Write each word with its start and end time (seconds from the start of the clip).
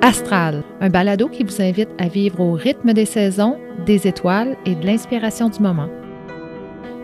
Astral, 0.00 0.64
un 0.80 0.90
balado 0.90 1.28
qui 1.28 1.44
vous 1.44 1.62
invite 1.62 1.88
à 1.98 2.08
vivre 2.08 2.40
au 2.40 2.52
rythme 2.52 2.92
des 2.92 3.04
saisons, 3.04 3.56
des 3.86 4.08
étoiles 4.08 4.56
et 4.66 4.74
de 4.74 4.84
l'inspiration 4.84 5.48
du 5.48 5.60
moment. 5.60 5.88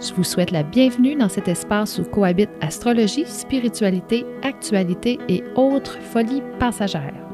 Je 0.01 0.12
vous 0.15 0.25
souhaite 0.25 0.51
la 0.51 0.62
bienvenue 0.62 1.15
dans 1.15 1.28
cet 1.28 1.49
espace 1.49 1.99
où 1.99 2.04
cohabitent 2.04 2.51
astrologie, 2.60 3.24
spiritualité, 3.26 4.26
actualité 4.42 5.19
et 5.28 5.44
autres 5.54 5.98
folies 6.00 6.42
passagères. 6.58 7.28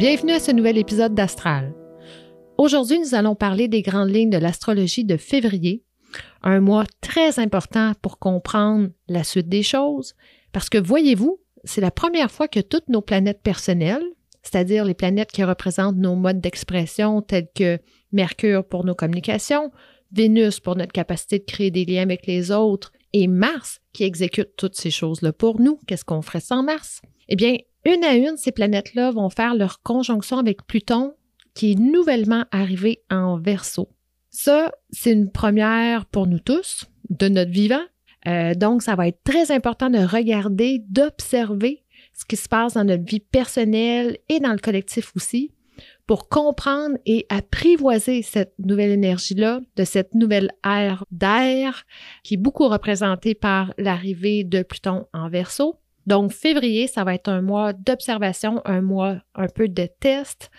Bienvenue 0.00 0.32
à 0.32 0.40
ce 0.40 0.50
nouvel 0.50 0.78
épisode 0.78 1.14
d'Astral. 1.14 1.74
Aujourd'hui, 2.56 2.98
nous 3.00 3.14
allons 3.14 3.34
parler 3.34 3.68
des 3.68 3.82
grandes 3.82 4.08
lignes 4.08 4.30
de 4.30 4.38
l'astrologie 4.38 5.04
de 5.04 5.18
février, 5.18 5.84
un 6.42 6.60
mois 6.60 6.86
très 7.02 7.38
important 7.38 7.92
pour 8.00 8.18
comprendre 8.18 8.88
la 9.08 9.24
suite 9.24 9.50
des 9.50 9.62
choses, 9.62 10.14
parce 10.52 10.70
que 10.70 10.78
voyez-vous, 10.78 11.38
c'est 11.64 11.82
la 11.82 11.90
première 11.90 12.30
fois 12.30 12.48
que 12.48 12.60
toutes 12.60 12.88
nos 12.88 13.02
planètes 13.02 13.42
personnelles, 13.42 14.06
c'est-à-dire 14.42 14.86
les 14.86 14.94
planètes 14.94 15.32
qui 15.32 15.44
représentent 15.44 15.98
nos 15.98 16.16
modes 16.16 16.40
d'expression 16.40 17.20
tels 17.20 17.48
que 17.54 17.78
Mercure 18.10 18.64
pour 18.64 18.86
nos 18.86 18.94
communications, 18.94 19.70
Vénus 20.12 20.60
pour 20.60 20.76
notre 20.76 20.92
capacité 20.92 21.40
de 21.40 21.44
créer 21.44 21.70
des 21.70 21.84
liens 21.84 22.04
avec 22.04 22.26
les 22.26 22.52
autres 22.52 22.90
et 23.12 23.26
Mars 23.26 23.82
qui 23.92 24.04
exécute 24.04 24.56
toutes 24.56 24.76
ces 24.76 24.90
choses-là 24.90 25.34
pour 25.34 25.60
nous. 25.60 25.78
Qu'est-ce 25.86 26.06
qu'on 26.06 26.22
ferait 26.22 26.40
sans 26.40 26.62
Mars? 26.62 27.02
Eh 27.28 27.36
bien, 27.36 27.58
une 27.84 28.04
à 28.04 28.14
une, 28.14 28.36
ces 28.36 28.52
planètes-là 28.52 29.10
vont 29.10 29.30
faire 29.30 29.54
leur 29.54 29.82
conjonction 29.82 30.38
avec 30.38 30.66
Pluton 30.66 31.14
qui 31.54 31.72
est 31.72 31.78
nouvellement 31.78 32.44
arrivé 32.50 33.02
en 33.10 33.38
verso. 33.38 33.88
Ça, 34.30 34.70
c'est 34.90 35.12
une 35.12 35.30
première 35.30 36.06
pour 36.06 36.26
nous 36.26 36.38
tous 36.38 36.86
de 37.08 37.28
notre 37.28 37.50
vivant. 37.50 37.82
Euh, 38.26 38.54
donc, 38.54 38.82
ça 38.82 38.94
va 38.94 39.08
être 39.08 39.22
très 39.24 39.50
important 39.50 39.90
de 39.90 39.98
regarder, 39.98 40.82
d'observer 40.88 41.82
ce 42.14 42.24
qui 42.24 42.36
se 42.36 42.48
passe 42.48 42.74
dans 42.74 42.84
notre 42.84 43.04
vie 43.04 43.20
personnelle 43.20 44.18
et 44.28 44.40
dans 44.40 44.52
le 44.52 44.58
collectif 44.58 45.12
aussi 45.16 45.52
pour 46.06 46.28
comprendre 46.28 46.98
et 47.06 47.24
apprivoiser 47.28 48.22
cette 48.22 48.52
nouvelle 48.58 48.90
énergie-là, 48.90 49.60
de 49.76 49.84
cette 49.84 50.14
nouvelle 50.14 50.50
ère 50.64 51.04
d'air 51.10 51.84
qui 52.24 52.34
est 52.34 52.36
beaucoup 52.36 52.68
représentée 52.68 53.34
par 53.34 53.72
l'arrivée 53.78 54.44
de 54.44 54.62
Pluton 54.62 55.06
en 55.14 55.28
verso. 55.28 55.79
Donc, 56.06 56.32
février, 56.32 56.86
ça 56.86 57.04
va 57.04 57.14
être 57.14 57.28
un 57.28 57.42
mois 57.42 57.72
d'observation, 57.72 58.62
un 58.64 58.80
mois 58.80 59.16
un 59.34 59.46
peu 59.48 59.68
de 59.68 59.88
test 60.00 60.50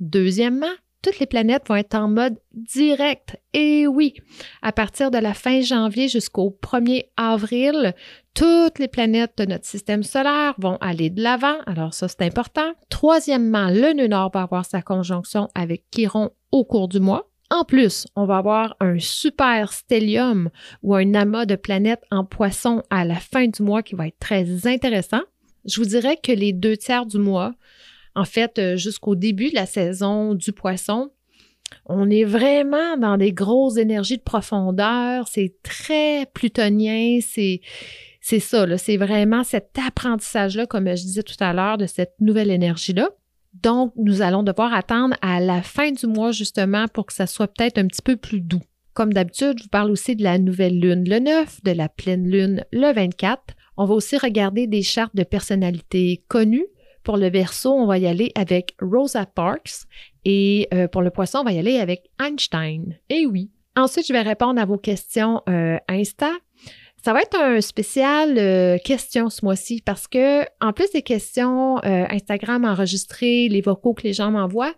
Deuxièmement, 0.00 0.74
toutes 1.02 1.18
les 1.18 1.26
planètes 1.26 1.68
vont 1.68 1.76
être 1.76 1.94
en 1.94 2.08
mode 2.08 2.38
direct. 2.52 3.36
Et 3.52 3.86
oui, 3.86 4.14
à 4.62 4.72
partir 4.72 5.10
de 5.10 5.18
la 5.18 5.34
fin 5.34 5.60
janvier 5.60 6.08
jusqu'au 6.08 6.56
1er 6.62 7.04
avril, 7.16 7.94
toutes 8.34 8.78
les 8.78 8.88
planètes 8.88 9.38
de 9.38 9.44
notre 9.44 9.66
système 9.66 10.02
solaire 10.02 10.54
vont 10.58 10.78
aller 10.80 11.10
de 11.10 11.22
l'avant. 11.22 11.56
Alors 11.66 11.94
ça, 11.94 12.08
c'est 12.08 12.22
important. 12.22 12.72
Troisièmement, 12.88 13.68
le 13.68 13.92
nœud 13.92 14.08
nord 14.08 14.30
va 14.32 14.42
avoir 14.42 14.64
sa 14.64 14.82
conjonction 14.82 15.48
avec 15.54 15.84
Chiron 15.90 16.30
au 16.50 16.64
cours 16.64 16.88
du 16.88 17.00
mois. 17.00 17.30
En 17.54 17.64
plus, 17.64 18.08
on 18.16 18.26
va 18.26 18.38
avoir 18.38 18.74
un 18.80 18.98
super 18.98 19.72
stellium 19.72 20.50
ou 20.82 20.96
un 20.96 21.14
amas 21.14 21.46
de 21.46 21.54
planètes 21.54 22.02
en 22.10 22.24
poisson 22.24 22.82
à 22.90 23.04
la 23.04 23.14
fin 23.14 23.46
du 23.46 23.62
mois 23.62 23.84
qui 23.84 23.94
va 23.94 24.08
être 24.08 24.18
très 24.18 24.66
intéressant. 24.66 25.20
Je 25.64 25.80
vous 25.80 25.86
dirais 25.86 26.18
que 26.20 26.32
les 26.32 26.52
deux 26.52 26.76
tiers 26.76 27.06
du 27.06 27.18
mois 27.18 27.54
en 28.16 28.24
fait, 28.24 28.58
euh, 28.58 28.76
jusqu'au 28.76 29.14
début 29.14 29.50
de 29.50 29.54
la 29.54 29.66
saison 29.66 30.34
du 30.34 30.52
poisson, 30.52 31.10
on 31.86 32.10
est 32.10 32.24
vraiment 32.24 32.96
dans 32.96 33.16
des 33.16 33.32
grosses 33.32 33.76
énergies 33.76 34.18
de 34.18 34.22
profondeur. 34.22 35.28
C'est 35.28 35.54
très 35.62 36.26
plutonien. 36.26 37.18
C'est, 37.20 37.60
c'est 38.20 38.40
ça, 38.40 38.78
c'est 38.78 38.96
vraiment 38.96 39.44
cet 39.44 39.78
apprentissage-là, 39.78 40.66
comme 40.66 40.88
je 40.88 41.02
disais 41.02 41.22
tout 41.22 41.36
à 41.38 41.52
l'heure, 41.52 41.78
de 41.78 41.86
cette 41.86 42.14
nouvelle 42.20 42.50
énergie-là. 42.50 43.10
Donc, 43.62 43.92
nous 43.96 44.22
allons 44.22 44.42
devoir 44.42 44.74
attendre 44.74 45.16
à 45.22 45.40
la 45.40 45.62
fin 45.62 45.92
du 45.92 46.06
mois, 46.06 46.32
justement, 46.32 46.86
pour 46.88 47.06
que 47.06 47.12
ça 47.12 47.26
soit 47.26 47.48
peut-être 47.48 47.78
un 47.78 47.86
petit 47.86 48.02
peu 48.02 48.16
plus 48.16 48.40
doux. 48.40 48.62
Comme 48.92 49.12
d'habitude, 49.12 49.58
je 49.58 49.64
vous 49.64 49.70
parle 49.70 49.90
aussi 49.90 50.16
de 50.16 50.22
la 50.22 50.38
nouvelle 50.38 50.78
lune 50.78 51.08
le 51.08 51.18
9, 51.18 51.62
de 51.64 51.70
la 51.72 51.88
pleine 51.88 52.28
lune 52.28 52.64
le 52.72 52.92
24. 52.92 53.54
On 53.76 53.86
va 53.86 53.94
aussi 53.94 54.18
regarder 54.18 54.66
des 54.66 54.82
chartes 54.82 55.16
de 55.16 55.24
personnalités 55.24 56.24
connues 56.28 56.66
pour 57.04 57.18
le 57.18 57.28
verso, 57.28 57.70
on 57.70 57.86
va 57.86 57.98
y 57.98 58.06
aller 58.06 58.32
avec 58.34 58.74
Rosa 58.80 59.26
Parks 59.26 59.84
et 60.24 60.66
euh, 60.72 60.88
pour 60.88 61.02
le 61.02 61.10
poisson, 61.10 61.40
on 61.40 61.44
va 61.44 61.52
y 61.52 61.58
aller 61.58 61.78
avec 61.78 62.10
Einstein. 62.18 62.96
Et 63.10 63.26
oui. 63.26 63.50
Ensuite, 63.76 64.06
je 64.06 64.12
vais 64.12 64.22
répondre 64.22 64.60
à 64.60 64.64
vos 64.64 64.78
questions 64.78 65.42
euh, 65.48 65.76
Insta. 65.88 66.30
Ça 67.04 67.12
va 67.12 67.20
être 67.20 67.38
un 67.38 67.60
spécial 67.60 68.38
euh, 68.38 68.78
questions 68.82 69.28
ce 69.28 69.44
mois-ci 69.44 69.82
parce 69.84 70.08
que, 70.08 70.42
en 70.64 70.72
plus 70.72 70.90
des 70.92 71.02
questions 71.02 71.76
Instagram 71.84 72.64
enregistrées, 72.64 73.48
les 73.50 73.60
vocaux 73.60 73.92
que 73.92 74.04
les 74.04 74.14
gens 74.14 74.30
m'envoient, 74.30 74.72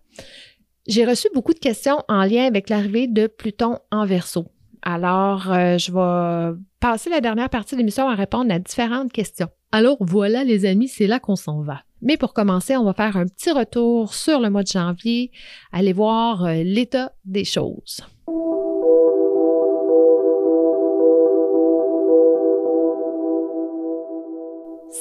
j'ai 0.89 1.05
reçu 1.05 1.29
beaucoup 1.35 1.55
de 1.55 1.61
questions 1.61 2.03
en 2.09 2.25
lien 2.25 2.45
avec 2.45 2.69
l'arrivée 2.69 3.07
de 3.07 3.29
Pluton 3.29 3.79
en 3.93 4.07
verso. 4.07 4.49
Alors, 4.83 5.43
je 5.45 5.93
vais 5.93 6.59
passer 6.81 7.11
la 7.11 7.21
dernière 7.21 7.49
partie 7.49 7.77
de 7.77 7.79
l'émission 7.79 8.09
à 8.09 8.17
répondre 8.17 8.53
à 8.53 8.59
différentes 8.59 9.13
questions. 9.13 9.49
Alors 9.71 9.97
voilà 10.01 10.43
les 10.43 10.65
amis, 10.65 10.89
c'est 10.89 11.07
là 11.07 11.21
qu'on 11.21 11.37
s'en 11.37 11.63
va. 11.63 11.83
Mais 12.03 12.17
pour 12.17 12.35
commencer, 12.35 12.77
on 12.77 12.85
va 12.85 12.93
faire 12.93 13.17
un 13.17 13.27
petit 13.27 13.53
retour 13.53 14.15
sur 14.15 14.41
le 14.41 14.51
mois 14.51 14.65
de 14.65 14.69
janvier, 14.69 15.31
aller 15.73 15.93
voir 15.93 16.45
euh, 16.45 16.63
l'état 16.65 17.13
des 17.25 17.45
choses. 17.45 18.01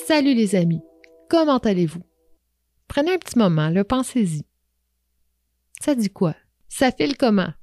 Salut 0.03 0.35
les 0.35 0.55
amis, 0.55 0.81
comment 1.29 1.57
allez-vous? 1.57 2.03
Prenez 2.87 3.13
un 3.13 3.17
petit 3.17 3.39
moment, 3.39 3.69
le 3.69 3.83
pensez-y. 3.83 4.43
Ça 5.79 5.95
dit 5.95 6.09
quoi? 6.09 6.35
Ça 6.67 6.91
file 6.91 7.17
comment? 7.17 7.53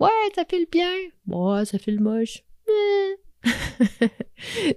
Ouais, 0.00 0.10
ça 0.34 0.44
file 0.44 0.66
bien. 0.70 0.90
Ouais, 1.28 1.64
ça 1.64 1.78
file 1.78 2.00
moche. 2.00 2.42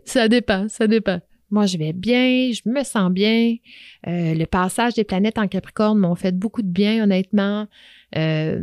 ça 0.05 0.29
dépend, 0.29 0.69
ça 0.69 0.87
dépend. 0.87 1.19
Moi, 1.51 1.65
je 1.65 1.77
vais 1.77 1.93
bien, 1.93 2.51
je 2.53 2.61
me 2.69 2.83
sens 2.83 3.11
bien. 3.11 3.55
Euh, 4.07 4.35
le 4.35 4.45
passage 4.45 4.93
des 4.93 5.03
planètes 5.03 5.39
en 5.39 5.47
Capricorne 5.47 5.97
m'ont 5.97 6.15
fait 6.15 6.31
beaucoup 6.31 6.61
de 6.61 6.71
bien, 6.71 7.03
honnêtement. 7.03 7.67
Euh, 8.15 8.61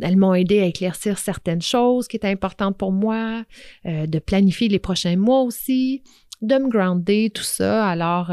elles 0.00 0.16
m'ont 0.16 0.34
aidé 0.34 0.60
à 0.60 0.66
éclaircir 0.66 1.18
certaines 1.18 1.62
choses 1.62 2.06
qui 2.06 2.16
étaient 2.16 2.28
importantes 2.28 2.78
pour 2.78 2.92
moi, 2.92 3.44
euh, 3.86 4.06
de 4.06 4.18
planifier 4.20 4.68
les 4.68 4.78
prochains 4.78 5.16
mois 5.16 5.42
aussi, 5.42 6.02
de 6.42 6.54
me 6.56 6.68
grounder, 6.68 7.30
tout 7.34 7.42
ça. 7.42 7.86
Alors, 7.86 8.32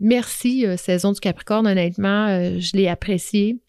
merci, 0.00 0.66
saison 0.76 1.12
du 1.12 1.20
Capricorne, 1.20 1.66
honnêtement, 1.66 2.28
je 2.58 2.76
l'ai 2.76 2.88
apprécié. 2.88 3.60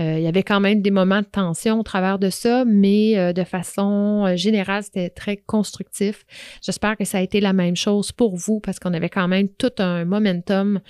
Euh, 0.00 0.18
il 0.18 0.24
y 0.24 0.26
avait 0.26 0.42
quand 0.42 0.60
même 0.60 0.82
des 0.82 0.90
moments 0.90 1.20
de 1.20 1.26
tension 1.26 1.78
au 1.78 1.82
travers 1.84 2.18
de 2.18 2.28
ça, 2.28 2.64
mais 2.64 3.16
euh, 3.16 3.32
de 3.32 3.44
façon 3.44 4.24
euh, 4.26 4.36
générale, 4.36 4.82
c'était 4.82 5.10
très 5.10 5.36
constructif. 5.36 6.24
J'espère 6.62 6.96
que 6.96 7.04
ça 7.04 7.18
a 7.18 7.20
été 7.20 7.40
la 7.40 7.52
même 7.52 7.76
chose 7.76 8.10
pour 8.10 8.36
vous 8.36 8.58
parce 8.58 8.80
qu'on 8.80 8.92
avait 8.92 9.08
quand 9.08 9.28
même 9.28 9.48
tout 9.48 9.72
un 9.78 10.04
momentum 10.04 10.80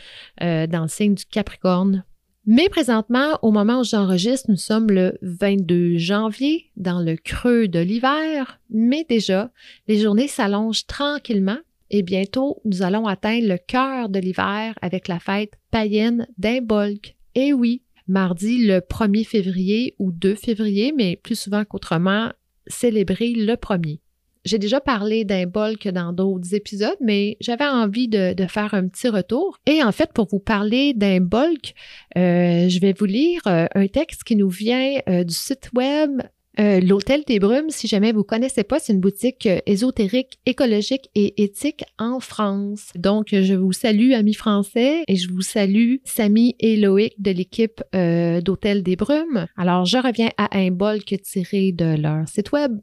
dans 0.41 0.83
le 0.83 0.89
signe 0.89 1.15
du 1.15 1.25
Capricorne. 1.27 2.05
Mais 2.47 2.69
présentement, 2.69 3.39
au 3.43 3.51
moment 3.51 3.81
où 3.81 3.85
j'enregistre, 3.85 4.51
nous 4.51 4.57
sommes 4.57 4.91
le 4.91 5.17
22 5.23 5.97
janvier, 5.97 6.71
dans 6.77 7.01
le 7.01 7.17
creux 7.17 7.69
de 7.69 7.79
l'hiver, 7.79 8.61
mais 8.69 9.07
déjà, 9.09 9.51
les 9.89 9.99
journées 9.99 10.29
s'allongent 10.29 10.87
tranquillement 10.87 11.59
et 11.91 12.03
bientôt, 12.03 12.61
nous 12.65 12.83
allons 12.83 13.07
atteindre 13.07 13.49
le 13.49 13.59
cœur 13.59 14.09
de 14.09 14.19
l'hiver 14.19 14.75
avec 14.83 15.09
la 15.09 15.19
fête 15.19 15.53
païenne 15.71 16.27
d'Imbolc. 16.39 17.17
Et 17.35 17.53
oui, 17.53 17.83
mardi 18.09 18.67
le 18.67 18.79
1er 18.79 19.25
février 19.25 19.95
ou 19.99 20.13
2 20.13 20.35
février, 20.35 20.93
mais 20.97 21.17
plus 21.17 21.39
souvent 21.39 21.65
qu'autrement, 21.65 22.33
célébrer 22.67 23.33
le 23.33 23.55
1er. 23.55 24.01
J'ai 24.45 24.59
déjà 24.59 24.79
parlé 24.79 25.25
que 25.25 25.89
dans 25.89 26.13
d'autres 26.13 26.55
épisodes, 26.55 26.99
mais 27.01 27.39
j'avais 27.41 27.67
envie 27.67 28.09
de, 28.09 28.35
faire 28.47 28.75
un 28.75 28.89
petit 28.89 29.09
retour. 29.09 29.59
Et 29.65 29.83
en 29.83 29.91
fait, 29.91 30.13
pour 30.13 30.27
vous 30.31 30.39
parler 30.39 30.93
bulk, 30.93 31.75
euh, 32.19 32.69
je 32.69 32.79
vais 32.81 32.93
vous 32.93 33.07
lire 33.07 33.41
euh, 33.47 33.65
un 33.75 33.87
texte 33.87 34.23
qui 34.23 34.37
nous 34.37 34.51
vient 34.51 34.99
euh, 35.09 35.25
du 35.25 35.35
site 35.35 35.71
web 35.75 36.21
euh, 36.61 36.81
L'Hôtel 36.81 37.23
des 37.27 37.39
Brumes, 37.39 37.71
si 37.71 37.87
jamais 37.87 38.13
vous 38.13 38.25
connaissez 38.25 38.65
pas, 38.65 38.79
c'est 38.79 38.93
une 38.93 39.01
boutique 39.01 39.47
euh, 39.47 39.61
ésotérique, 39.67 40.39
écologique 40.47 41.11
et 41.15 41.43
éthique 41.43 41.85
en 41.99 42.21
France. 42.21 42.93
Donc, 42.97 43.29
je 43.31 43.55
vous 43.55 43.73
salue, 43.73 44.13
amis 44.13 44.35
français, 44.35 45.03
et 45.09 45.17
je 45.17 45.31
vous 45.33 45.43
salue, 45.43 45.97
Samy 46.05 46.55
et 46.61 46.77
Loïc 46.77 47.21
de 47.21 47.31
l'équipe 47.31 47.83
euh, 47.95 48.41
d'Hôtel 48.41 48.83
des 48.83 48.97
Brumes. 48.97 49.47
Alors, 49.57 49.85
je 49.85 49.99
reviens 49.99 50.31
à 50.37 50.57
un 50.57 50.71
bol 50.71 51.05
que 51.05 51.17
tiré 51.17 51.73
de 51.73 51.97
leur 52.01 52.29
site 52.29 52.53
web. 52.53 52.79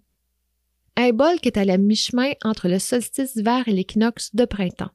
Un 0.97 1.11
bol 1.11 1.39
qui 1.41 1.47
est 1.47 1.57
à 1.57 1.65
la 1.65 1.77
mi-chemin 1.77 2.31
entre 2.43 2.67
le 2.67 2.77
solstice 2.77 3.35
d'hiver 3.35 3.63
et 3.67 3.71
l'équinoxe 3.71 4.35
de 4.35 4.45
printemps. 4.45 4.91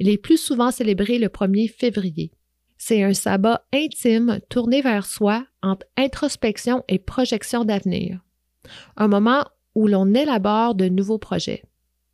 Il 0.00 0.08
est 0.08 0.18
plus 0.18 0.36
souvent 0.36 0.70
célébré 0.70 1.18
le 1.18 1.28
1er 1.28 1.70
février. 1.70 2.32
C'est 2.78 3.02
un 3.02 3.12
sabbat 3.12 3.64
intime 3.74 4.38
tourné 4.48 4.80
vers 4.80 5.04
soi 5.04 5.44
entre 5.62 5.86
introspection 5.96 6.84
et 6.88 6.98
projection 6.98 7.64
d'avenir. 7.64 8.20
Un 8.96 9.08
moment 9.08 9.44
où 9.74 9.88
l'on 9.88 10.14
élabore 10.14 10.74
de 10.74 10.88
nouveaux 10.88 11.18
projets. 11.18 11.64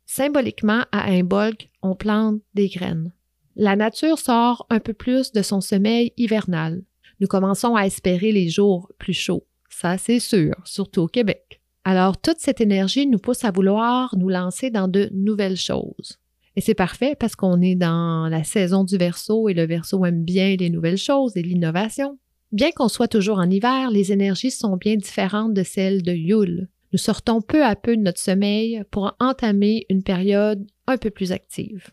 Symboliquement, 0.05 0.83
à 0.91 1.11
Imbolc, 1.11 1.69
on 1.81 1.95
plante 1.95 2.41
des 2.53 2.67
graines. 2.67 3.13
La 3.55 3.75
nature 3.75 4.19
sort 4.19 4.65
un 4.69 4.79
peu 4.79 4.93
plus 4.93 5.31
de 5.31 5.41
son 5.41 5.61
sommeil 5.61 6.13
hivernal. 6.17 6.83
Nous 7.19 7.27
commençons 7.27 7.75
à 7.75 7.85
espérer 7.85 8.31
les 8.31 8.49
jours 8.49 8.91
plus 8.99 9.13
chauds. 9.13 9.45
Ça, 9.69 9.97
c'est 9.97 10.19
sûr, 10.19 10.55
surtout 10.65 11.01
au 11.01 11.07
Québec. 11.07 11.61
Alors, 11.85 12.19
toute 12.19 12.39
cette 12.39 12.61
énergie 12.61 13.07
nous 13.07 13.19
pousse 13.19 13.45
à 13.45 13.51
vouloir 13.51 14.15
nous 14.17 14.29
lancer 14.29 14.71
dans 14.71 14.87
de 14.87 15.09
nouvelles 15.13 15.57
choses. 15.57 16.19
Et 16.55 16.61
c'est 16.61 16.73
parfait 16.73 17.15
parce 17.19 17.35
qu'on 17.35 17.61
est 17.61 17.75
dans 17.75 18.27
la 18.29 18.43
saison 18.43 18.83
du 18.83 18.97
verso 18.97 19.49
et 19.49 19.53
le 19.53 19.65
verso 19.65 20.05
aime 20.05 20.23
bien 20.23 20.55
les 20.55 20.69
nouvelles 20.69 20.97
choses 20.97 21.35
et 21.35 21.41
l'innovation. 21.41 22.17
Bien 22.51 22.71
qu'on 22.71 22.87
soit 22.87 23.09
toujours 23.09 23.39
en 23.39 23.49
hiver, 23.49 23.91
les 23.91 24.11
énergies 24.13 24.51
sont 24.51 24.77
bien 24.77 24.95
différentes 24.95 25.53
de 25.53 25.63
celles 25.63 26.03
de 26.03 26.13
Yule. 26.13 26.69
Nous 26.93 26.99
sortons 26.99 27.41
peu 27.41 27.65
à 27.65 27.75
peu 27.75 27.97
de 27.97 28.01
notre 28.01 28.21
sommeil 28.21 28.83
pour 28.91 29.15
entamer 29.19 29.85
une 29.89 30.03
période 30.03 30.65
un 30.87 30.97
peu 30.97 31.09
plus 31.09 31.33
active. 31.33 31.89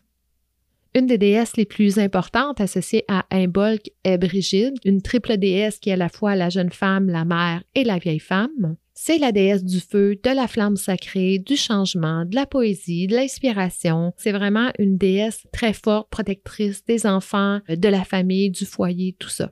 Une 0.95 1.07
des 1.07 1.17
déesses 1.17 1.57
les 1.57 1.65
plus 1.65 1.97
importantes 1.97 2.61
associées 2.61 3.03
à 3.07 3.25
Imbolc 3.31 3.91
est 4.03 4.19
Brigide, 4.19 4.75
une 4.85 5.01
triple 5.01 5.37
déesse 5.37 5.79
qui 5.79 5.89
est 5.89 5.93
à 5.93 5.97
la 5.97 6.07
fois 6.07 6.35
la 6.35 6.49
jeune 6.49 6.71
femme, 6.71 7.07
la 7.07 7.25
mère 7.25 7.63
et 7.73 7.83
la 7.83 7.97
vieille 7.97 8.19
femme. 8.19 8.77
C'est 8.95 9.17
la 9.17 9.31
déesse 9.31 9.63
du 9.63 9.79
feu, 9.79 10.15
de 10.23 10.29
la 10.29 10.47
flamme 10.47 10.77
sacrée, 10.77 11.39
du 11.39 11.55
changement, 11.55 12.25
de 12.25 12.35
la 12.35 12.45
poésie, 12.45 13.07
de 13.07 13.15
l'inspiration. 13.15 14.13
C'est 14.17 14.31
vraiment 14.31 14.71
une 14.77 14.97
déesse 14.97 15.47
très 15.51 15.73
forte, 15.73 16.09
protectrice 16.09 16.85
des 16.85 17.07
enfants, 17.07 17.59
de 17.67 17.89
la 17.89 18.03
famille, 18.03 18.51
du 18.51 18.65
foyer, 18.65 19.15
tout 19.17 19.29
ça. 19.29 19.51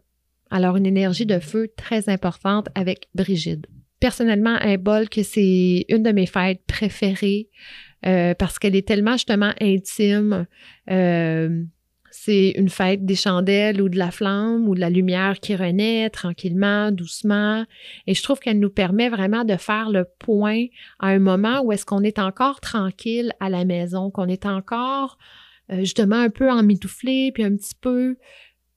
Alors 0.52 0.78
une 0.78 0.86
énergie 0.86 1.26
de 1.26 1.40
feu 1.40 1.70
très 1.76 2.08
importante 2.10 2.68
avec 2.76 3.08
Brigide. 3.16 3.66
Personnellement, 4.00 4.58
un 4.62 4.78
bol 4.78 5.10
que 5.10 5.24
c'est 5.24 5.86
une 5.90 6.04
de 6.04 6.12
mes 6.12 6.26
fêtes 6.26 6.62
préférées 6.68 7.50
euh, 8.06 8.34
parce 8.34 8.60
qu'elle 8.60 8.76
est 8.76 8.88
tellement 8.88 9.14
justement 9.14 9.54
intime. 9.62 10.46
Euh, 10.90 11.64
c'est 12.23 12.50
une 12.51 12.69
fête 12.69 13.03
des 13.03 13.15
chandelles 13.15 13.81
ou 13.81 13.89
de 13.89 13.97
la 13.97 14.12
flamme 14.12 14.69
ou 14.69 14.75
de 14.75 14.79
la 14.79 14.91
lumière 14.91 15.39
qui 15.39 15.56
renaît 15.56 16.07
tranquillement, 16.12 16.91
doucement. 16.91 17.65
Et 18.06 18.13
je 18.13 18.21
trouve 18.21 18.38
qu'elle 18.38 18.59
nous 18.59 18.69
permet 18.69 19.09
vraiment 19.09 19.44
de 19.44 19.56
faire 19.56 19.89
le 19.89 20.06
point 20.19 20.65
à 21.00 21.07
un 21.07 21.18
moment 21.18 21.62
où 21.63 21.71
est-ce 21.71 21.83
qu'on 21.83 22.03
est 22.03 22.19
encore 22.19 22.62
tranquille 22.62 23.33
à 23.39 23.50
la 23.50 23.65
maison, 23.65 24.12
qu'on 24.12 24.27
est 24.27 24.45
encore 24.45 25.18
euh, 25.71 25.79
justement 25.79 26.18
un 26.18 26.29
peu 26.29 26.51
emmitouflé, 26.51 27.31
puis 27.33 27.44
un 27.44 27.56
petit 27.56 27.73
peu 27.73 28.18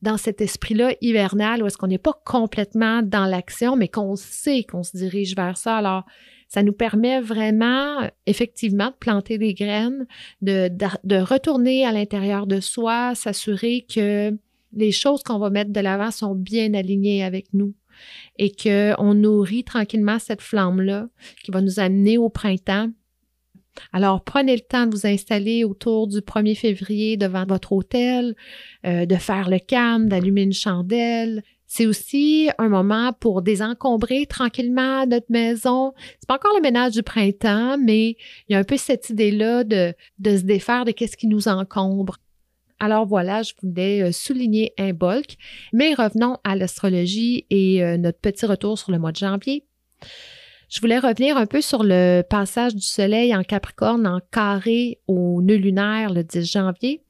dans 0.01 0.17
cet 0.17 0.41
esprit-là 0.41 0.95
hivernal 1.03 1.63
où 1.63 1.67
est-ce 1.67 1.77
qu'on 1.77 1.89
n'est 1.89 1.99
pas 1.99 2.19
complètement 2.25 3.03
dans 3.03 3.27
l'action, 3.27 3.77
mais 3.77 3.89
qu'on 3.89 4.17
sait 4.17 4.65
qu'on 4.65 4.83
se 4.83 4.97
dirige 4.97 5.37
vers 5.37 5.59
ça. 5.59 5.77
Alors, 5.77 6.07
ça 6.55 6.63
nous 6.63 6.73
permet 6.73 7.21
vraiment, 7.21 8.09
effectivement, 8.27 8.91
de 8.91 8.95
planter 9.01 9.39
des 9.39 9.55
graines, 9.55 10.07
de, 10.41 10.71
de, 11.03 11.17
retourner 11.17 11.85
à 11.85 11.91
l'intérieur 11.91 12.47
de 12.47 12.61
soi, 12.61 13.17
s'assurer 13.17 13.85
que 13.93 14.33
les 14.73 14.93
choses 14.93 15.25
qu'on 15.25 15.41
va 15.41 15.51
mettre 15.51 15.73
de 15.73 15.81
l'avant 15.81 16.13
sont 16.13 16.37
bien 16.37 16.73
alignées 16.75 17.25
avec 17.25 17.53
nous 17.55 17.75
et 18.39 18.53
qu'on 18.53 19.15
nourrit 19.15 19.65
tranquillement 19.65 20.21
cette 20.21 20.43
flamme-là 20.43 21.09
qui 21.43 21.51
va 21.51 21.61
nous 21.61 21.81
amener 21.81 22.19
au 22.19 22.29
printemps. 22.29 22.89
Alors, 23.93 24.23
prenez 24.23 24.55
le 24.55 24.63
temps 24.63 24.87
de 24.87 24.95
vous 24.95 25.09
installer 25.09 25.65
autour 25.65 26.07
du 26.07 26.19
1er 26.19 26.55
février 26.55 27.17
devant 27.17 27.47
votre 27.47 27.73
hôtel, 27.73 28.37
euh, 28.87 29.07
de 29.07 29.17
faire 29.17 29.51
le 29.51 29.59
calme, 29.59 30.09
d'allumer 30.09 30.43
une 30.43 30.53
chandelle, 30.53 31.43
c'est 31.75 31.87
aussi 31.87 32.51
un 32.59 32.69
moment 32.69 33.13
pour 33.13 33.43
désencombrer 33.43 34.27
tranquillement 34.27 35.07
notre 35.07 35.27
maison. 35.29 35.93
C'est 36.21 36.29
pas 36.29 36.37
encore 36.37 36.55
le 36.55 36.63
ménage 36.63 36.93
du 36.93 37.03
printemps, 37.03 37.79
mais 37.79 38.11
il 38.49 38.53
y 38.53 38.55
a 38.55 38.61
un 38.61 38.65
peu 38.65 38.77
cette 38.77 39.11
idée-là 39.11 39.65
de, 39.65 39.93
se 40.25 40.45
défaire 40.45 40.85
de 40.85 40.93
qu'est-ce 40.93 41.17
qui 41.17 41.27
nous 41.27 41.49
encombre. 41.49 42.19
Alors 42.79 43.07
voilà, 43.07 43.43
je 43.43 43.55
voulais 43.61 44.05
euh, 44.05 44.13
souligner 44.13 44.73
un 44.79 44.93
bulk, 44.93 45.37
mais 45.73 45.95
revenons 45.95 46.37
à 46.45 46.55
l'astrologie 46.55 47.45
et 47.51 47.83
euh, 47.83 47.97
notre 47.97 48.21
petit 48.21 48.47
retour 48.47 48.79
sur 48.79 48.93
le 48.93 49.01
mois 49.01 49.11
de 49.11 49.17
janvier. 49.17 49.65
Je 50.69 50.81
voulais 50.81 51.01
revenir 51.01 51.37
un 51.37 51.47
peu 51.47 51.61
sur 51.61 51.83
le 51.83 52.23
passage 52.23 52.77
du 52.77 52.83
Soleil 52.83 53.35
en 53.35 53.43
Capricorne 53.43 54.07
en 54.07 54.21
carré 54.31 55.01
au 55.09 55.43
nœud 55.43 55.57
lunaire 55.57 56.13
le 56.13 56.23
10 56.23 56.45
janvier 56.45 57.03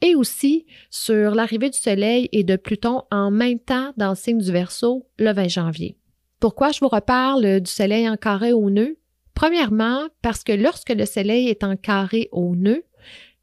et 0.00 0.14
aussi 0.14 0.66
sur 0.90 1.34
l'arrivée 1.34 1.70
du 1.70 1.78
Soleil 1.78 2.28
et 2.32 2.44
de 2.44 2.56
Pluton 2.56 3.02
en 3.10 3.30
même 3.30 3.58
temps 3.58 3.92
dans 3.96 4.10
le 4.10 4.16
signe 4.16 4.38
du 4.38 4.52
Verseau 4.52 5.06
le 5.18 5.32
20 5.32 5.48
janvier. 5.48 5.96
Pourquoi 6.40 6.72
je 6.72 6.80
vous 6.80 6.88
reparle 6.88 7.60
du 7.60 7.70
Soleil 7.70 8.08
en 8.08 8.16
carré 8.16 8.52
au 8.52 8.70
nœud? 8.70 8.96
Premièrement, 9.34 10.08
parce 10.22 10.42
que 10.42 10.52
lorsque 10.52 10.90
le 10.90 11.06
Soleil 11.06 11.48
est 11.48 11.64
en 11.64 11.76
carré 11.76 12.28
au 12.32 12.56
nœud, 12.56 12.84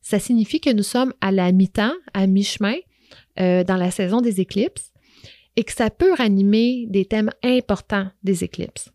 ça 0.02 0.20
signifie 0.20 0.60
que 0.60 0.72
nous 0.72 0.84
sommes 0.84 1.14
à 1.22 1.32
la 1.32 1.52
mi-temps, 1.52 1.94
à 2.14 2.28
mi-chemin, 2.28 2.76
euh, 3.40 3.64
dans 3.64 3.78
la 3.78 3.92
saison 3.92 4.22
des 4.22 4.42
éclipses, 4.42 4.92
et 5.56 5.64
que 5.64 5.74
ça 5.74 5.90
peut 5.90 6.14
ranimer 6.14 6.86
des 6.88 7.06
thèmes 7.06 7.32
importants 7.44 8.08
des 8.24 8.44
éclipses. 8.44 8.92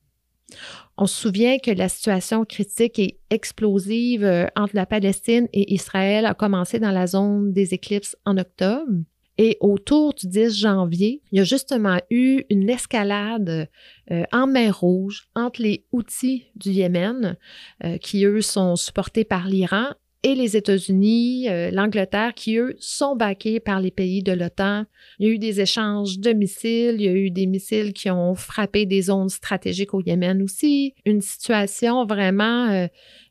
On 1.02 1.06
se 1.06 1.20
souvient 1.20 1.58
que 1.58 1.72
la 1.72 1.88
situation 1.88 2.44
critique 2.44 3.00
et 3.00 3.18
explosive 3.28 4.22
euh, 4.22 4.46
entre 4.54 4.76
la 4.76 4.86
Palestine 4.86 5.48
et 5.52 5.74
Israël 5.74 6.26
a 6.26 6.34
commencé 6.34 6.78
dans 6.78 6.92
la 6.92 7.08
zone 7.08 7.52
des 7.52 7.74
éclipses 7.74 8.16
en 8.24 8.38
octobre. 8.38 8.92
Et 9.36 9.56
autour 9.58 10.14
du 10.14 10.28
10 10.28 10.56
janvier, 10.56 11.20
il 11.32 11.38
y 11.38 11.40
a 11.40 11.44
justement 11.44 11.98
eu 12.10 12.44
une 12.50 12.70
escalade 12.70 13.68
euh, 14.12 14.22
en 14.30 14.46
mer 14.46 14.78
Rouge 14.78 15.26
entre 15.34 15.60
les 15.60 15.84
outils 15.90 16.44
du 16.54 16.70
Yémen, 16.70 17.36
euh, 17.82 17.98
qui 17.98 18.24
eux 18.24 18.40
sont 18.40 18.76
supportés 18.76 19.24
par 19.24 19.48
l'Iran, 19.48 19.88
et 20.22 20.34
les 20.34 20.56
États-Unis, 20.56 21.48
euh, 21.48 21.70
l'Angleterre, 21.72 22.34
qui, 22.34 22.56
eux, 22.56 22.76
sont 22.78 23.16
baqués 23.16 23.58
par 23.58 23.80
les 23.80 23.90
pays 23.90 24.22
de 24.22 24.32
l'OTAN. 24.32 24.84
Il 25.18 25.26
y 25.26 25.30
a 25.30 25.32
eu 25.34 25.38
des 25.38 25.60
échanges 25.60 26.18
de 26.18 26.32
missiles, 26.32 26.96
il 26.98 27.02
y 27.02 27.08
a 27.08 27.12
eu 27.12 27.30
des 27.30 27.46
missiles 27.46 27.92
qui 27.92 28.08
ont 28.10 28.34
frappé 28.34 28.86
des 28.86 29.02
zones 29.02 29.28
stratégiques 29.28 29.94
au 29.94 30.00
Yémen 30.00 30.40
aussi. 30.42 30.94
Une 31.04 31.20
situation 31.20 32.06
vraiment 32.06 32.70
euh, 32.70 32.86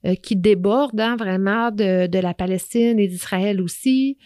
euh, 0.06 0.16
qui 0.16 0.36
déborde 0.36 1.00
hein, 1.00 1.16
vraiment 1.16 1.72
de, 1.72 2.08
de, 2.08 2.20
la 2.20 2.34
Palestine 2.34 3.00
et 3.00 3.08
d'Israël 3.08 3.62
aussi. 3.62 4.18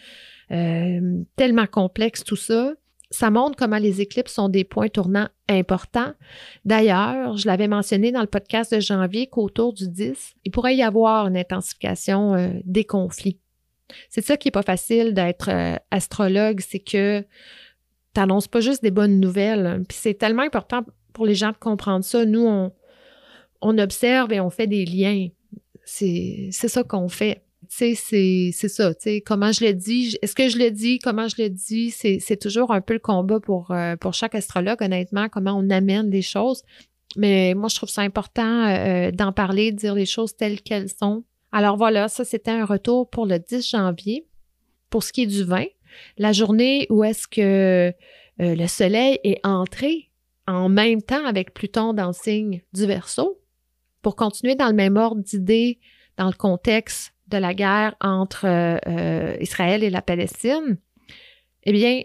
tellement 0.48 1.66
complexe 1.66 2.22
tout 2.22 2.36
ça 2.36 2.74
ça 3.10 3.30
montre 3.30 3.56
comment 3.56 3.78
les 3.78 4.00
éclipses 4.00 4.32
sont 4.32 4.48
des 4.48 4.64
points 4.64 4.88
tournants 4.88 5.28
importants. 5.48 6.12
D'ailleurs, 6.64 7.36
je 7.36 7.46
l'avais 7.46 7.68
mentionné 7.68 8.10
dans 8.10 8.20
le 8.20 8.26
podcast 8.26 8.74
de 8.74 8.80
janvier 8.80 9.28
qu'autour 9.28 9.72
du 9.72 9.88
10, 9.88 10.34
il 10.44 10.50
pourrait 10.50 10.76
y 10.76 10.82
avoir 10.82 11.28
une 11.28 11.36
intensification 11.36 12.34
euh, 12.34 12.48
des 12.64 12.84
conflits. 12.84 13.38
C'est 14.08 14.24
ça 14.24 14.36
qui 14.36 14.48
n'est 14.48 14.52
pas 14.52 14.62
facile 14.62 15.14
d'être 15.14 15.48
euh, 15.50 15.76
astrologue, 15.92 16.60
c'est 16.60 16.80
que 16.80 17.20
tu 17.20 17.26
n'annonces 18.20 18.48
pas 18.48 18.60
juste 18.60 18.82
des 18.82 18.90
bonnes 18.90 19.20
nouvelles. 19.20 19.84
Puis 19.88 19.98
c'est 20.00 20.14
tellement 20.14 20.42
important 20.42 20.84
pour 21.12 21.26
les 21.26 21.36
gens 21.36 21.52
de 21.52 21.56
comprendre 21.56 22.04
ça. 22.04 22.24
Nous, 22.24 22.70
on 23.60 23.78
observe 23.78 24.32
et 24.32 24.40
on 24.40 24.50
fait 24.50 24.66
des 24.66 24.84
liens. 24.84 25.28
C'est 25.84 26.50
ça 26.50 26.82
qu'on 26.82 27.08
fait 27.08 27.45
tu 27.68 27.94
sais, 27.96 28.52
c'est 28.52 28.68
ça, 28.68 28.94
tu 28.94 29.20
comment 29.22 29.52
je 29.52 29.64
le 29.64 29.72
dis, 29.72 30.16
est-ce 30.22 30.34
que 30.34 30.48
je 30.48 30.58
le 30.58 30.70
dis, 30.70 30.98
comment 30.98 31.28
je 31.28 31.42
le 31.42 31.48
dis, 31.48 31.90
c'est 31.90 32.40
toujours 32.40 32.70
un 32.70 32.80
peu 32.80 32.94
le 32.94 33.00
combat 33.00 33.40
pour, 33.40 33.70
euh, 33.70 33.96
pour 33.96 34.14
chaque 34.14 34.34
astrologue, 34.34 34.82
honnêtement, 34.82 35.28
comment 35.28 35.54
on 35.54 35.68
amène 35.70 36.10
les 36.10 36.22
choses. 36.22 36.62
Mais 37.16 37.54
moi, 37.54 37.68
je 37.68 37.76
trouve 37.76 37.88
ça 37.88 38.02
important 38.02 38.66
euh, 38.68 39.10
d'en 39.10 39.32
parler, 39.32 39.72
de 39.72 39.76
dire 39.76 39.94
les 39.94 40.06
choses 40.06 40.36
telles 40.36 40.60
qu'elles 40.60 40.90
sont. 40.90 41.24
Alors 41.50 41.76
voilà, 41.76 42.08
ça, 42.08 42.24
c'était 42.24 42.50
un 42.50 42.64
retour 42.64 43.08
pour 43.08 43.26
le 43.26 43.38
10 43.38 43.70
janvier. 43.70 44.26
Pour 44.90 45.02
ce 45.02 45.12
qui 45.12 45.22
est 45.22 45.26
du 45.26 45.42
vin, 45.42 45.64
la 46.16 46.32
journée 46.32 46.86
où 46.90 47.02
est-ce 47.02 47.26
que 47.26 47.40
euh, 47.40 47.92
le 48.38 48.66
soleil 48.66 49.18
est 49.24 49.44
entré 49.44 50.10
en 50.46 50.68
même 50.68 51.02
temps 51.02 51.24
avec 51.24 51.54
Pluton 51.54 51.92
dans 51.92 52.08
le 52.08 52.12
signe 52.12 52.62
du 52.72 52.86
Verseau, 52.86 53.40
pour 54.02 54.14
continuer 54.14 54.54
dans 54.54 54.68
le 54.68 54.74
même 54.74 54.96
ordre 54.96 55.22
d'idées, 55.22 55.80
dans 56.16 56.28
le 56.28 56.32
contexte 56.32 57.15
de 57.28 57.38
la 57.38 57.54
guerre 57.54 57.94
entre 58.00 58.46
euh, 58.46 58.78
euh, 58.86 59.36
Israël 59.40 59.82
et 59.82 59.90
la 59.90 60.02
Palestine, 60.02 60.78
eh 61.64 61.72
bien, 61.72 62.02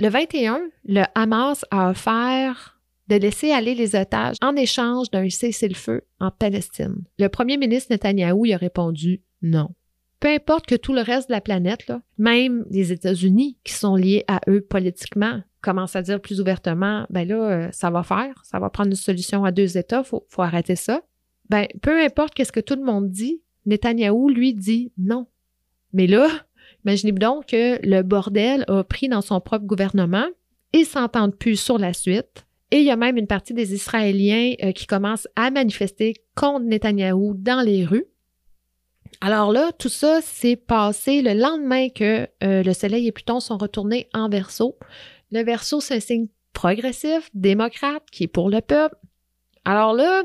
le 0.00 0.08
21, 0.08 0.60
le 0.84 1.02
Hamas 1.14 1.64
a 1.70 1.90
offert 1.90 2.80
de 3.08 3.16
laisser 3.16 3.50
aller 3.50 3.74
les 3.74 3.96
otages 3.96 4.36
en 4.42 4.54
échange 4.54 5.10
d'un 5.10 5.28
cessez-le-feu 5.28 6.02
en 6.20 6.30
Palestine. 6.30 7.04
Le 7.18 7.28
premier 7.28 7.56
ministre 7.56 7.92
Netanyahou 7.92 8.44
a 8.52 8.56
répondu 8.56 9.22
non. 9.42 9.70
Peu 10.20 10.28
importe 10.28 10.66
que 10.66 10.74
tout 10.74 10.92
le 10.92 11.00
reste 11.00 11.28
de 11.28 11.34
la 11.34 11.40
planète, 11.40 11.92
même 12.18 12.64
les 12.70 12.92
États-Unis 12.92 13.56
qui 13.64 13.72
sont 13.72 13.94
liés 13.94 14.24
à 14.26 14.40
eux 14.48 14.60
politiquement, 14.60 15.42
commencent 15.60 15.96
à 15.96 16.02
dire 16.02 16.20
plus 16.20 16.40
ouvertement, 16.40 17.06
ben 17.10 17.26
là, 17.26 17.36
euh, 17.36 17.68
ça 17.72 17.90
va 17.90 18.02
faire, 18.02 18.42
ça 18.44 18.58
va 18.58 18.70
prendre 18.70 18.90
une 18.90 18.96
solution 18.96 19.44
à 19.44 19.52
deux 19.52 19.76
États, 19.76 20.02
faut, 20.02 20.26
faut 20.28 20.42
arrêter 20.42 20.76
ça. 20.76 21.02
Ben, 21.50 21.66
peu 21.82 22.00
importe 22.00 22.34
qu'est-ce 22.34 22.52
que 22.52 22.60
tout 22.60 22.76
le 22.76 22.84
monde 22.84 23.10
dit, 23.10 23.42
Netanyahou, 23.68 24.28
lui, 24.28 24.54
dit 24.54 24.92
non. 24.98 25.26
Mais 25.92 26.06
là, 26.06 26.28
Imaginez 26.84 27.12
donc 27.12 27.46
que 27.46 27.78
le 27.86 28.02
bordel 28.02 28.64
a 28.68 28.84
pris 28.84 29.08
dans 29.08 29.20
son 29.20 29.40
propre 29.40 29.66
gouvernement 29.66 30.26
et 30.72 30.84
s'entendent 30.84 31.36
plus 31.36 31.56
sur 31.56 31.78
la 31.78 31.92
suite. 31.92 32.46
Et 32.70 32.78
il 32.78 32.84
y 32.84 32.90
a 32.90 32.96
même 32.96 33.16
une 33.16 33.26
partie 33.26 33.54
des 33.54 33.74
Israéliens 33.74 34.54
euh, 34.62 34.72
qui 34.72 34.86
commencent 34.86 35.28
à 35.36 35.50
manifester 35.50 36.14
contre 36.34 36.66
Netanyahou 36.66 37.34
dans 37.34 37.62
les 37.62 37.84
rues. 37.84 38.06
Alors 39.20 39.52
là, 39.52 39.72
tout 39.72 39.88
ça 39.88 40.20
s'est 40.20 40.56
passé 40.56 41.22
le 41.22 41.32
lendemain 41.32 41.88
que 41.88 42.28
euh, 42.44 42.62
le 42.62 42.72
Soleil 42.72 43.06
et 43.06 43.12
Pluton 43.12 43.40
sont 43.40 43.56
retournés 43.56 44.08
en 44.12 44.28
verso. 44.28 44.78
Le 45.32 45.42
verso, 45.42 45.80
c'est 45.80 45.96
un 45.96 46.00
signe 46.00 46.28
progressif, 46.52 47.30
démocrate, 47.34 48.04
qui 48.12 48.24
est 48.24 48.28
pour 48.28 48.50
le 48.50 48.60
peuple. 48.60 48.96
Alors 49.64 49.94
là, 49.94 50.22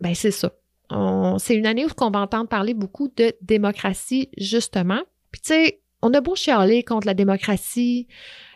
ben 0.00 0.14
c'est 0.14 0.30
ça. 0.30 0.52
C'est 0.90 1.56
une 1.56 1.66
année 1.66 1.84
où 1.84 1.88
on 2.00 2.10
va 2.10 2.20
entendre 2.20 2.48
parler 2.48 2.74
beaucoup 2.74 3.08
de 3.16 3.32
démocratie, 3.40 4.28
justement. 4.36 5.02
Puis 5.30 5.40
tu 5.40 5.48
sais, 5.48 5.80
on 6.02 6.12
a 6.12 6.20
beau 6.20 6.34
chialer 6.34 6.82
contre 6.82 7.06
la 7.06 7.14
démocratie, 7.14 8.06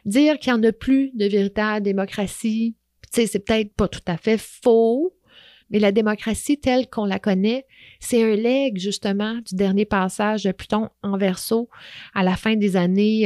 dire 0.04 0.38
qu'il 0.38 0.52
n'y 0.52 0.61
en 0.61 0.62
a 0.62 0.73
plus 0.73 1.11
de 1.14 1.26
véritable 1.26 1.82
démocratie, 1.82 2.76
tu 3.12 3.23
sais, 3.23 3.26
c'est 3.26 3.38
peut-être 3.38 3.75
pas 3.75 3.88
tout 3.88 4.02
à 4.06 4.18
fait 4.18 4.38
faux, 4.38 5.14
mais 5.70 5.78
la 5.78 5.92
démocratie 5.92 6.58
telle 6.58 6.88
qu'on 6.88 7.04
la 7.04 7.18
connaît, 7.18 7.66
c'est 8.00 8.23
un 8.23 8.37
legs 8.37 8.78
justement 8.78 9.35
du 9.37 9.54
dernier 9.54 9.85
passage 9.85 10.44
de 10.44 10.52
Pluton 10.52 10.88
en 11.02 11.16
verso 11.16 11.68
à 12.14 12.23
la 12.23 12.37
fin 12.37 12.56
des 12.56 12.76
années 12.76 13.25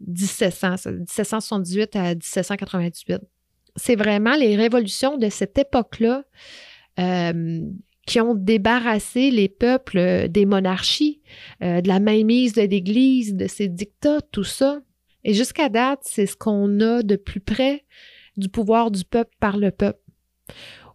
1700, 0.00 0.86
euh, 0.86 0.98
1778 0.98 1.96
à 1.96 2.14
1798. 2.14 3.20
C'est 3.76 3.96
vraiment 3.96 4.34
les 4.34 4.56
révolutions 4.56 5.16
de 5.16 5.28
cette 5.28 5.58
époque-là 5.58 6.24
euh, 6.98 7.60
qui 8.06 8.20
ont 8.20 8.34
débarrassé 8.34 9.30
les 9.30 9.48
peuples 9.48 10.28
des 10.28 10.44
monarchies, 10.44 11.20
euh, 11.62 11.80
de 11.80 11.88
la 11.88 12.00
mainmise 12.00 12.52
de 12.52 12.62
l'Église, 12.62 13.34
de 13.34 13.46
ses 13.46 13.68
dictats, 13.68 14.20
tout 14.32 14.44
ça. 14.44 14.80
Et 15.24 15.34
jusqu'à 15.34 15.68
date, 15.68 16.00
c'est 16.02 16.26
ce 16.26 16.36
qu'on 16.36 16.80
a 16.80 17.02
de 17.02 17.16
plus 17.16 17.40
près 17.40 17.84
du 18.36 18.48
pouvoir 18.48 18.90
du 18.90 19.04
peuple 19.04 19.34
par 19.38 19.56
le 19.56 19.70
peuple. 19.70 20.00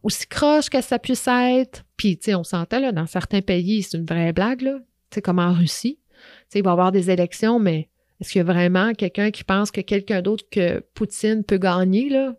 Aussi 0.04 0.28
croche 0.28 0.70
que 0.70 0.82
ça 0.82 1.00
puisse 1.00 1.28
être, 1.28 1.84
puis, 1.96 2.18
tu 2.18 2.26
sais, 2.26 2.36
on 2.36 2.44
s'entend, 2.44 2.80
là, 2.80 2.92
dans 2.92 3.08
certains 3.08 3.42
pays, 3.42 3.84
c'est 3.84 3.98
une 3.98 4.06
vraie 4.06 4.34
blague, 4.34 4.62
là, 4.62 4.80
tu 5.10 5.22
comme 5.22 5.40
en 5.40 5.54
Russie. 5.54 6.00
Tu 6.10 6.20
sais, 6.50 6.60
il 6.60 6.64
va 6.64 6.72
y 6.72 6.74
avoir 6.74 6.92
des 6.92 7.10
élections, 7.10 7.60
mais 7.60 7.90
est-ce 8.20 8.32
qu'il 8.32 8.40
y 8.40 8.42
a 8.42 8.52
vraiment 8.52 8.94
quelqu'un 8.94 9.32
qui 9.32 9.44
pense 9.44 9.72
que 9.72 9.82
quelqu'un 9.82 10.22
d'autre 10.22 10.46
que 10.52 10.80
Poutine 10.94 11.44
peut 11.44 11.58
gagner, 11.58 12.10
là? 12.10 12.36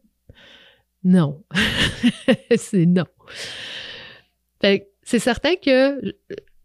Non. 1.04 1.44
c'est 2.56 2.86
non. 2.86 3.06
C'est 4.60 5.18
certain 5.18 5.54
que 5.56 6.00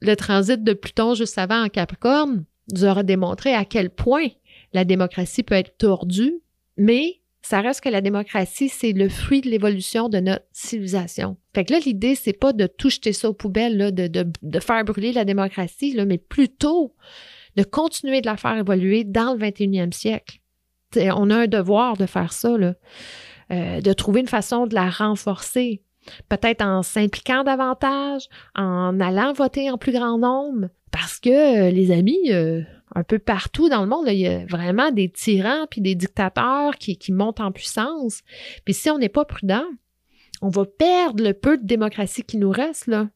le 0.02 0.16
transit 0.16 0.64
de 0.64 0.74
Pluton 0.74 1.14
juste 1.14 1.38
avant 1.38 1.64
en 1.64 1.70
Capricorne 1.70 2.46
nous 2.72 2.86
aura 2.86 3.04
démontré 3.04 3.54
à 3.54 3.66
quel 3.66 3.90
point 3.90 4.28
la 4.74 4.86
démocratie 4.86 5.44
peut 5.44 5.56
être 5.56 5.78
tordue, 5.78 6.42
mais 6.78 7.22
ça 7.44 7.60
reste 7.60 7.82
que 7.82 7.90
la 7.90 8.02
démocratie, 8.02 8.70
c'est 8.70 8.94
le 8.94 9.10
fruit 9.10 9.42
de 9.42 9.50
l'évolution 9.50 10.08
de 10.08 10.20
notre 10.20 10.46
civilisation. 10.54 11.38
Fait 11.54 11.66
que 11.66 11.74
là, 11.74 11.80
l'idée, 11.86 12.16
c'est 12.16 12.34
pas 12.34 12.54
de 12.54 12.68
tout 12.68 12.90
jeter 12.90 13.12
ça 13.12 13.30
aux 13.30 13.34
poubelles, 13.34 13.94
de, 13.94 14.60
faire 14.60 14.84
brûler 14.86 15.12
la 15.12 15.26
démocratie, 15.26 15.94
là, 15.94 16.06
mais 16.06 16.18
plutôt 16.18 16.96
de 17.58 17.64
continuer 17.64 18.22
de 18.22 18.28
la 18.28 18.38
faire 18.38 18.58
évoluer 18.58 19.04
dans 19.04 19.34
le 19.34 19.40
21e 19.40 19.92
siècle. 19.92 20.40
on 20.96 21.30
a 21.30 21.40
un 21.40 21.48
devoir 21.48 21.98
de 21.98 22.06
faire 22.06 22.32
ça, 22.32 22.56
euh, 23.52 23.82
de 23.82 23.94
trouver 23.94 24.22
une 24.22 24.28
façon 24.28 24.66
de 24.66 24.74
la 24.74 24.90
renforcer, 24.90 25.84
peut-être 26.30 26.64
en 26.64 26.84
s'impliquant 26.84 27.44
davantage, 27.44 28.28
en 28.56 29.00
allant 29.00 29.34
voter 29.34 29.70
en 29.70 29.78
plus 29.78 29.92
grand 29.92 30.18
nombre, 30.18 30.70
parce 30.94 31.20
que, 31.20 31.68
euh, 31.68 31.72
les 31.72 31.92
amis, 31.92 32.32
euh, 32.32 32.62
un 32.96 33.04
peu 33.04 33.18
partout 33.18 33.68
dans 33.68 33.82
le 33.82 33.88
monde, 33.88 34.06
il 34.08 34.20
y 34.20 34.28
a 34.28 34.46
vraiment 34.46 34.92
des 34.92 35.10
tyrans 35.10 35.66
puis 35.70 35.82
des 35.82 35.96
dictateurs 35.96 36.78
qui, 36.78 37.12
montent 37.12 37.40
en 37.40 37.52
puissance. 37.52 38.22
Puis 38.64 38.76
si 38.76 38.90
on 38.92 39.00
n'est 39.00 39.10
pas 39.10 39.26
prudent, 39.26 39.66
on 40.42 40.50
va 40.50 40.66
perdre 40.66 41.24
le 41.24 41.34
peu 41.34 41.58
de 41.58 41.66
démocratie 41.66 42.24
qui 42.24 42.38
nous 42.38 42.52
reste, 42.52 42.88
là. 42.88 43.10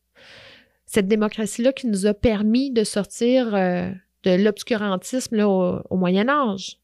Cette 0.88 1.08
démocratie-là 1.08 1.74
qui 1.74 1.88
nous 1.88 2.06
a 2.06 2.14
permis 2.14 2.72
de 2.72 2.84
sortir 2.84 3.54
euh, 3.54 3.92
de 4.24 4.32
l'obscurantisme 4.32 5.40
au, 5.42 5.84
Moyen 5.92 6.30
Âge. 6.30 6.80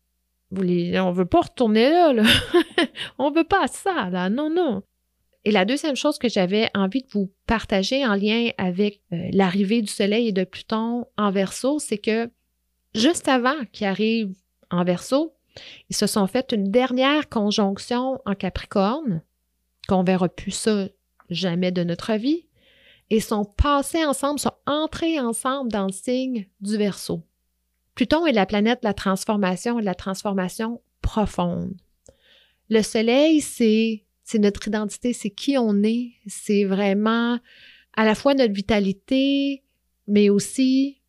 On 0.52 1.12
veut 1.12 1.26
pas 1.26 1.42
retourner 1.42 1.90
là, 1.90 2.24
on 3.18 3.32
veut 3.32 3.46
pas 3.46 3.66
ça, 3.68 4.10
là. 4.12 4.30
Non, 4.30 4.52
non. 4.52 4.84
Et 5.46 5.52
la 5.52 5.66
deuxième 5.66 5.96
chose 5.96 6.18
que 6.18 6.30
j'avais 6.30 6.70
envie 6.74 7.04
de 7.04 7.10
vous 7.12 7.32
partager 7.48 8.06
en 8.06 8.16
lien 8.16 8.50
avec 8.58 9.02
euh, 9.12 9.30
l'arrivée 9.34 9.82
du 9.82 9.92
Soleil 9.92 10.30
et 10.30 10.32
de 10.32 10.46
Pluton 10.46 11.06
en 11.18 11.32
Verseau, 11.32 11.80
c'est 11.80 11.98
que 11.98 12.32
juste 12.96 13.28
avant 13.28 13.66
qu'il 13.74 13.88
arrive 13.88 14.34
en 14.72 14.84
Verseau, 14.86 15.36
ils 15.90 15.96
se 15.96 16.08
sont 16.08 16.28
fait 16.28 16.52
une 16.54 16.72
dernière 16.72 17.28
conjonction 17.30 18.22
en 18.26 18.36
Capricorne, 18.36 19.22
qu'on 19.88 20.04
verra 20.04 20.30
plus 20.30 20.52
ça 20.52 20.88
jamais 21.30 21.72
de 21.72 21.84
notre 21.84 22.14
vie, 22.14 22.48
et 23.10 23.20
sont 23.20 23.44
passés 23.44 24.06
ensemble, 24.06 24.40
sont 24.40 24.54
entrés 24.66 25.20
ensemble 25.20 25.72
dans 25.72 25.86
le 25.86 25.92
signe 25.92 26.48
du 26.62 26.78
Verseau. 26.78 27.22
Pluton 27.96 28.26
est 28.26 28.32
la 28.32 28.46
planète 28.46 28.82
de 28.82 28.88
la 28.88 28.94
transformation 28.94 29.78
et 29.78 29.82
de 29.82 29.86
la 29.86 29.94
transformation 29.94 30.82
profonde. 31.02 31.74
Le 32.70 32.82
Soleil, 32.82 33.42
c'est 33.42 34.04
c'est 34.34 34.40
notre 34.40 34.68
identité, 34.68 35.14
c'est 35.14 35.30
qui 35.30 35.60
on 35.60 35.84
est, 35.84 36.14
c'est 36.26 36.64
vraiment 36.64 37.38
à 37.96 38.04
la 38.04 38.16
fois 38.16 38.34
notre 38.34 38.52
vitalité, 38.52 39.62
mais 40.08 40.32
aussi 40.32 41.04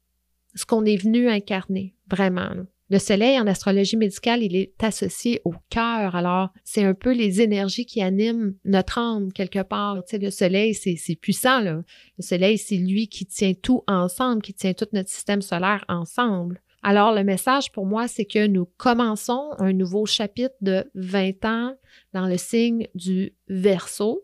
ce 0.54 0.66
qu'on 0.66 0.84
est 0.84 0.98
venu 1.02 1.30
incarner, 1.30 1.94
vraiment. 2.10 2.50
Le 2.90 2.98
soleil 2.98 3.40
en 3.40 3.46
astrologie 3.46 3.96
médicale, 3.96 4.42
il 4.42 4.54
est 4.54 4.74
associé 4.84 5.40
au 5.46 5.54
cœur. 5.70 6.14
Alors, 6.14 6.50
c'est 6.64 6.84
un 6.84 6.92
peu 6.92 7.14
les 7.14 7.40
énergies 7.40 7.86
qui 7.86 8.02
animent 8.02 8.56
notre 8.66 8.98
âme 8.98 9.32
quelque 9.32 9.62
part. 9.62 10.04
Tu 10.04 10.18
le 10.18 10.30
soleil, 10.30 10.74
c'est 10.74 11.16
puissant. 11.16 11.62
Le 11.62 11.82
soleil, 12.18 12.58
c'est 12.58 12.76
lui 12.76 13.08
qui 13.08 13.24
tient 13.24 13.54
tout 13.54 13.84
ensemble, 13.86 14.42
qui 14.42 14.52
tient 14.52 14.74
tout 14.74 14.88
notre 14.92 15.08
système 15.08 15.40
solaire 15.40 15.82
ensemble. 15.88 16.60
Alors, 16.86 17.14
le 17.14 17.24
message 17.24 17.72
pour 17.72 17.86
moi, 17.86 18.08
c'est 18.08 18.26
que 18.26 18.46
nous 18.46 18.66
commençons 18.76 19.52
un 19.56 19.72
nouveau 19.72 20.04
chapitre 20.04 20.54
de 20.60 20.84
20 20.94 21.42
ans 21.46 21.74
dans 22.12 22.26
le 22.26 22.36
signe 22.36 22.88
du 22.94 23.32
Verseau. 23.48 24.22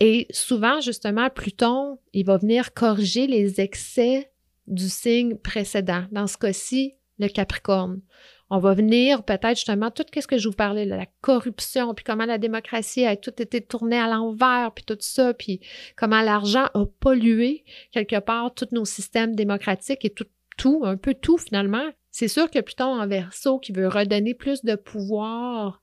Et 0.00 0.26
souvent, 0.32 0.80
justement, 0.80 1.30
Pluton, 1.30 2.00
il 2.12 2.26
va 2.26 2.36
venir 2.36 2.74
corriger 2.74 3.28
les 3.28 3.60
excès 3.60 4.32
du 4.66 4.88
signe 4.88 5.36
précédent. 5.36 6.02
Dans 6.10 6.26
ce 6.26 6.36
cas-ci, 6.36 6.94
le 7.20 7.28
Capricorne. 7.28 8.00
On 8.50 8.58
va 8.58 8.74
venir 8.74 9.22
peut-être 9.22 9.50
justement 9.50 9.92
tout 9.92 10.02
ce 10.12 10.26
que 10.26 10.36
je 10.36 10.48
vous 10.48 10.56
parlais, 10.56 10.86
la 10.86 11.06
corruption, 11.20 11.94
puis 11.94 12.04
comment 12.04 12.24
la 12.24 12.38
démocratie 12.38 13.04
a 13.04 13.14
tout 13.14 13.40
été 13.40 13.60
tournée 13.60 14.00
à 14.00 14.08
l'envers, 14.08 14.72
puis 14.74 14.84
tout 14.84 14.98
ça, 14.98 15.32
puis 15.32 15.60
comment 15.96 16.22
l'argent 16.22 16.66
a 16.74 16.86
pollué 16.98 17.64
quelque 17.92 18.18
part 18.18 18.52
tous 18.52 18.72
nos 18.72 18.84
systèmes 18.84 19.36
démocratiques 19.36 20.04
et 20.04 20.10
tout, 20.10 20.26
tout, 20.56 20.80
un 20.84 20.96
peu 20.96 21.14
tout 21.14 21.38
finalement. 21.38 21.84
C'est 22.10 22.28
sûr 22.28 22.50
que 22.50 22.58
Pluton 22.60 23.00
en 23.00 23.06
verso 23.06 23.58
qui 23.58 23.72
veut 23.72 23.88
redonner 23.88 24.34
plus 24.34 24.64
de 24.64 24.74
pouvoir 24.74 25.82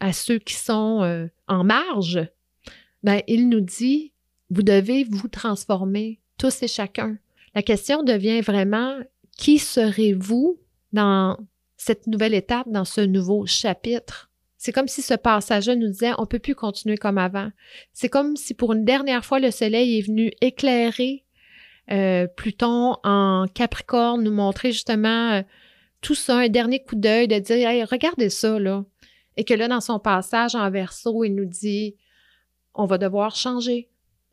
à 0.00 0.12
ceux 0.12 0.38
qui 0.38 0.54
sont 0.54 1.02
euh, 1.02 1.26
en 1.46 1.64
marge, 1.64 2.20
ben, 3.02 3.22
il 3.26 3.48
nous 3.48 3.60
dit, 3.60 4.12
vous 4.50 4.62
devez 4.62 5.04
vous 5.04 5.28
transformer 5.28 6.20
tous 6.38 6.62
et 6.62 6.68
chacun. 6.68 7.18
La 7.54 7.62
question 7.62 8.02
devient 8.02 8.40
vraiment, 8.40 8.98
qui 9.36 9.58
serez-vous 9.58 10.58
dans 10.92 11.36
cette 11.76 12.06
nouvelle 12.06 12.34
étape, 12.34 12.68
dans 12.68 12.84
ce 12.84 13.00
nouveau 13.00 13.46
chapitre? 13.46 14.30
C'est 14.56 14.72
comme 14.72 14.88
si 14.88 15.02
ce 15.02 15.14
passage-là 15.14 15.76
nous 15.76 15.88
disait, 15.88 16.12
on 16.18 16.26
peut 16.26 16.40
plus 16.40 16.56
continuer 16.56 16.96
comme 16.96 17.18
avant. 17.18 17.50
C'est 17.92 18.08
comme 18.08 18.36
si 18.36 18.54
pour 18.54 18.72
une 18.72 18.84
dernière 18.84 19.24
fois, 19.24 19.38
le 19.38 19.52
soleil 19.52 19.98
est 19.98 20.02
venu 20.02 20.32
éclairer 20.40 21.24
euh, 21.90 22.26
Pluton 22.26 22.96
en 23.04 23.46
Capricorne, 23.54 24.22
nous 24.22 24.32
montrer 24.32 24.72
justement 24.72 25.32
euh, 25.32 25.42
tout 26.00 26.14
ça, 26.14 26.38
un 26.38 26.48
dernier 26.48 26.82
coup 26.82 26.96
d'œil, 26.96 27.28
de 27.28 27.38
dire 27.38 27.68
hey, 27.68 27.84
regardez 27.84 28.30
ça, 28.30 28.58
là. 28.58 28.84
Et 29.36 29.44
que 29.44 29.54
là, 29.54 29.68
dans 29.68 29.80
son 29.80 29.98
passage 29.98 30.54
en 30.54 30.70
verso, 30.70 31.24
il 31.24 31.34
nous 31.34 31.44
dit 31.44 31.96
on 32.78 32.86
va 32.86 32.96
devoir 32.96 33.34
changer. 33.34 33.88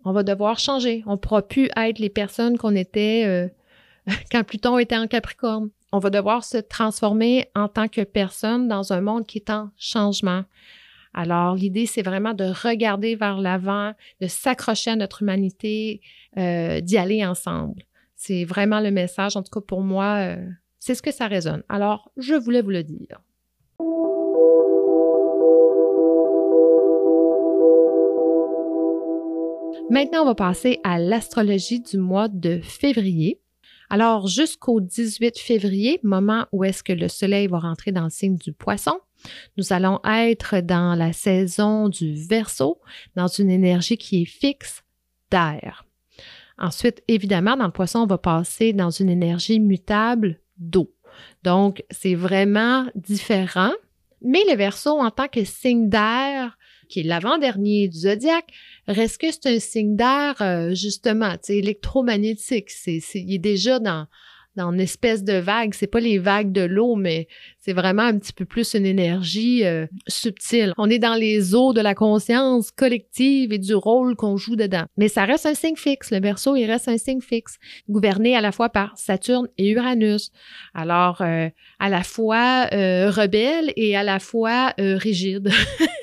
On 0.06 0.14
va 0.14 0.24
devoir 0.24 0.60
changer. 0.60 1.04
On 1.08 1.14
ne 1.14 1.18
pourra 1.18 1.42
plus 1.42 1.70
être 1.76 2.00
les 2.00 2.10
personnes 2.10 2.58
qu'on 2.58 2.76
était 2.76 3.24
euh, 3.26 3.48
quand 4.32 4.44
Pluton 4.44 4.78
était 4.78 4.98
en 4.98 5.08
Capricorne. 5.08 5.72
On 5.92 6.00
va 6.00 6.10
devoir 6.12 6.44
se 6.44 6.58
transformer 6.58 7.50
en 7.56 7.68
tant 7.68 7.88
que 7.88 8.02
personne 8.02 8.68
dans 8.68 8.94
un 8.94 9.02
monde 9.02 9.26
qui 9.26 9.40
est 9.40 9.50
en 9.50 9.72
changement. 9.78 10.44
Alors, 11.14 11.56
l'idée, 11.56 11.86
c'est 11.86 12.02
vraiment 12.02 12.34
de 12.34 12.44
regarder 12.44 13.16
vers 13.16 13.40
l'avant, 13.40 13.94
de 14.22 14.28
s'accrocher 14.28 14.92
à 14.92 14.96
notre 14.96 15.24
humanité, 15.24 16.02
euh, 16.38 16.82
d'y 16.82 16.98
aller 16.98 17.26
ensemble. 17.26 17.84
C'est 18.16 18.44
vraiment 18.44 18.82
le 18.82 18.92
message, 18.92 19.38
en 19.38 19.42
tout 19.42 19.52
cas 19.52 19.66
pour 19.66 19.82
moi, 19.82 20.18
euh, 20.18 20.46
c'est 20.86 20.94
ce 20.94 21.02
que 21.02 21.12
ça 21.12 21.26
résonne. 21.26 21.64
Alors, 21.68 22.12
je 22.16 22.36
voulais 22.36 22.62
vous 22.62 22.70
le 22.70 22.84
dire. 22.84 23.20
Maintenant, 29.90 30.22
on 30.22 30.26
va 30.26 30.36
passer 30.36 30.80
à 30.84 31.00
l'astrologie 31.00 31.80
du 31.80 31.98
mois 31.98 32.28
de 32.28 32.60
février. 32.62 33.42
Alors, 33.90 34.28
jusqu'au 34.28 34.80
18 34.80 35.40
février, 35.40 36.00
moment 36.04 36.46
où 36.52 36.64
est-ce 36.64 36.84
que 36.84 36.94
le 36.94 37.08
soleil 37.08 37.48
va 37.48 37.58
rentrer 37.58 37.92
dans 37.92 38.04
le 38.04 38.12
signe 38.12 38.38
du 38.38 38.54
poisson, 38.54 39.00
nous 39.58 39.74
allons 39.74 40.00
être 40.06 40.60
dans 40.60 40.94
la 40.94 41.14
saison 41.14 41.90
du 41.90 42.14
verso, 42.14 42.80
dans 43.16 43.28
une 43.28 43.50
énergie 43.50 43.98
qui 43.98 44.22
est 44.22 44.26
fixe 44.26 44.84
d'air. 45.32 45.84
Ensuite, 46.60 47.02
évidemment, 47.08 47.58
dans 47.58 47.66
le 47.66 47.72
poisson, 47.72 48.02
on 48.02 48.06
va 48.06 48.20
passer 48.20 48.72
dans 48.72 48.92
une 48.92 49.10
énergie 49.10 49.60
mutable 49.60 50.40
d'eau. 50.58 50.94
Donc, 51.44 51.84
c'est 51.92 52.16
vraiment 52.16 52.86
différent. 52.96 53.72
Mais 54.22 54.44
le 54.50 54.56
verso, 54.56 54.90
en 54.92 55.12
tant 55.12 55.28
que 55.28 55.44
signe 55.44 55.90
d'air, 55.90 56.58
qui 56.90 57.02
est 57.02 57.04
l'avant-dernier 57.04 57.88
du 57.88 57.98
zodiaque, 57.98 58.52
reste 58.88 59.20
que 59.20 59.32
c'est 59.32 59.48
un 59.48 59.60
signe 59.60 59.96
d'air, 59.96 60.36
euh, 60.42 60.74
justement, 60.74 61.36
électromagnétique. 61.48 62.70
C'est, 62.70 63.02
il 63.14 63.34
est 63.34 63.40
déjà 63.40 63.80
dans, 63.80 64.08
dans 64.56 64.72
une 64.72 64.80
espèce 64.80 65.24
de 65.24 65.38
vague. 65.38 65.74
C'est 65.74 65.88
pas 65.88 66.00
les 66.00 66.18
vagues 66.18 66.52
de 66.52 66.62
l'eau, 66.62 66.96
mais 66.96 67.28
c'est 67.66 67.74
vraiment 67.74 68.04
un 68.04 68.20
petit 68.20 68.34
peu 68.34 68.46
plus 68.46 68.76
une 68.76 68.86
énergie 68.86 69.66
euh, 69.66 69.88
subtile. 70.08 70.74
On 70.78 70.88
est 70.88 71.00
dans 71.00 71.16
les 71.16 71.56
eaux 71.56 71.74
de 71.74 71.82
la 71.82 71.96
conscience 71.96 72.70
collective 72.70 73.52
et 73.52 73.58
du 73.58 73.74
rôle 73.74 74.16
qu'on 74.16 74.38
joue 74.38 74.56
dedans. 74.56 74.86
Mais 74.98 75.08
ça 75.08 75.26
reste 75.26 75.48
un 75.48 75.56
signe 75.56 75.76
fixe. 75.76 76.12
Le 76.12 76.20
Verseau, 76.20 76.56
il 76.56 76.66
reste 76.66 76.88
un 76.88 76.98
signe 76.98 77.22
fixe, 77.22 77.58
gouverné 77.90 78.36
à 78.36 78.42
la 78.42 78.52
fois 78.52 78.70
par 78.70 78.96
Saturne 78.98 79.48
et 79.58 79.72
Uranus. 79.72 80.32
Alors, 80.76 81.22
euh, 81.22 81.50
à 81.80 81.90
la 81.90 82.04
fois 82.04 82.68
euh, 82.72 83.10
rebelle 83.10 83.74
et 83.76 83.96
à 83.96 84.04
la 84.04 84.20
fois 84.20 84.74
rigide. 84.78 85.50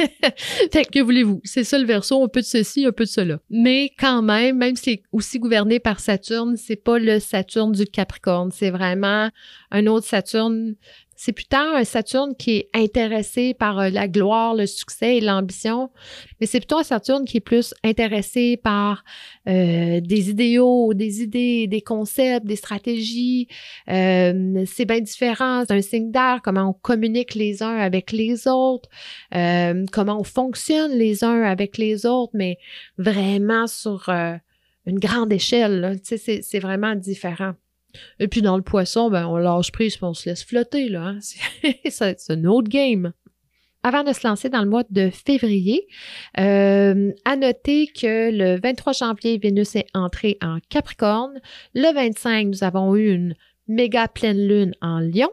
fait 0.72 0.90
que 0.90 1.00
voulez-vous? 1.00 1.40
C'est 1.44 1.64
ça 1.64 1.78
le 1.78 1.86
Verseau, 1.86 2.24
un 2.24 2.28
peu 2.28 2.40
de 2.40 2.46
ceci, 2.46 2.86
un 2.86 2.92
peu 2.92 3.04
de 3.04 3.08
cela. 3.08 3.38
Mais 3.50 3.90
quand 3.98 4.22
même, 4.22 4.58
même 4.58 4.74
si 4.74 4.82
c'est 4.82 5.02
aussi 5.12 5.38
gouverné 5.38 5.78
par 5.78 6.00
Saturne, 6.00 6.56
c'est 6.56 6.76
pas 6.76 6.98
le 6.98 7.20
Saturne 7.20 7.72
du 7.72 7.84
Capricorne 7.84 8.22
c'est 8.50 8.70
vraiment 8.70 9.30
un 9.70 9.86
autre 9.86 10.06
Saturne. 10.06 10.74
C'est 11.24 11.30
plutôt 11.30 11.56
un 11.56 11.84
Saturne 11.84 12.34
qui 12.34 12.50
est 12.56 12.68
intéressé 12.74 13.54
par 13.54 13.78
euh, 13.78 13.90
la 13.90 14.08
gloire, 14.08 14.56
le 14.56 14.66
succès 14.66 15.18
et 15.18 15.20
l'ambition, 15.20 15.88
mais 16.40 16.48
c'est 16.48 16.58
plutôt 16.58 16.78
un 16.78 16.82
Saturne 16.82 17.24
qui 17.24 17.36
est 17.36 17.40
plus 17.40 17.74
intéressé 17.84 18.56
par 18.56 19.04
euh, 19.48 20.00
des 20.00 20.30
idéaux, 20.30 20.94
des 20.94 21.22
idées, 21.22 21.68
des 21.68 21.80
concepts, 21.80 22.44
des 22.44 22.56
stratégies. 22.56 23.46
Euh, 23.88 24.64
c'est 24.66 24.84
bien 24.84 24.98
différent. 24.98 25.62
C'est 25.64 25.74
un 25.74 25.80
signe 25.80 26.10
d'air, 26.10 26.40
comment 26.42 26.70
on 26.70 26.72
communique 26.72 27.36
les 27.36 27.62
uns 27.62 27.76
avec 27.76 28.10
les 28.10 28.48
autres, 28.48 28.88
comment 29.30 30.18
on 30.18 30.24
fonctionne 30.24 30.90
les 30.90 31.22
uns 31.22 31.42
avec 31.44 31.78
les 31.78 32.04
autres, 32.04 32.32
mais 32.34 32.58
vraiment 32.98 33.68
sur 33.68 34.10
une 34.10 34.98
grande 34.98 35.32
échelle. 35.32 36.00
C'est 36.02 36.58
vraiment 36.58 36.96
différent. 36.96 37.52
Et 38.18 38.28
puis 38.28 38.42
dans 38.42 38.56
le 38.56 38.62
poisson, 38.62 39.10
ben, 39.10 39.26
on 39.26 39.36
lâche 39.36 39.72
prise 39.72 39.98
on 40.02 40.14
se 40.14 40.28
laisse 40.28 40.44
flotter. 40.44 40.88
Là, 40.88 41.14
hein. 41.14 41.18
C'est 41.88 42.30
un 42.30 42.44
autre 42.44 42.68
game. 42.68 43.12
Avant 43.84 44.04
de 44.04 44.12
se 44.12 44.26
lancer 44.26 44.48
dans 44.48 44.62
le 44.62 44.70
mois 44.70 44.84
de 44.90 45.10
février, 45.10 45.88
euh, 46.38 47.10
à 47.24 47.36
noter 47.36 47.88
que 47.88 48.30
le 48.30 48.60
23 48.60 48.92
janvier, 48.92 49.38
Vénus 49.38 49.74
est 49.74 49.88
entrée 49.92 50.38
en 50.40 50.58
Capricorne. 50.68 51.40
Le 51.74 51.92
25, 51.92 52.46
nous 52.46 52.64
avons 52.64 52.94
eu 52.94 53.12
une 53.12 53.34
méga 53.66 54.06
pleine 54.06 54.38
lune 54.46 54.74
en 54.80 55.00
Lion. 55.00 55.30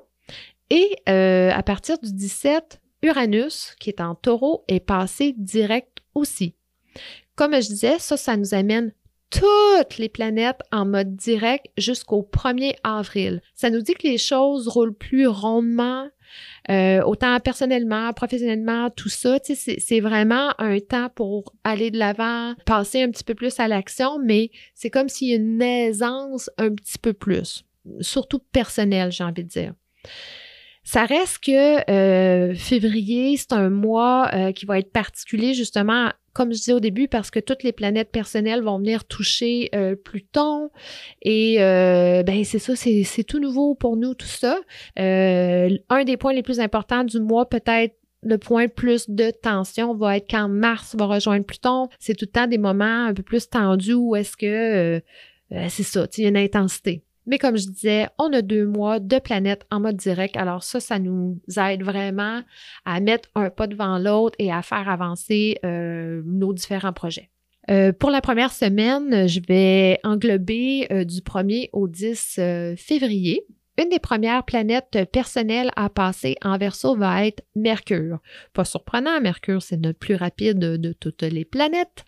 Et 0.71 0.95
euh, 1.07 1.51
à 1.51 1.61
partir 1.61 1.99
du 1.99 2.11
17, 2.11 2.81
Uranus, 3.03 3.75
qui 3.79 3.89
est 3.89 4.01
en 4.01 4.15
taureau, 4.15 4.63
est 4.67 4.79
passé 4.79 5.35
direct 5.37 5.99
aussi. 6.15 6.55
Comme 7.35 7.53
je 7.53 7.67
disais, 7.67 7.99
ça, 7.99 8.17
ça 8.17 8.35
nous 8.35 8.53
amène 8.53 8.93
toutes 9.29 9.97
les 9.97 10.09
planètes 10.09 10.61
en 10.71 10.85
mode 10.85 11.15
direct 11.15 11.67
jusqu'au 11.77 12.27
1er 12.31 12.75
avril. 12.83 13.41
Ça 13.55 13.69
nous 13.69 13.81
dit 13.81 13.93
que 13.93 14.07
les 14.07 14.17
choses 14.17 14.67
roulent 14.67 14.95
plus 14.95 15.27
rondement, 15.27 16.07
euh, 16.69 17.01
autant 17.03 17.39
personnellement, 17.39 18.11
professionnellement, 18.13 18.89
tout 18.89 19.09
ça. 19.09 19.37
C'est 19.43 19.99
vraiment 19.99 20.53
un 20.57 20.79
temps 20.79 21.09
pour 21.13 21.53
aller 21.63 21.91
de 21.91 21.97
l'avant, 21.97 22.55
passer 22.65 23.01
un 23.01 23.11
petit 23.11 23.23
peu 23.23 23.35
plus 23.35 23.59
à 23.59 23.67
l'action, 23.67 24.19
mais 24.23 24.51
c'est 24.73 24.89
comme 24.89 25.09
s'il 25.09 25.29
y 25.29 25.33
a 25.33 25.37
une 25.37 25.61
aisance 25.61 26.49
un 26.57 26.73
petit 26.73 26.97
peu 26.97 27.13
plus, 27.13 27.63
surtout 28.01 28.39
personnelle, 28.51 29.11
j'ai 29.11 29.23
envie 29.23 29.43
de 29.43 29.49
dire. 29.49 29.73
Ça 30.91 31.05
reste 31.05 31.43
que 31.43 31.91
euh, 31.91 32.55
février, 32.55 33.37
c'est 33.37 33.53
un 33.53 33.69
mois 33.69 34.27
euh, 34.33 34.51
qui 34.51 34.65
va 34.65 34.79
être 34.79 34.91
particulier 34.91 35.53
justement 35.53 36.09
comme 36.33 36.51
je 36.51 36.57
disais 36.57 36.73
au 36.73 36.79
début, 36.79 37.07
parce 37.07 37.29
que 37.29 37.39
toutes 37.39 37.61
les 37.61 37.73
planètes 37.73 38.11
personnelles 38.11 38.63
vont 38.63 38.79
venir 38.79 39.05
toucher 39.05 39.69
euh, 39.75 39.95
Pluton. 39.95 40.71
Et 41.21 41.61
euh, 41.61 42.23
ben 42.23 42.43
c'est 42.43 42.57
ça, 42.57 42.75
c'est 42.75 43.23
tout 43.23 43.39
nouveau 43.39 43.75
pour 43.75 43.97
nous, 43.97 44.15
tout 44.15 44.25
ça. 44.25 44.57
Euh, 44.97 45.69
un 45.89 46.03
des 46.05 46.17
points 46.17 46.33
les 46.33 46.41
plus 46.41 46.59
importants 46.59 47.03
du 47.03 47.19
mois, 47.19 47.47
peut-être 47.47 47.95
le 48.23 48.39
point 48.39 48.67
plus 48.67 49.11
de 49.11 49.29
tension 49.29 49.93
va 49.93 50.17
être 50.17 50.27
quand 50.27 50.49
Mars 50.49 50.95
va 50.95 51.05
rejoindre 51.05 51.45
Pluton. 51.45 51.87
C'est 51.99 52.15
tout 52.15 52.25
le 52.25 52.31
temps 52.31 52.47
des 52.47 52.57
moments 52.57 53.05
un 53.05 53.13
peu 53.13 53.21
plus 53.21 53.47
tendus 53.47 53.93
où 53.93 54.15
est-ce 54.15 54.35
que 54.35 55.03
c'est 55.51 55.83
ça, 55.83 56.07
il 56.17 56.23
y 56.23 56.25
a 56.25 56.29
une 56.29 56.37
intensité. 56.37 57.03
Mais 57.29 57.37
comme 57.37 57.57
je 57.57 57.67
disais, 57.67 58.07
on 58.17 58.33
a 58.33 58.41
deux 58.41 58.65
mois 58.65 58.99
de 58.99 59.19
planète 59.19 59.63
en 59.69 59.79
mode 59.79 59.97
direct. 59.97 60.35
Alors 60.35 60.63
ça, 60.63 60.79
ça 60.79 60.97
nous 60.97 61.39
aide 61.57 61.83
vraiment 61.83 62.41
à 62.85 62.99
mettre 62.99 63.29
un 63.35 63.51
pas 63.51 63.67
devant 63.67 63.99
l'autre 63.99 64.35
et 64.39 64.51
à 64.51 64.63
faire 64.63 64.89
avancer 64.89 65.59
euh, 65.63 66.23
nos 66.25 66.53
différents 66.53 66.91
projets. 66.91 67.29
Euh, 67.69 67.93
pour 67.93 68.09
la 68.09 68.21
première 68.21 68.51
semaine, 68.51 69.27
je 69.27 69.41
vais 69.47 69.99
englober 70.03 70.87
euh, 70.91 71.03
du 71.03 71.19
1er 71.19 71.69
au 71.71 71.87
10 71.87 72.39
février. 72.77 73.45
Une 73.79 73.89
des 73.89 73.99
premières 73.99 74.43
planètes 74.43 74.97
personnelles 75.11 75.69
à 75.75 75.87
passer 75.89 76.35
en 76.43 76.57
verso 76.57 76.95
va 76.95 77.27
être 77.27 77.43
Mercure. 77.55 78.17
Pas 78.53 78.65
surprenant, 78.65 79.21
Mercure, 79.21 79.61
c'est 79.61 79.77
notre 79.77 79.99
plus 79.99 80.15
rapide 80.15 80.57
de 80.57 80.93
toutes 80.93 81.21
les 81.21 81.45
planètes. 81.45 82.05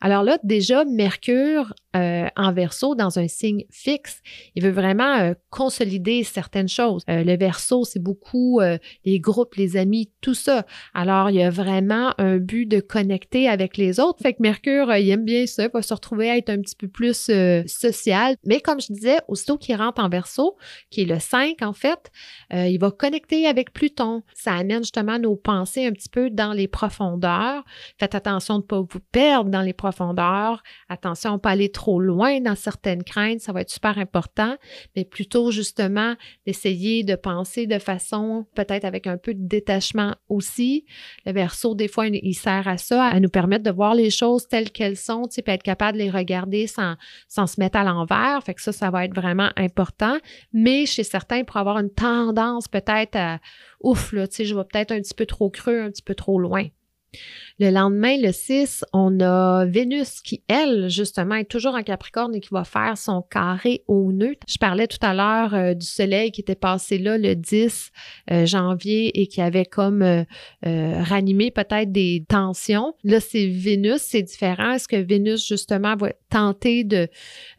Alors 0.00 0.24
là, 0.24 0.38
déjà, 0.42 0.84
Mercure 0.84 1.72
euh, 1.96 2.28
en 2.36 2.52
verso, 2.52 2.94
dans 2.94 3.18
un 3.18 3.28
signe 3.28 3.64
fixe, 3.70 4.20
il 4.54 4.62
veut 4.62 4.70
vraiment 4.70 5.18
euh, 5.18 5.34
consolider 5.50 6.24
certaines 6.24 6.68
choses. 6.68 7.02
Euh, 7.08 7.24
le 7.24 7.36
verso, 7.36 7.84
c'est 7.84 8.02
beaucoup 8.02 8.60
les 9.04 9.20
groupes, 9.20 9.54
les 9.56 9.76
amis, 9.76 10.10
tout 10.20 10.34
ça. 10.34 10.64
Alors, 10.94 11.30
il 11.30 11.36
y 11.36 11.42
a 11.42 11.50
vraiment 11.50 12.12
un 12.18 12.38
but 12.38 12.66
de 12.66 12.80
connecter 12.80 13.48
avec 13.48 13.76
les 13.76 14.00
autres. 14.00 14.20
Fait 14.22 14.32
que 14.32 14.38
Mercure, 14.40 14.94
il 14.96 15.08
aime 15.10 15.24
bien 15.24 15.46
ça, 15.46 15.64
il 15.64 15.70
va 15.72 15.82
se 15.82 15.92
retrouver 15.92 16.30
à 16.30 16.36
être 16.36 16.50
un 16.50 16.60
petit 16.60 16.76
peu 16.76 16.88
plus 16.88 17.30
social. 17.66 18.36
Mais 18.44 18.60
comme 18.60 18.80
je 18.80 18.92
disais, 18.92 19.18
aussitôt 19.28 19.58
qu'il 19.58 19.76
rentre 19.76 20.02
en 20.02 20.08
verso, 20.08 20.56
qui 20.90 21.02
est 21.02 21.06
le 21.06 21.18
5 21.18 21.62
en 21.62 21.72
fait, 21.72 22.10
il 22.52 22.78
va 22.78 22.90
connecter 22.90 23.46
avec 23.46 23.72
Pluton. 23.72 24.22
Ça 24.34 24.54
amène 24.54 24.82
justement 24.82 25.18
nos 25.18 25.36
pensées 25.36 25.86
un 25.86 25.92
petit 25.92 26.08
peu 26.08 26.30
dans 26.30 26.52
les 26.52 26.68
profondeurs. 26.68 27.64
Faites 27.98 28.14
attention 28.14 28.58
de 28.58 28.62
ne 28.62 28.66
pas 28.66 28.80
vous 28.80 29.00
perdre 29.12 29.50
dans 29.50 29.62
les 29.62 29.72
profondeurs 29.72 30.62
Attention, 30.88 31.38
pas 31.38 31.50
aller 31.50 31.70
trop 31.70 31.83
loin 31.92 32.40
dans 32.40 32.54
certaines 32.54 33.02
craintes, 33.02 33.40
ça 33.40 33.52
va 33.52 33.60
être 33.60 33.70
super 33.70 33.98
important, 33.98 34.56
mais 34.96 35.04
plutôt 35.04 35.50
justement 35.50 36.14
d'essayer 36.46 37.04
de 37.04 37.14
penser 37.14 37.66
de 37.66 37.78
façon 37.78 38.46
peut-être 38.54 38.84
avec 38.84 39.06
un 39.06 39.16
peu 39.16 39.34
de 39.34 39.46
détachement 39.46 40.14
aussi. 40.28 40.84
Le 41.26 41.32
verso, 41.32 41.74
des 41.74 41.88
fois, 41.88 42.06
il 42.08 42.34
sert 42.34 42.68
à 42.68 42.76
ça, 42.76 43.04
à 43.04 43.20
nous 43.20 43.28
permettre 43.28 43.64
de 43.64 43.70
voir 43.70 43.94
les 43.94 44.10
choses 44.10 44.48
telles 44.48 44.70
qu'elles 44.70 44.96
sont, 44.96 45.22
puis 45.28 45.42
être 45.46 45.62
capable 45.62 45.98
de 45.98 46.04
les 46.04 46.10
regarder 46.10 46.66
sans, 46.66 46.94
sans 47.28 47.46
se 47.46 47.60
mettre 47.60 47.78
à 47.78 47.84
l'envers. 47.84 48.42
Fait 48.44 48.54
que 48.54 48.62
ça, 48.62 48.72
ça 48.72 48.90
va 48.90 49.04
être 49.04 49.14
vraiment 49.14 49.50
important. 49.56 50.18
Mais 50.52 50.86
chez 50.86 51.04
certains, 51.04 51.44
pour 51.44 51.56
avoir 51.56 51.78
une 51.78 51.92
tendance 51.92 52.68
peut-être 52.68 53.16
à 53.16 53.38
ouf, 53.80 54.12
là, 54.12 54.26
tu 54.26 54.36
sais, 54.36 54.44
je 54.44 54.54
vais 54.54 54.64
peut-être 54.64 54.92
un 54.92 55.00
petit 55.00 55.14
peu 55.14 55.26
trop 55.26 55.50
creux, 55.50 55.80
un 55.80 55.90
petit 55.90 56.02
peu 56.02 56.14
trop 56.14 56.38
loin. 56.38 56.66
Le 57.60 57.70
lendemain, 57.70 58.16
le 58.20 58.32
6, 58.32 58.84
on 58.92 59.20
a 59.20 59.64
Vénus 59.64 60.20
qui, 60.20 60.42
elle, 60.48 60.88
justement, 60.88 61.36
est 61.36 61.48
toujours 61.48 61.74
en 61.74 61.84
Capricorne 61.84 62.34
et 62.34 62.40
qui 62.40 62.48
va 62.50 62.64
faire 62.64 62.98
son 62.98 63.22
carré 63.22 63.84
au 63.86 64.12
nœud. 64.12 64.34
Je 64.48 64.58
parlais 64.58 64.88
tout 64.88 64.98
à 65.02 65.14
l'heure 65.14 65.54
euh, 65.54 65.74
du 65.74 65.86
Soleil 65.86 66.32
qui 66.32 66.40
était 66.40 66.56
passé 66.56 66.98
là 66.98 67.16
le 67.16 67.36
10 67.36 67.92
euh, 68.32 68.44
janvier 68.46 69.20
et 69.20 69.28
qui 69.28 69.40
avait 69.40 69.66
comme 69.66 70.02
euh, 70.02 70.24
ranimé 70.64 71.52
peut-être 71.52 71.92
des 71.92 72.24
tensions. 72.28 72.94
Là, 73.04 73.20
c'est 73.20 73.46
Vénus, 73.46 74.00
c'est 74.00 74.22
différent. 74.22 74.72
Est-ce 74.72 74.88
que 74.88 74.96
Vénus, 74.96 75.46
justement, 75.46 75.94
va 75.94 76.12
tenter 76.30 76.82
de 76.82 77.08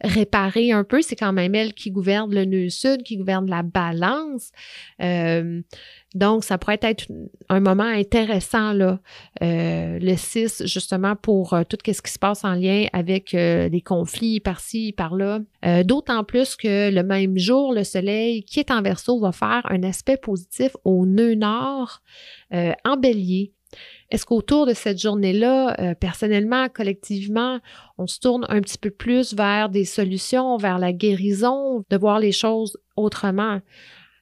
réparer 0.02 0.72
un 0.72 0.84
peu? 0.84 1.00
C'est 1.00 1.16
quand 1.16 1.32
même 1.32 1.54
elle 1.54 1.72
qui 1.72 1.90
gouverne 1.90 2.34
le 2.34 2.44
nœud 2.44 2.68
sud, 2.68 3.02
qui 3.02 3.16
gouverne 3.16 3.48
la 3.48 3.62
balance. 3.62 4.50
Donc, 6.16 6.44
ça 6.44 6.56
pourrait 6.56 6.80
être 6.80 7.06
un 7.50 7.60
moment 7.60 7.84
intéressant, 7.84 8.72
euh, 8.74 8.96
le 9.42 10.16
6, 10.16 10.62
justement, 10.64 11.14
pour 11.14 11.52
euh, 11.52 11.62
tout 11.68 11.76
ce 11.86 12.00
qui 12.00 12.10
se 12.10 12.18
passe 12.18 12.42
en 12.42 12.54
lien 12.54 12.86
avec 12.94 13.34
euh, 13.34 13.68
les 13.68 13.82
conflits 13.82 14.40
par-ci, 14.40 14.94
par-là. 14.96 15.40
D'autant 15.84 16.22
plus 16.24 16.54
que 16.56 16.90
le 16.90 17.02
même 17.02 17.36
jour, 17.36 17.74
le 17.74 17.82
Soleil, 17.84 18.44
qui 18.44 18.60
est 18.60 18.70
en 18.70 18.82
verso, 18.82 19.18
va 19.18 19.32
faire 19.32 19.62
un 19.68 19.82
aspect 19.82 20.16
positif 20.16 20.72
au 20.84 21.06
nœud 21.06 21.34
nord 21.34 22.02
en 22.52 22.96
bélier 22.96 23.52
Est-ce 24.10 24.24
qu'autour 24.24 24.66
de 24.66 24.74
cette 24.74 25.00
journée-là, 25.00 25.74
euh, 25.80 25.94
personnellement, 25.94 26.68
collectivement, 26.68 27.58
on 27.98 28.06
se 28.06 28.20
tourne 28.20 28.46
un 28.48 28.60
petit 28.60 28.78
peu 28.78 28.90
plus 28.90 29.34
vers 29.34 29.68
des 29.68 29.84
solutions, 29.84 30.56
vers 30.56 30.78
la 30.78 30.92
guérison, 30.92 31.84
de 31.90 31.96
voir 31.96 32.20
les 32.20 32.32
choses 32.32 32.78
autrement? 32.96 33.60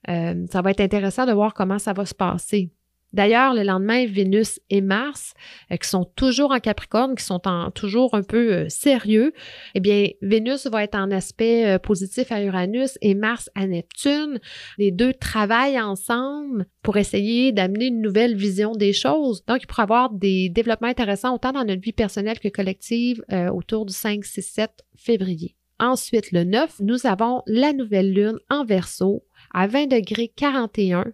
Euh, 0.09 0.47
ça 0.51 0.63
va 0.63 0.71
être 0.71 0.81
intéressant 0.81 1.27
de 1.27 1.33
voir 1.33 1.55
comment 1.55 1.79
ça 1.79 1.93
va 1.93 2.05
se 2.05 2.15
passer. 2.15 2.71
D'ailleurs, 3.13 3.55
le 3.55 3.63
lendemain, 3.63 4.07
Vénus 4.07 4.59
et 4.71 4.81
Mars, 4.81 5.35
euh, 5.71 5.77
qui 5.77 5.89
sont 5.89 6.05
toujours 6.17 6.51
en 6.51 6.59
Capricorne, 6.59 7.15
qui 7.15 7.23
sont 7.23 7.41
toujours 7.73 8.15
un 8.15 8.25
peu 8.25 8.53
euh, 8.53 8.69
sérieux, 8.69 9.33
eh 9.77 9.81
bien, 9.81 10.09
Vénus 10.21 10.67
va 10.67 10.83
être 10.83 10.97
en 10.97 11.13
aspect 11.13 11.79
positif 11.79 12.33
à 12.33 12.43
Uranus 12.43 12.99
et 13.03 13.15
Mars 13.15 13.49
à 13.55 13.69
Neptune. 13.69 14.41
Les 14.79 14.91
deux 14.91 15.15
travaillent 15.15 15.81
ensemble 15.81 16.67
pour 16.83 16.97
essayer 16.97 17.53
d'amener 17.53 17.87
une 17.87 18.01
nouvelle 18.01 18.35
vision 18.35 18.73
des 18.73 18.93
choses. 18.93 19.45
Donc, 19.45 19.63
il 19.63 19.67
pourrait 19.69 19.85
avoir 19.85 20.11
des 20.11 20.49
développements 20.49 20.89
intéressants 20.89 21.37
autant 21.37 21.53
dans 21.53 21.65
notre 21.65 21.83
vie 21.83 21.93
personnelle 21.93 22.41
que 22.41 22.49
collective 22.49 23.23
autour 23.53 23.87
du 23.87 23.95
5, 23.95 24.25
6, 24.25 24.43
7 24.43 24.71
février. 24.97 25.55
Ensuite, 25.81 26.31
le 26.31 26.45
9, 26.45 26.81
nous 26.81 27.07
avons 27.07 27.43
la 27.47 27.73
nouvelle 27.73 28.13
lune 28.13 28.39
en 28.49 28.65
verso 28.65 29.25
à 29.55 29.67
20 29.67 29.87
degrés 29.87 30.33
41 30.37 31.07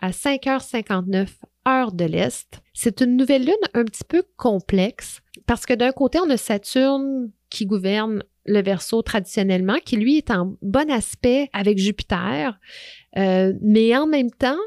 à 0.00 0.10
5h59 0.10 1.28
heure 1.68 1.92
de 1.92 2.04
l'Est. 2.04 2.60
C'est 2.74 3.00
une 3.00 3.16
nouvelle 3.16 3.44
lune 3.44 3.54
un 3.74 3.84
petit 3.84 4.04
peu 4.04 4.22
complexe 4.36 5.20
parce 5.46 5.66
que 5.66 5.74
d'un 5.74 5.92
côté, 5.92 6.18
on 6.18 6.30
a 6.30 6.36
Saturne 6.36 7.30
qui 7.50 7.66
gouverne 7.66 8.22
le 8.44 8.62
Verseau 8.62 9.02
traditionnellement, 9.02 9.76
qui 9.84 9.96
lui 9.96 10.16
est 10.16 10.30
en 10.30 10.56
bon 10.62 10.90
aspect 10.90 11.48
avec 11.52 11.78
Jupiter, 11.78 12.58
euh, 13.16 13.52
mais 13.60 13.96
en 13.96 14.06
même 14.06 14.30
temps, 14.30 14.58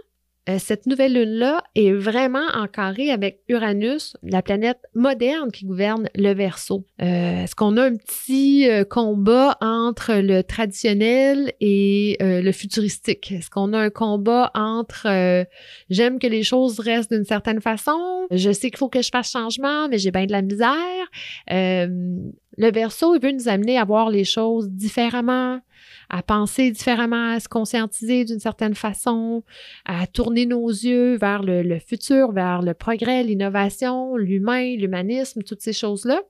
euh, 0.48 0.58
cette 0.60 0.86
nouvelle 0.86 1.14
lune-là 1.14 1.64
est 1.74 1.92
vraiment 1.92 2.46
en 2.54 2.68
carré 2.68 3.10
avec 3.10 3.40
Uranus, 3.50 4.16
la 4.22 4.44
planète 4.44 4.80
moderne 4.94 5.52
qui 5.52 5.66
gouverne 5.66 6.08
le 6.14 6.34
Verseau. 6.34 6.86
Euh, 7.02 7.44
est-ce 7.44 7.56
qu'on 7.56 7.78
a 7.78 7.86
un 7.86 7.96
petit 7.96 8.70
euh, 8.70 8.84
combat 8.84 9.58
entre 9.60 10.14
le 10.14 10.44
traditionnel 10.44 11.52
et 11.62 12.18
le 12.20 12.52
futuristique? 12.52 13.32
Est-ce 13.32 13.50
qu'on 13.50 13.74
a 13.74 13.80
un 13.80 13.90
combat 13.90 14.52
entre 14.54 15.46
j'aime 15.90 16.20
que 16.20 16.28
les 16.28 16.44
choses 16.44 16.80
restent 16.80 17.12
d'une 17.12 17.26
certaine 17.26 17.62
façon, 17.62 18.28
je 18.32 18.52
sais 18.52 18.70
qu'il 18.70 18.78
faut 18.78 18.90
que 18.90 19.02
je 19.02 19.10
fasse 19.12 19.32
changement, 19.32 19.88
mais 19.90 19.98
j'ai 19.98 20.12
bien 20.12 20.26
de 20.26 20.32
la 20.32 20.42
misère. 20.42 21.08
le 21.48 22.72
Verseau, 22.72 23.16
il 23.16 23.22
veut 23.22 23.32
nous 23.32 23.48
amener 23.48 23.78
à 23.78 23.86
voir 23.86 24.10
les 24.10 24.24
choses 24.24 24.70
différemment, 24.70 25.60
à 26.10 26.24
penser 26.24 26.72
différemment, 26.72 27.34
à 27.34 27.40
se 27.40 27.48
conscientiser 27.48 28.26
d'une 28.26 28.40
certaine 28.40 28.76
façon, 28.76 29.44
à 29.86 30.08
tourner 30.08 30.46
nos 30.46 30.68
yeux 30.68 31.18
vers 31.18 31.44
le, 31.44 31.80
futur, 31.80 32.32
vers 32.32 32.62
le 32.62 32.74
progrès, 32.74 33.24
l'innovation, 33.24 34.16
l'humain, 34.16 34.76
l'humanisme, 34.76 35.44
toutes 35.44 35.62
ces 35.62 35.74
choses-là. 35.74 36.22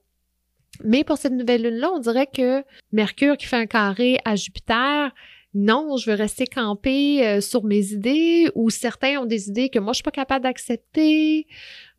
Mais 0.84 1.04
pour 1.04 1.16
cette 1.16 1.32
nouvelle 1.32 1.62
lune-là, 1.62 1.90
on 1.94 1.98
dirait 1.98 2.26
que 2.26 2.62
Mercure 2.92 3.36
qui 3.36 3.46
fait 3.46 3.56
un 3.56 3.66
carré 3.66 4.18
à 4.24 4.36
Jupiter, 4.36 5.12
non, 5.54 5.96
je 5.96 6.10
veux 6.10 6.16
rester 6.16 6.46
campé 6.46 7.26
euh, 7.26 7.40
sur 7.40 7.64
mes 7.64 7.92
idées, 7.92 8.50
ou 8.54 8.68
certains 8.68 9.18
ont 9.20 9.24
des 9.24 9.48
idées 9.48 9.70
que 9.70 9.78
moi, 9.78 9.92
je 9.94 9.96
suis 9.96 10.02
pas 10.02 10.10
capable 10.10 10.42
d'accepter, 10.42 11.46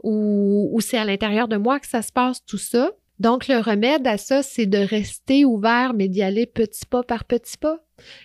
ou, 0.04 0.70
ou 0.72 0.80
c'est 0.80 0.98
à 0.98 1.06
l'intérieur 1.06 1.48
de 1.48 1.58
moi 1.58 1.80
que 1.80 1.88
ça 1.88 2.04
se 2.04 2.12
passe, 2.12 2.46
tout 2.46 2.60
ça. 2.60 2.92
Donc, 3.20 3.48
le 3.48 3.60
remède 3.60 4.06
à 4.06 4.18
ça, 4.18 4.44
c'est 4.44 4.68
de 4.68 4.78
rester 4.78 5.44
ouvert, 5.44 5.94
mais 5.94 6.08
d'y 6.08 6.22
aller 6.22 6.46
petit 6.46 6.86
pas 6.86 7.04
par 7.04 7.26
petit 7.26 7.58
pas. 7.58 7.80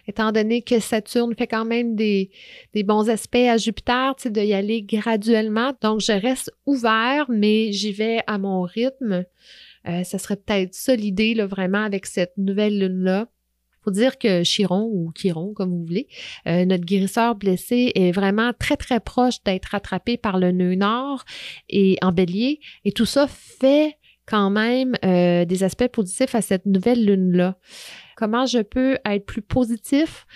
Étant 0.06 0.32
donné 0.32 0.60
que 0.60 0.80
Saturne 0.80 1.34
fait 1.34 1.46
quand 1.46 1.64
même 1.64 1.96
des, 1.96 2.30
bons 2.84 3.08
aspects 3.08 3.36
à 3.36 3.56
Jupiter, 3.56 4.14
tu 4.16 4.24
sais, 4.24 4.30
d'y 4.30 4.52
aller 4.52 4.82
graduellement. 4.82 5.72
Donc, 5.80 6.00
je 6.00 6.12
reste 6.12 6.52
ouvert, 6.66 7.26
mais 7.30 7.72
j'y 7.72 7.92
vais 7.92 8.20
à 8.26 8.36
mon 8.36 8.62
rythme. 8.62 9.24
Euh, 9.88 10.04
ça 10.04 10.18
serait 10.18 10.36
peut-être 10.36 10.74
ça 10.74 10.94
l'idée, 10.94 11.34
là, 11.34 11.46
vraiment, 11.46 11.82
avec 11.82 12.04
cette 12.04 12.36
nouvelle 12.36 12.78
lune-là. 12.78 13.28
Faut 13.84 13.90
dire 13.90 14.16
que 14.18 14.44
Chiron 14.44 14.88
ou 14.92 15.10
Chiron, 15.12 15.54
comme 15.54 15.70
vous 15.70 15.84
voulez, 15.84 16.06
euh, 16.46 16.64
notre 16.64 16.84
guérisseur 16.84 17.34
blessé 17.34 17.90
est 17.96 18.12
vraiment 18.12 18.52
très, 18.56 18.76
très 18.76 19.00
proche 19.00 19.42
d'être 19.42 19.70
rattrapé 19.70 20.16
par 20.16 20.38
le 20.38 20.52
nœud 20.52 20.76
nord 20.76 21.24
et 21.68 21.96
en 22.00 22.12
bélier. 22.12 22.60
Et 22.84 22.92
tout 22.92 23.06
ça 23.06 23.26
fait 23.26 23.96
quand 24.26 24.50
même 24.50 24.94
euh, 25.04 25.44
des 25.44 25.64
aspects 25.64 25.88
positifs 25.88 26.34
à 26.34 26.42
cette 26.42 26.66
nouvelle 26.66 27.04
lune-là. 27.04 27.56
Comment 28.16 28.46
je 28.46 28.60
peux 28.60 28.98
être 29.04 29.26
plus 29.26 29.42
positif 29.42 30.26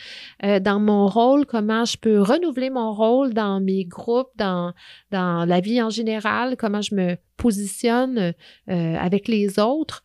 euh, 0.43 0.59
dans 0.59 0.81
mon 0.81 1.07
rôle, 1.07 1.47
comment 1.47 1.85
je 1.85 1.97
peux 1.97 2.21
renouveler 2.21 2.71
mon 2.71 2.93
rôle 2.93 3.33
dans 3.33 3.61
mes 3.61 3.85
groupes, 3.85 4.31
dans, 4.37 4.73
dans 5.13 5.45
la 5.45 5.61
vie 5.61 5.81
en 5.81 5.91
général, 5.91 6.57
comment 6.57 6.83
je 6.83 6.95
me 6.95 7.17
positionne 7.37 8.19
euh, 8.19 8.97
avec 8.97 9.29
les 9.29 9.59
autres? 9.59 10.03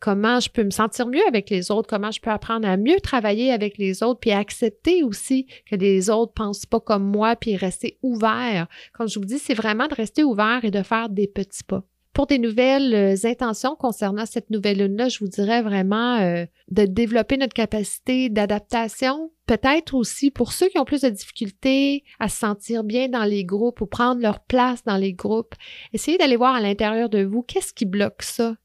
comment 0.00 0.40
je 0.40 0.48
peux 0.48 0.64
me 0.64 0.70
sentir 0.70 1.06
mieux 1.06 1.24
avec 1.28 1.48
les 1.48 1.70
autres, 1.70 1.88
comment 1.88 2.10
je 2.10 2.20
peux 2.20 2.30
apprendre 2.30 2.66
à 2.66 2.76
mieux 2.76 2.98
travailler 3.00 3.52
avec 3.52 3.78
les 3.78 4.02
autres, 4.02 4.18
puis 4.18 4.32
accepter 4.32 5.04
aussi 5.04 5.46
que 5.70 5.76
les 5.76 6.10
autres 6.10 6.32
pensent 6.32 6.66
pas 6.66 6.80
comme 6.80 7.04
moi, 7.04 7.36
puis 7.36 7.54
rester 7.54 8.00
ouvert. 8.02 8.66
Comme 8.92 9.08
je 9.08 9.20
vous 9.20 9.24
dis, 9.24 9.38
c'est 9.38 9.54
vraiment 9.54 9.86
de 9.86 9.94
rester 9.94 10.24
ouvert 10.24 10.64
et 10.64 10.72
de 10.72 10.82
faire 10.82 11.08
des 11.08 11.28
petits 11.28 11.62
pas. 11.62 11.84
Pour 12.12 12.26
des 12.26 12.38
nouvelles 12.38 12.94
euh, 12.94 13.16
intentions 13.24 13.74
concernant 13.74 14.26
cette 14.26 14.50
nouvelle 14.50 14.78
lune-là, 14.78 15.08
je 15.08 15.18
vous 15.20 15.28
dirais 15.28 15.62
vraiment 15.62 16.18
euh, 16.18 16.44
de 16.68 16.84
développer 16.84 17.38
notre 17.38 17.54
capacité 17.54 18.28
d'adaptation. 18.28 19.30
Peut-être 19.46 19.94
aussi 19.94 20.30
pour 20.30 20.52
ceux 20.52 20.68
qui 20.68 20.78
ont 20.78 20.84
plus 20.84 21.00
de 21.00 21.08
difficultés 21.08 22.04
à 22.20 22.28
se 22.28 22.38
sentir 22.38 22.84
bien 22.84 23.08
dans 23.08 23.24
les 23.24 23.44
groupes 23.44 23.80
ou 23.80 23.86
prendre 23.86 24.20
leur 24.20 24.40
place 24.40 24.84
dans 24.84 24.98
les 24.98 25.14
groupes. 25.14 25.54
Essayez 25.94 26.18
d'aller 26.18 26.36
voir 26.36 26.54
à 26.54 26.60
l'intérieur 26.60 27.08
de 27.08 27.24
vous 27.24 27.42
qu'est-ce 27.42 27.72
qui 27.72 27.86
bloque 27.86 28.22
ça. 28.22 28.56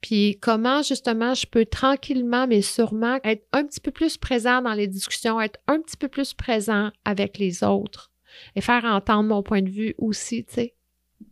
Puis 0.00 0.38
comment 0.40 0.82
justement 0.82 1.34
je 1.34 1.46
peux 1.46 1.66
tranquillement 1.66 2.46
mais 2.46 2.62
sûrement 2.62 3.18
être 3.24 3.44
un 3.52 3.64
petit 3.64 3.80
peu 3.80 3.90
plus 3.90 4.16
présent 4.16 4.62
dans 4.62 4.74
les 4.74 4.86
discussions, 4.86 5.40
être 5.40 5.58
un 5.66 5.80
petit 5.80 5.96
peu 5.96 6.08
plus 6.08 6.32
présent 6.32 6.90
avec 7.04 7.36
les 7.36 7.62
autres 7.62 8.10
et 8.54 8.60
faire 8.60 8.84
entendre 8.84 9.28
mon 9.28 9.42
point 9.42 9.62
de 9.62 9.70
vue 9.70 9.94
aussi, 9.98 10.44
tu 10.44 10.54
sais. 10.54 10.75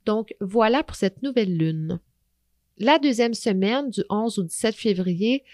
Donc, 0.05 0.35
voilà 0.40 0.83
pour 0.83 0.97
cette 0.97 1.23
nouvelle 1.23 1.57
lune. 1.57 2.01
La 2.79 2.99
deuxième 2.99 3.35
semaine, 3.35 3.90
du 3.90 4.03
11 4.11 4.38
au 4.38 4.42
17 4.42 4.75
février, 4.75 5.44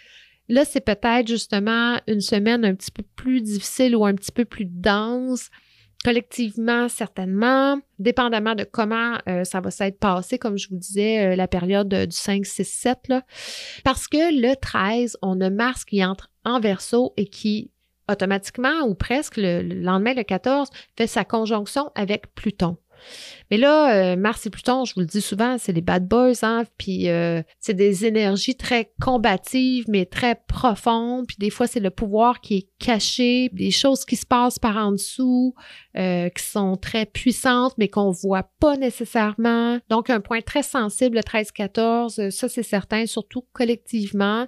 là, 0.49 0.65
c'est 0.65 0.81
peut-être 0.81 1.29
justement 1.29 2.01
une 2.07 2.21
semaine 2.21 2.65
un 2.65 2.75
petit 2.75 2.91
peu 2.91 3.03
plus 3.17 3.43
difficile 3.43 3.95
ou 3.95 4.05
un 4.07 4.15
petit 4.15 4.33
peu 4.33 4.45
plus 4.45 4.65
dense, 4.65 5.51
collectivement, 6.03 6.89
certainement, 6.89 7.79
dépendamment 7.99 8.55
de 8.55 8.65
comment 8.65 9.19
euh, 9.29 9.45
ça 9.45 9.61
va 9.61 9.71
s'être 9.71 9.99
passé, 9.99 10.39
comme 10.39 10.57
je 10.57 10.69
vous 10.69 10.77
disais, 10.77 11.33
euh, 11.33 11.37
la 11.37 11.47
période 11.47 11.89
du 11.89 12.17
5, 12.17 12.47
6, 12.47 12.65
7, 12.65 12.99
là. 13.09 13.23
Parce 13.85 14.09
que 14.09 14.17
le 14.17 14.55
13, 14.57 15.19
on 15.23 15.41
a 15.41 15.51
Mars 15.51 15.85
qui 15.85 16.05
entre 16.05 16.31
en 16.45 16.59
verso 16.59 17.13
et 17.17 17.27
qui 17.27 17.71
automatiquement 18.11 18.87
ou 18.87 18.95
presque 18.95 19.37
le 19.37 19.63
lendemain, 19.63 20.15
le 20.15 20.25
14, 20.25 20.69
fait 20.97 21.07
sa 21.07 21.25
conjonction 21.25 21.91
avec 21.95 22.35
Pluton. 22.35 22.77
Mais 23.51 23.57
là, 23.57 24.13
euh, 24.13 24.17
Mars 24.17 24.47
et 24.47 24.51
Pluton, 24.51 24.85
je 24.85 24.95
vous 24.95 25.01
le 25.01 25.07
dis 25.07 25.21
souvent, 25.21 25.57
c'est 25.59 25.73
les 25.73 25.81
bad 25.81 26.07
boys, 26.07 26.33
hein, 26.43 26.65
puis 26.79 27.09
euh, 27.09 27.43
c'est 27.59 27.75
des 27.75 28.07
énergies 28.07 28.57
très 28.57 28.93
combatives, 29.01 29.85
mais 29.89 30.07
très 30.07 30.37
profondes, 30.47 31.27
puis 31.27 31.37
des 31.39 31.51
fois, 31.51 31.67
c'est 31.67 31.81
le 31.81 31.91
pouvoir 31.91 32.41
qui 32.41 32.57
est 32.57 32.69
caché, 32.79 33.51
des 33.53 33.71
choses 33.71 34.05
qui 34.05 34.17
se 34.17 34.27
passent 34.27 34.59
par 34.59 34.77
en 34.77 34.93
dessous, 34.93 35.55
euh, 35.97 36.29
qui 36.29 36.45
sont 36.45 36.77
très 36.77 37.07
puissantes, 37.07 37.75
mais 37.79 37.89
qu'on 37.89 38.11
voit 38.11 38.51
pas 38.61 38.77
nécessairement. 38.77 39.79
Donc, 39.89 40.11
un 40.11 40.21
point 40.21 40.41
très 40.41 40.63
sensible, 40.63 41.17
le 41.17 41.23
13-14, 41.23 42.31
ça, 42.31 42.49
c'est 42.49 42.63
certain, 42.63 43.07
surtout 43.07 43.45
collectivement. 43.53 44.47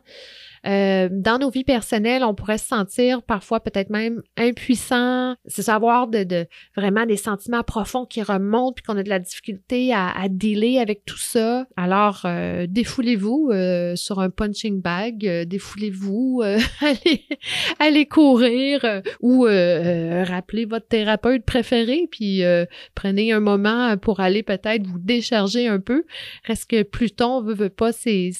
Euh, 0.66 1.08
dans 1.10 1.38
nos 1.38 1.50
vies 1.50 1.64
personnelles, 1.64 2.22
on 2.22 2.34
pourrait 2.34 2.58
se 2.58 2.68
sentir 2.68 3.22
parfois 3.22 3.60
peut-être 3.60 3.90
même 3.90 4.22
impuissant, 4.36 5.34
c'est 5.46 5.62
savoir 5.62 6.06
de, 6.06 6.46
vraiment 6.76 7.04
des 7.04 7.16
sentiments 7.16 7.64
profonds 7.64 8.06
qui 8.06 8.22
remontent 8.22 8.74
puis 8.74 8.84
qu'on 8.84 8.96
a 8.96 9.02
de 9.02 9.08
la 9.08 9.18
difficulté 9.18 9.92
à, 9.92 10.10
à 10.10 10.28
dealer 10.28 10.78
avec 10.78 11.04
tout 11.04 11.18
ça. 11.18 11.66
Alors, 11.76 12.22
euh, 12.24 12.66
défoulez-vous 12.68 13.50
euh, 13.52 13.96
sur 13.96 14.20
un 14.20 14.30
punching 14.30 14.80
bag, 14.80 15.26
euh, 15.26 15.44
défoulez-vous, 15.44 16.42
allez, 16.80 17.24
allez 17.78 18.06
courir 18.06 19.02
ou 19.20 19.42
rappelez 19.42 20.64
votre 20.64 20.86
thérapeute 20.86 21.31
préféré 21.40 22.08
puis 22.10 22.42
prenez 22.94 23.32
un 23.32 23.40
moment 23.40 23.96
pour 23.96 24.20
aller 24.20 24.42
peut-être 24.42 24.86
vous 24.86 24.98
décharger 24.98 25.66
un 25.66 25.80
peu. 25.80 26.04
Reste 26.44 26.70
que 26.70 26.82
Pluton 26.82 27.42
veut, 27.42 27.54
veut 27.54 27.70
pas, 27.70 27.92
c'est 27.92 28.32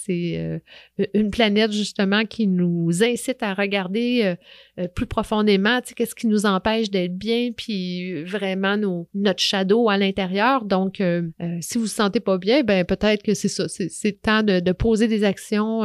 une 1.14 1.30
planète 1.30 1.72
justement 1.72 2.24
qui 2.24 2.46
nous 2.46 3.02
incite 3.02 3.42
à 3.42 3.54
regarder 3.54 4.22
euh, 4.24 4.34
euh, 4.82 4.88
plus 4.88 5.06
profondément, 5.06 5.80
qu'est-ce 5.94 6.14
qui 6.14 6.26
nous 6.26 6.46
empêche 6.46 6.90
d'être 6.90 7.16
bien, 7.16 7.50
puis 7.56 8.22
vraiment 8.24 8.76
notre 9.14 9.40
shadow 9.40 9.88
à 9.88 9.98
l'intérieur. 9.98 10.64
Donc, 10.64 11.00
euh, 11.00 11.28
si 11.60 11.78
vous 11.78 11.82
vous 11.84 11.86
sentez 11.86 12.20
pas 12.20 12.38
bien, 12.38 12.62
ben 12.62 12.84
peut-être 12.84 13.22
que 13.22 13.34
c'est 13.34 13.48
ça, 13.48 13.66
c'est 13.68 14.22
temps 14.22 14.42
de, 14.42 14.72
poser 14.72 15.06
des 15.06 15.22
actions 15.24 15.82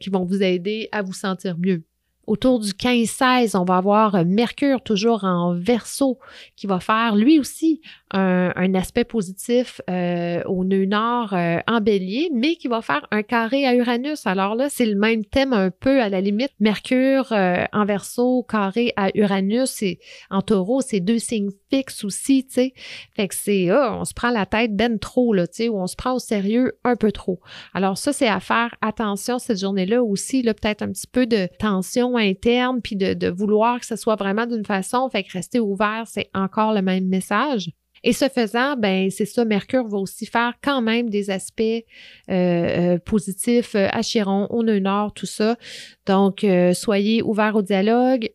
qui 0.00 0.10
vont 0.10 0.24
vous 0.24 0.42
aider 0.42 0.88
à 0.92 1.02
vous 1.02 1.12
sentir 1.12 1.56
mieux. 1.58 1.84
Autour 2.26 2.60
du 2.60 2.70
15-16, 2.70 3.56
on 3.56 3.64
va 3.64 3.76
avoir 3.76 4.14
euh, 4.14 4.24
Mercure 4.24 4.80
toujours 4.82 5.24
en 5.24 5.54
verso 5.54 6.18
qui 6.56 6.66
va 6.66 6.80
faire 6.80 7.16
lui 7.16 7.38
aussi 7.38 7.82
un, 8.16 8.74
aspect 8.74 9.04
positif 9.04 9.80
euh, 9.90 10.40
au 10.44 10.64
nœud 10.64 10.84
nord 10.84 11.32
euh, 11.32 11.58
en 11.66 11.80
bélier, 11.80 12.30
mais 12.32 12.54
qui 12.54 12.68
va 12.68 12.80
faire 12.80 13.06
un 13.10 13.22
carré 13.22 13.66
à 13.66 13.74
Uranus. 13.74 14.26
Alors 14.26 14.54
là, 14.54 14.68
c'est 14.70 14.86
le 14.86 14.94
même 14.94 15.24
thème 15.24 15.52
un 15.52 15.70
peu 15.70 16.00
à 16.00 16.08
la 16.08 16.20
limite. 16.20 16.52
Mercure 16.60 17.32
en 17.32 17.84
verso, 17.84 18.44
carré 18.44 18.92
à 18.96 19.10
Uranus, 19.16 19.82
et 19.82 19.98
en 20.30 20.42
taureau, 20.42 20.80
c'est 20.80 21.00
deux 21.00 21.18
signes 21.18 21.50
fixes 21.70 22.04
aussi, 22.04 22.46
tu 22.46 22.54
sais. 22.54 22.74
Fait 23.16 23.26
que 23.26 23.34
c'est, 23.34 23.68
ah, 23.70 23.96
on 23.98 24.04
se 24.04 24.14
prend 24.14 24.30
la 24.30 24.46
tête 24.46 24.76
ben 24.76 24.98
trop, 24.98 25.34
là, 25.34 25.48
tu 25.48 25.54
sais, 25.54 25.68
ou 25.68 25.76
on 25.76 25.88
se 25.88 25.96
prend 25.96 26.14
au 26.14 26.20
sérieux 26.20 26.78
un 26.84 26.94
peu 26.94 27.10
trop. 27.10 27.40
Alors 27.74 27.98
ça, 27.98 28.12
c'est 28.12 28.28
à 28.28 28.38
faire 28.38 28.74
attention 28.80 29.38
cette 29.38 29.58
journée-là 29.58 30.02
aussi, 30.02 30.42
là, 30.42 30.54
peut-être 30.54 30.82
un 30.82 30.92
petit 30.92 31.08
peu 31.08 31.26
de 31.26 31.48
tension 31.58 32.13
interne, 32.16 32.80
puis 32.82 32.96
de, 32.96 33.30
vouloir 33.30 33.80
que 33.80 33.86
ce 33.86 33.96
soit 33.96 34.16
vraiment 34.16 34.46
d'une 34.46 34.64
façon, 34.64 35.08
fait 35.08 35.24
que 35.24 35.32
rester 35.32 35.60
ouvert, 35.60 36.04
c'est 36.06 36.30
encore 36.34 36.72
le 36.72 36.82
même 36.82 37.06
message. 37.06 37.70
Et 38.06 38.12
ce 38.12 38.28
faisant, 38.28 38.76
ben 38.76 39.10
c'est 39.10 39.24
ça, 39.24 39.46
Mercure 39.46 39.88
va 39.88 39.96
aussi 39.96 40.26
faire 40.26 40.52
quand 40.62 40.82
même 40.82 41.08
des 41.08 41.30
aspects 41.30 41.62
euh, 41.62 41.82
euh, 42.30 42.98
positifs 42.98 43.74
euh, 43.74 43.88
à 43.90 44.02
Chiron, 44.02 44.46
au 44.50 44.62
nœud 44.62 44.78
nord, 44.78 45.14
tout 45.14 45.26
ça. 45.26 45.56
Donc, 46.04 46.46
soyez 46.74 47.22
ouverts 47.22 47.56
au 47.56 47.62
dialogue. 47.62 48.28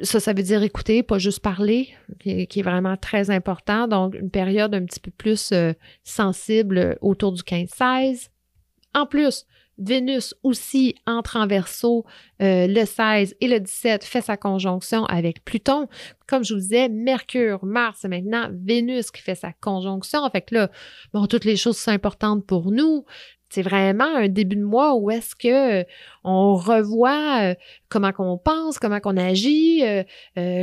ça, 0.00 0.18
ça 0.18 0.32
veut 0.32 0.42
dire 0.42 0.64
écouter, 0.64 1.04
pas 1.04 1.18
juste 1.18 1.38
parler, 1.38 1.90
qui, 2.18 2.30
est 2.42 2.62
vraiment 2.62 2.96
très 2.96 3.30
important. 3.30 3.86
Donc, 3.86 4.16
une 4.16 4.30
période 4.30 4.74
un 4.74 4.84
petit 4.84 4.98
peu 4.98 5.12
plus 5.12 5.54
sensible 6.02 6.98
autour 7.00 7.30
du 7.30 7.42
15-16. 7.42 8.30
En 8.94 9.06
plus, 9.06 9.46
Vénus 9.84 10.34
aussi 10.42 10.94
entre 11.06 11.36
en 11.36 11.46
verso 11.46 12.04
euh, 12.40 12.66
le 12.66 12.84
16 12.84 13.36
et 13.40 13.48
le 13.48 13.60
17 13.60 14.04
fait 14.04 14.20
sa 14.20 14.36
conjonction 14.36 15.04
avec 15.06 15.44
Pluton. 15.44 15.88
Comme 16.26 16.44
je 16.44 16.54
vous 16.54 16.60
disais, 16.60 16.88
Mercure, 16.88 17.64
Mars, 17.64 18.04
maintenant 18.04 18.48
Vénus 18.52 19.10
qui 19.10 19.22
fait 19.22 19.34
sa 19.34 19.52
conjonction. 19.52 20.28
Fait 20.30 20.42
que 20.42 20.54
là, 20.54 20.70
bon, 21.12 21.26
toutes 21.26 21.44
les 21.44 21.56
choses 21.56 21.78
sont 21.78 21.90
importantes 21.90 22.46
pour 22.46 22.70
nous 22.70 23.04
c'est 23.52 23.60
vraiment 23.62 24.16
un 24.16 24.28
début 24.28 24.56
de 24.56 24.64
mois 24.64 24.94
où 24.94 25.10
est-ce 25.10 25.36
que 25.36 25.80
euh, 25.80 25.84
on 26.24 26.54
revoit 26.54 27.42
euh, 27.42 27.54
comment 27.90 28.10
qu'on 28.10 28.38
pense, 28.38 28.78
comment 28.78 28.98
qu'on 28.98 29.18
agit, 29.18 29.84
euh, 29.84 30.04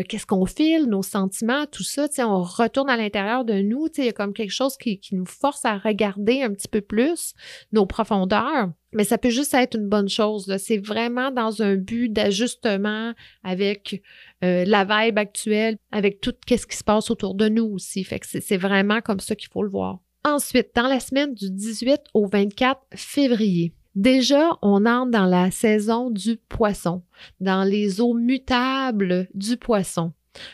qu'est-ce 0.10 0.26
qu'on 0.26 0.48
file, 0.48 0.88
nos 0.88 1.04
sentiments, 1.04 1.68
tout 1.68 1.84
ça. 1.84 2.08
On 2.28 2.42
retourne 2.42 2.90
à 2.90 2.98
l'intérieur 2.98 3.46
de 3.46 3.62
nous. 3.62 3.88
Il 3.96 4.06
y 4.06 4.10
a 4.10 4.12
comme 4.12 4.34
quelque 4.34 4.54
chose 4.54 4.76
qui, 4.76 5.00
nous 5.12 5.28
force 5.28 5.66
à 5.66 5.78
regarder 5.78 6.42
un 6.42 6.52
petit 6.52 6.68
peu 6.68 6.82
plus 6.82 7.36
nos 7.74 7.86
profondeurs. 7.86 8.72
Mais 8.92 9.04
ça 9.04 9.20
peut 9.20 9.30
juste 9.30 9.54
être 9.54 9.76
une 9.78 9.88
bonne 9.88 10.10
chose. 10.10 10.52
C'est 10.58 10.80
vraiment 10.80 11.30
dans 11.30 11.62
un 11.62 11.76
but 11.76 12.10
d'ajustement 12.10 13.14
avec 13.44 14.02
la 14.42 14.84
vibe 14.84 15.20
actuelle, 15.20 15.78
avec 15.92 16.22
tout 16.22 16.34
ce 16.50 16.66
qui 16.66 16.76
se 16.76 16.84
passe 16.84 17.12
autour 17.12 17.36
de 17.36 17.50
nous 17.50 17.66
aussi. 17.66 18.04
Fait 18.04 18.20
c'est 18.24 18.58
vraiment 18.58 19.02
comme 19.02 19.20
ça 19.20 19.36
qu'il 19.36 19.50
faut 19.50 19.62
le 19.62 19.70
voir. 19.70 20.00
Ensuite, 20.30 20.70
dans 20.76 20.88
la 20.88 21.00
semaine 21.00 21.34
du 21.34 21.50
18 21.50 22.02
au 22.14 22.28
24 22.28 22.80
février, 22.94 23.74
déjà, 23.96 24.52
on 24.62 24.86
entre 24.86 25.10
dans 25.10 25.26
la 25.26 25.50
saison 25.50 26.12
du 26.12 26.38
poisson, 26.38 27.02
dans 27.40 27.64
les 27.64 28.00
eaux 28.00 28.14
mutables 28.14 29.28
du 29.34 29.58
poisson. 29.58 30.14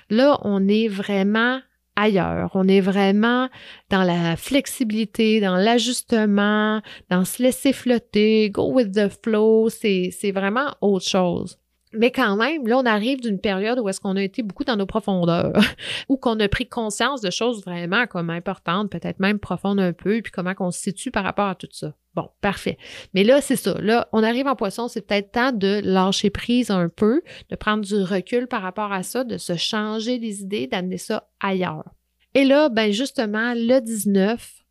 Là, 0.10 0.40
on 0.44 0.70
est 0.70 0.88
vraiment 0.88 1.60
ailleurs. 1.98 2.52
On 2.54 2.70
est 2.70 2.80
vraiment 2.80 3.50
dans 3.90 4.04
la 4.04 4.38
flexibilité, 4.38 5.42
dans 5.42 5.58
l'ajustement, 5.58 6.82
dans 7.10 7.26
se 7.26 7.44
laisser 7.44 7.74
flotter, 7.74 8.50
go 8.52 8.72
with 8.72 8.94
the 8.94 9.10
flow. 9.24 9.70
C'est 9.70 10.32
vraiment 10.34 10.74
autre 10.80 11.06
chose. 11.06 11.60
Mais 11.98 12.12
quand 12.12 12.36
même, 12.36 12.68
là, 12.68 12.78
on 12.78 12.86
arrive 12.86 13.22
d'une 13.22 13.40
période 13.40 13.80
où 13.80 13.90
est-ce 13.90 14.00
qu'on 14.00 14.16
a 14.16 14.24
été 14.24 14.44
beaucoup 14.44 14.64
dans 14.64 14.76
nos 14.76 14.86
profondeurs, 14.86 15.54
où 16.10 16.18
qu'on 16.18 16.40
a 16.40 16.48
pris 16.48 16.68
conscience 16.68 17.22
de 17.22 17.30
choses 17.30 17.64
vraiment 17.64 18.08
comme 18.08 18.30
importantes, 18.30 18.92
peut-être 18.92 19.20
même 19.20 19.40
profondes 19.40 19.80
un 19.80 19.94
peu, 19.94 20.22
puis 20.22 20.32
comment 20.32 20.54
on 20.60 20.72
se 20.72 20.80
situe 20.80 21.12
par 21.12 21.24
rapport 21.24 21.48
à 21.48 21.56
tout 21.56 21.68
ça. 21.72 21.94
Bon, 22.14 22.30
parfait. 22.40 22.78
Mais 23.14 23.24
là, 23.24 23.42
c'est 23.42 23.58
ça. 23.58 23.76
Là, 23.82 24.08
on 24.14 24.24
arrive 24.24 24.48
en 24.48 24.56
poisson, 24.56 24.88
c'est 24.88 25.06
peut-être 25.06 25.32
temps 25.32 25.52
de 25.52 25.82
lâcher 25.84 26.30
prise 26.30 26.72
un 26.72 26.88
peu, 26.88 27.22
de 27.50 27.56
prendre 27.56 27.84
du 27.84 27.96
recul 27.96 28.48
par 28.48 28.62
rapport 28.62 28.94
à 28.94 29.04
ça, 29.04 29.24
de 29.24 29.38
se 29.38 29.58
changer 29.58 30.18
les 30.18 30.42
idées, 30.42 30.68
d'amener 30.68 30.98
ça 30.98 31.28
ailleurs. 31.42 31.94
Et 32.34 32.46
là, 32.46 32.70
ben 32.70 32.92
justement, 32.92 33.54
le 33.54 33.80
19, 33.80 34.66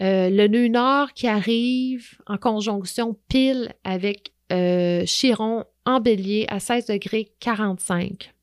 euh, 0.00 0.28
le 0.28 0.48
nœud 0.48 0.68
nord 0.68 1.12
qui 1.12 1.28
arrive 1.28 2.18
en 2.26 2.36
conjonction 2.36 3.16
pile 3.28 3.72
avec 3.84 4.32
euh, 4.52 5.04
Chiron 5.06 5.64
en 5.84 6.00
bélier 6.00 6.46
à 6.48 6.60
16 6.60 6.86
degrés 6.86 7.32
45. 7.40 8.34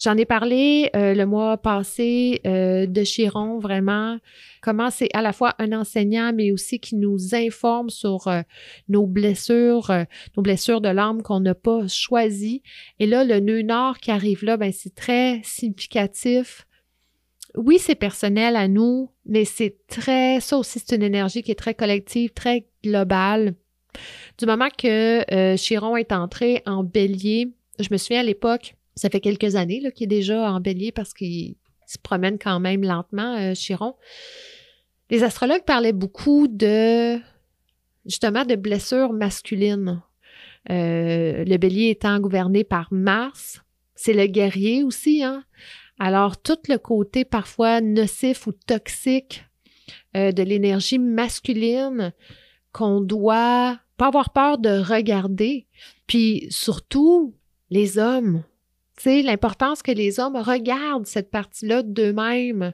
J'en 0.00 0.16
ai 0.16 0.24
parlé 0.24 0.90
euh, 0.94 1.12
le 1.12 1.26
mois 1.26 1.56
passé 1.56 2.40
euh, 2.46 2.86
de 2.86 3.02
Chiron, 3.02 3.58
vraiment, 3.58 4.18
comment 4.62 4.90
c'est 4.90 5.08
à 5.12 5.22
la 5.22 5.32
fois 5.32 5.56
un 5.58 5.72
enseignant, 5.72 6.32
mais 6.32 6.52
aussi 6.52 6.78
qui 6.78 6.94
nous 6.94 7.34
informe 7.34 7.90
sur 7.90 8.28
euh, 8.28 8.42
nos 8.88 9.06
blessures, 9.06 9.90
nos 10.36 10.42
blessures 10.42 10.80
de 10.80 10.88
l'âme 10.88 11.22
qu'on 11.22 11.40
n'a 11.40 11.56
pas 11.56 11.88
choisies. 11.88 12.62
Et 13.00 13.06
là, 13.06 13.24
le 13.24 13.40
nœud 13.40 13.62
nord 13.62 13.98
qui 13.98 14.12
arrive 14.12 14.44
là, 14.44 14.56
ben, 14.56 14.72
c'est 14.72 14.94
très 14.94 15.40
significatif. 15.42 16.64
Oui, 17.56 17.78
c'est 17.80 17.96
personnel 17.96 18.54
à 18.54 18.68
nous, 18.68 19.10
mais 19.26 19.44
c'est 19.44 19.78
très, 19.88 20.38
ça 20.38 20.58
aussi, 20.58 20.78
c'est 20.78 20.94
une 20.94 21.02
énergie 21.02 21.42
qui 21.42 21.50
est 21.50 21.56
très 21.56 21.74
collective, 21.74 22.30
très 22.30 22.68
globale. 22.84 23.54
Du 24.38 24.46
moment 24.46 24.68
que 24.70 25.34
euh, 25.34 25.56
Chiron 25.56 25.96
est 25.96 26.12
entré 26.12 26.62
en 26.66 26.84
bélier, 26.84 27.48
je 27.78 27.88
me 27.90 27.96
souviens 27.96 28.20
à 28.20 28.24
l'époque, 28.24 28.74
ça 28.94 29.10
fait 29.10 29.20
quelques 29.20 29.56
années 29.56 29.82
qu'il 29.94 30.04
est 30.04 30.06
déjà 30.06 30.50
en 30.50 30.60
bélier 30.60 30.92
parce 30.92 31.12
qu'il 31.12 31.56
se 31.86 31.98
promène 31.98 32.38
quand 32.38 32.60
même 32.60 32.82
lentement, 32.82 33.36
euh, 33.36 33.54
Chiron. 33.54 33.94
Les 35.10 35.22
astrologues 35.22 35.64
parlaient 35.64 35.92
beaucoup 35.92 36.46
de, 36.48 37.18
justement, 38.06 38.44
de 38.44 38.54
blessures 38.56 39.12
masculines. 39.12 40.02
Euh, 40.70 41.44
le 41.44 41.56
bélier 41.56 41.90
étant 41.90 42.20
gouverné 42.20 42.62
par 42.62 42.92
Mars, 42.92 43.62
c'est 43.94 44.12
le 44.12 44.26
guerrier 44.26 44.82
aussi, 44.82 45.24
hein? 45.24 45.44
Alors, 45.98 46.40
tout 46.40 46.58
le 46.68 46.76
côté 46.76 47.24
parfois 47.24 47.80
nocif 47.80 48.46
ou 48.46 48.52
toxique 48.52 49.44
de 50.14 50.42
l'énergie 50.42 51.00
masculine 51.00 52.12
qu'on 52.72 53.00
doit 53.00 53.78
pas 53.96 54.06
avoir 54.06 54.30
peur 54.30 54.58
de 54.58 54.80
regarder. 54.80 55.66
Puis 56.06 56.46
surtout, 56.50 57.34
les 57.70 57.98
hommes. 57.98 58.42
Tu 58.96 59.04
sais, 59.04 59.22
l'importance 59.22 59.82
que 59.82 59.92
les 59.92 60.18
hommes 60.18 60.36
regardent 60.36 61.06
cette 61.06 61.30
partie-là 61.30 61.82
d'eux-mêmes 61.82 62.72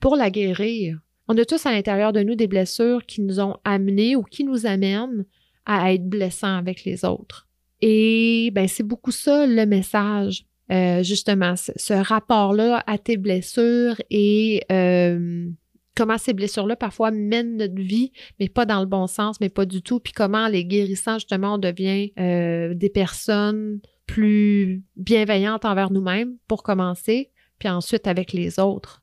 pour 0.00 0.16
la 0.16 0.30
guérir. 0.30 0.98
On 1.28 1.38
a 1.38 1.44
tous 1.44 1.64
à 1.66 1.72
l'intérieur 1.72 2.12
de 2.12 2.22
nous 2.22 2.34
des 2.34 2.48
blessures 2.48 3.06
qui 3.06 3.20
nous 3.20 3.40
ont 3.40 3.56
amenés 3.64 4.16
ou 4.16 4.22
qui 4.22 4.44
nous 4.44 4.66
amènent 4.66 5.24
à 5.64 5.92
être 5.92 6.08
blessants 6.08 6.56
avec 6.56 6.84
les 6.84 7.04
autres. 7.04 7.48
Et 7.80 8.50
ben 8.52 8.68
c'est 8.68 8.82
beaucoup 8.82 9.12
ça 9.12 9.46
le 9.46 9.64
message, 9.64 10.44
euh, 10.70 11.02
justement, 11.02 11.54
ce, 11.56 11.92
rapport-là 11.92 12.82
à 12.86 12.98
tes 12.98 13.16
blessures 13.16 14.00
et 14.10 14.62
euh, 14.70 15.48
comment 15.96 16.18
ces 16.18 16.32
blessures-là 16.32 16.76
parfois 16.76 17.10
mènent 17.10 17.56
notre 17.56 17.80
vie, 17.80 18.12
mais 18.38 18.48
pas 18.48 18.66
dans 18.66 18.80
le 18.80 18.86
bon 18.86 19.06
sens, 19.06 19.40
mais 19.40 19.48
pas 19.48 19.66
du 19.66 19.82
tout. 19.82 20.00
Puis 20.00 20.12
comment 20.12 20.48
les 20.48 20.64
guérissant, 20.64 21.14
justement, 21.14 21.54
on 21.54 21.58
devient 21.58 22.12
euh, 22.18 22.74
des 22.74 22.90
personnes 22.90 23.80
plus 24.06 24.82
bienveillantes 24.96 25.64
envers 25.64 25.92
nous-mêmes, 25.92 26.36
pour 26.48 26.62
commencer, 26.62 27.30
puis 27.58 27.68
ensuite 27.68 28.06
avec 28.06 28.32
les 28.32 28.58
autres. 28.58 29.02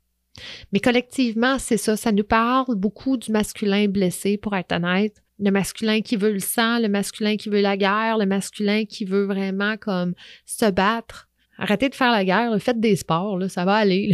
Mais 0.72 0.80
collectivement, 0.80 1.58
c'est 1.60 1.78
ça, 1.78 1.96
ça 1.96 2.12
nous 2.12 2.24
parle 2.24 2.76
beaucoup 2.76 3.18
du 3.18 3.32
masculin 3.32 3.88
blessé, 3.88 4.38
pour 4.38 4.56
être 4.56 4.74
honnête. 4.74 5.24
Le 5.40 5.52
masculin 5.52 6.02
qui 6.02 6.16
veut 6.16 6.34
le 6.34 6.40
sang, 6.40 6.80
le 6.80 6.90
masculin 6.90 7.38
qui 7.38 7.50
veut 7.50 7.62
la 7.62 7.78
guerre, 7.78 8.18
le 8.18 8.26
masculin 8.26 8.86
qui 8.86 9.06
veut 9.06 9.26
vraiment 9.26 9.78
comme 9.78 10.14
se 10.46 10.70
battre 10.70 11.27
Arrêtez 11.58 11.90
de 11.90 11.96
faire 11.96 12.12
la 12.12 12.24
guerre, 12.24 12.56
faites 12.60 12.80
des 12.80 12.96
sports, 12.96 13.38
là, 13.38 13.50
ça 13.50 13.66
va 13.66 13.76
aller. 13.76 14.14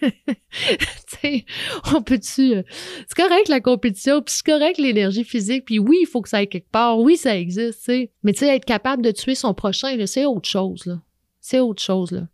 on 1.94 2.02
peut-tu. 2.02 2.54
Euh, 2.54 2.62
c'est 3.06 3.16
correct 3.16 3.48
la 3.48 3.60
compétition, 3.60 4.22
puis 4.22 4.34
c'est 4.34 4.46
correct 4.46 4.78
l'énergie 4.78 5.24
physique, 5.24 5.66
puis 5.66 5.78
oui, 5.78 5.98
il 6.02 6.06
faut 6.06 6.22
que 6.22 6.28
ça 6.28 6.38
aille 6.38 6.48
quelque 6.48 6.70
part, 6.70 6.98
oui, 6.98 7.16
ça 7.16 7.36
existe, 7.36 7.82
sais. 7.82 8.10
Mais 8.22 8.32
être 8.40 8.64
capable 8.64 9.02
de 9.02 9.10
tuer 9.10 9.34
son 9.34 9.52
prochain, 9.54 9.94
c'est 10.06 10.24
autre 10.24 10.48
chose, 10.48 10.86
là. 10.86 11.00
C'est 11.40 11.60
autre 11.60 11.82
chose, 11.82 12.12
là. 12.12 12.28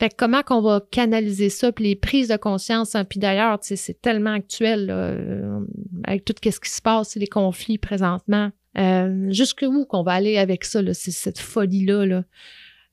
Fait 0.00 0.10
que 0.10 0.14
comment 0.16 0.42
qu'on 0.42 0.60
va 0.60 0.80
canaliser 0.92 1.50
ça, 1.50 1.72
puis 1.72 1.84
les 1.84 1.96
prises 1.96 2.28
de 2.28 2.36
conscience, 2.36 2.94
hein, 2.94 3.04
puis 3.04 3.18
d'ailleurs, 3.18 3.58
c'est 3.62 4.00
tellement 4.00 4.32
actuel, 4.32 4.86
là, 4.86 4.94
euh, 4.94 5.60
avec 6.04 6.24
tout 6.24 6.34
ce 6.42 6.60
qui 6.60 6.70
se 6.70 6.82
passe, 6.82 7.16
les 7.16 7.26
conflits 7.26 7.78
présentement. 7.78 8.50
Euh, 8.76 9.30
Jusqu'où 9.30 9.84
qu'on 9.86 10.02
va 10.04 10.12
aller 10.12 10.38
avec 10.38 10.64
ça, 10.64 10.82
là, 10.82 10.94
cette 10.94 11.38
folie-là, 11.40 12.06
là? 12.06 12.24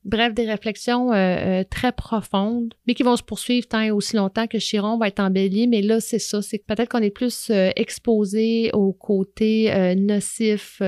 Bref, 0.06 0.36
des 0.36 0.46
réflexions 0.46 1.12
euh, 1.12 1.15
euh, 1.15 1.63
très 1.68 1.91
profondes, 1.91 2.76
mais 2.86 2.94
qui 2.94 3.02
vont 3.02 3.15
se 3.15 3.24
poursuivre 3.24 3.68
tant 3.68 3.89
aussi 3.89 4.15
longtemps 4.15 4.46
que 4.46 4.60
Chiron 4.60 5.00
va 5.00 5.08
être 5.08 5.20
en 5.20 5.32
bélier. 5.32 5.65
Mais 5.65 5.82
là, 5.82 6.00
c'est 6.00 6.20
ça, 6.20 6.44
c'est 6.44 6.60
peut-être 6.60 6.89
qu'on 6.89 7.02
est 7.02 7.10
plus 7.10 7.50
euh, 7.50 7.72
exposé 7.76 8.70
au 8.74 8.94
côté 8.94 9.96
nocif, 9.96 10.82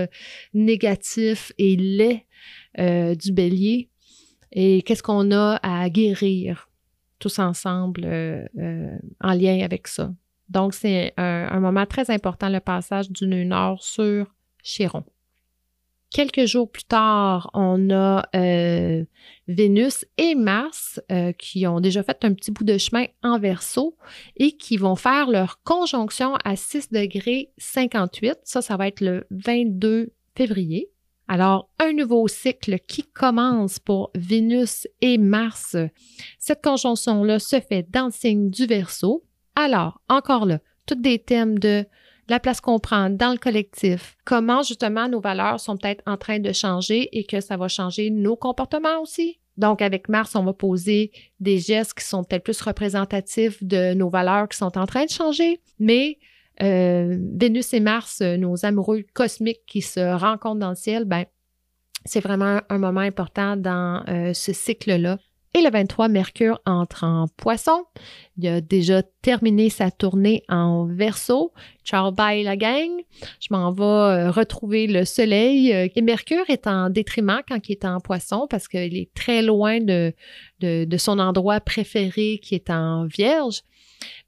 négatif 0.53 1.51
et 1.57 1.75
laid 1.75 2.25
du 3.15 3.31
bélier. 3.31 3.89
Et 4.51 4.83
qu'est-ce 4.83 5.01
qu'on 5.01 5.31
a 5.31 5.59
à 5.63 5.89
guérir 5.89 6.69
tous 7.17 7.39
ensemble 7.39 8.05
en 8.05 9.33
lien 9.33 9.61
avec 9.61 9.87
ça? 9.87 10.13
Donc, 10.47 10.75
c'est 10.75 11.13
un, 11.17 11.49
un, 11.51 11.59
moment 11.59 11.87
très 11.87 12.11
important, 12.11 12.49
le 12.49 12.59
passage 12.59 13.09
du 13.09 13.25
nœud 13.27 13.43
nord 13.43 13.83
sur 13.83 14.27
Chiron. 14.63 15.03
Quelques 16.09 16.45
jours 16.45 16.71
plus 16.71 16.85
tard, 16.85 17.49
on 17.53 17.89
a 17.89 18.23
euh, 18.33 19.03
Vénus 19.47 20.05
et 20.17 20.35
Mars 20.35 21.01
euh, 21.11 21.33
qui 21.33 21.67
ont 21.67 21.81
déjà 21.81 22.01
fait 22.01 22.23
un 22.23 22.33
petit 22.33 22.51
bout 22.51 22.63
de 22.63 22.77
chemin 22.77 23.05
en 23.23 23.39
verso 23.39 23.97
et 24.37 24.53
qui 24.53 24.77
vont 24.77 24.95
faire 24.95 25.29
leur 25.29 25.61
conjonction 25.63 26.35
à 26.45 26.55
6 26.55 26.91
degrés 26.91 27.51
58. 27.57 28.39
Ça, 28.43 28.61
ça 28.61 28.77
va 28.77 28.87
être 28.87 29.01
le 29.01 29.27
22 29.31 30.13
février. 30.35 30.89
Alors, 31.27 31.69
un 31.79 31.91
nouveau 31.91 32.25
cycle 32.29 32.79
qui 32.87 33.03
commence 33.03 33.79
pour 33.79 34.11
Vénus 34.15 34.87
et 35.01 35.17
Mars. 35.17 35.75
Cette 36.39 36.63
conjonction-là 36.63 37.39
se 37.39 37.59
fait 37.59 37.85
dans 37.89 38.05
le 38.05 38.11
signe 38.11 38.49
du 38.49 38.65
verso. 38.65 39.25
Alors, 39.55 39.99
encore 40.07 40.45
là, 40.45 40.59
tous 40.85 40.95
des 40.95 41.19
thèmes 41.19 41.59
de 41.59 41.85
la 42.29 42.39
place 42.39 42.61
qu'on 42.61 42.79
prend 42.79 43.09
dans 43.09 43.31
le 43.31 43.37
collectif, 43.37 44.17
comment 44.25 44.61
justement 44.61 45.07
nos 45.07 45.21
valeurs 45.21 45.59
sont 45.59 45.77
peut-être 45.77 46.03
en 46.05 46.17
train 46.17 46.39
de 46.39 46.51
changer 46.51 47.09
et 47.17 47.23
que 47.23 47.39
ça 47.41 47.57
va 47.57 47.67
changer 47.67 48.09
nos 48.09 48.35
comportements 48.35 49.01
aussi. 49.01 49.39
Donc, 49.57 49.81
avec 49.81 50.07
Mars, 50.07 50.35
on 50.35 50.43
va 50.43 50.53
poser 50.53 51.11
des 51.39 51.57
gestes 51.57 51.95
qui 51.95 52.05
sont 52.05 52.23
peut-être 52.23 52.43
plus 52.43 52.61
représentatifs 52.61 53.63
de 53.63 53.93
nos 53.93 54.09
valeurs 54.09 54.47
qui 54.49 54.57
sont 54.57 54.77
en 54.77 54.85
train 54.85 55.05
de 55.05 55.09
changer, 55.09 55.61
mais 55.79 56.19
euh, 56.61 57.17
Vénus 57.33 57.73
et 57.73 57.79
Mars, 57.79 58.21
nos 58.21 58.65
amoureux 58.65 59.03
cosmiques 59.13 59.65
qui 59.65 59.81
se 59.81 59.99
rencontrent 59.99 60.59
dans 60.59 60.69
le 60.69 60.75
ciel, 60.75 61.05
ben, 61.05 61.25
c'est 62.05 62.19
vraiment 62.19 62.61
un 62.69 62.77
moment 62.77 63.01
important 63.01 63.57
dans 63.57 64.03
euh, 64.07 64.33
ce 64.33 64.53
cycle-là 64.53 65.17
le 65.61 65.69
23, 65.69 66.07
Mercure 66.07 66.59
entre 66.65 67.03
en 67.03 67.27
poisson. 67.37 67.85
Il 68.37 68.47
a 68.47 68.61
déjà 68.61 69.03
terminé 69.21 69.69
sa 69.69 69.91
tournée 69.91 70.43
en 70.49 70.85
verso. 70.85 71.53
Ciao, 71.83 72.11
bye 72.11 72.43
la 72.43 72.55
gang. 72.55 72.89
Je 73.39 73.47
m'en 73.51 73.71
vais 73.71 73.83
euh, 73.83 74.31
retrouver 74.31 74.87
le 74.87 75.05
soleil. 75.05 75.73
Euh, 75.73 75.87
et 75.95 76.01
Mercure 76.01 76.45
est 76.49 76.67
en 76.67 76.89
détriment 76.89 77.41
quand 77.47 77.69
il 77.69 77.73
est 77.73 77.85
en 77.85 77.99
poisson 77.99 78.47
parce 78.49 78.67
qu'il 78.67 78.95
est 78.97 79.13
très 79.13 79.41
loin 79.41 79.79
de 79.79 80.97
son 80.97 81.19
endroit 81.19 81.59
préféré 81.59 82.39
qui 82.41 82.55
est 82.55 82.69
en 82.69 83.05
vierge. 83.05 83.63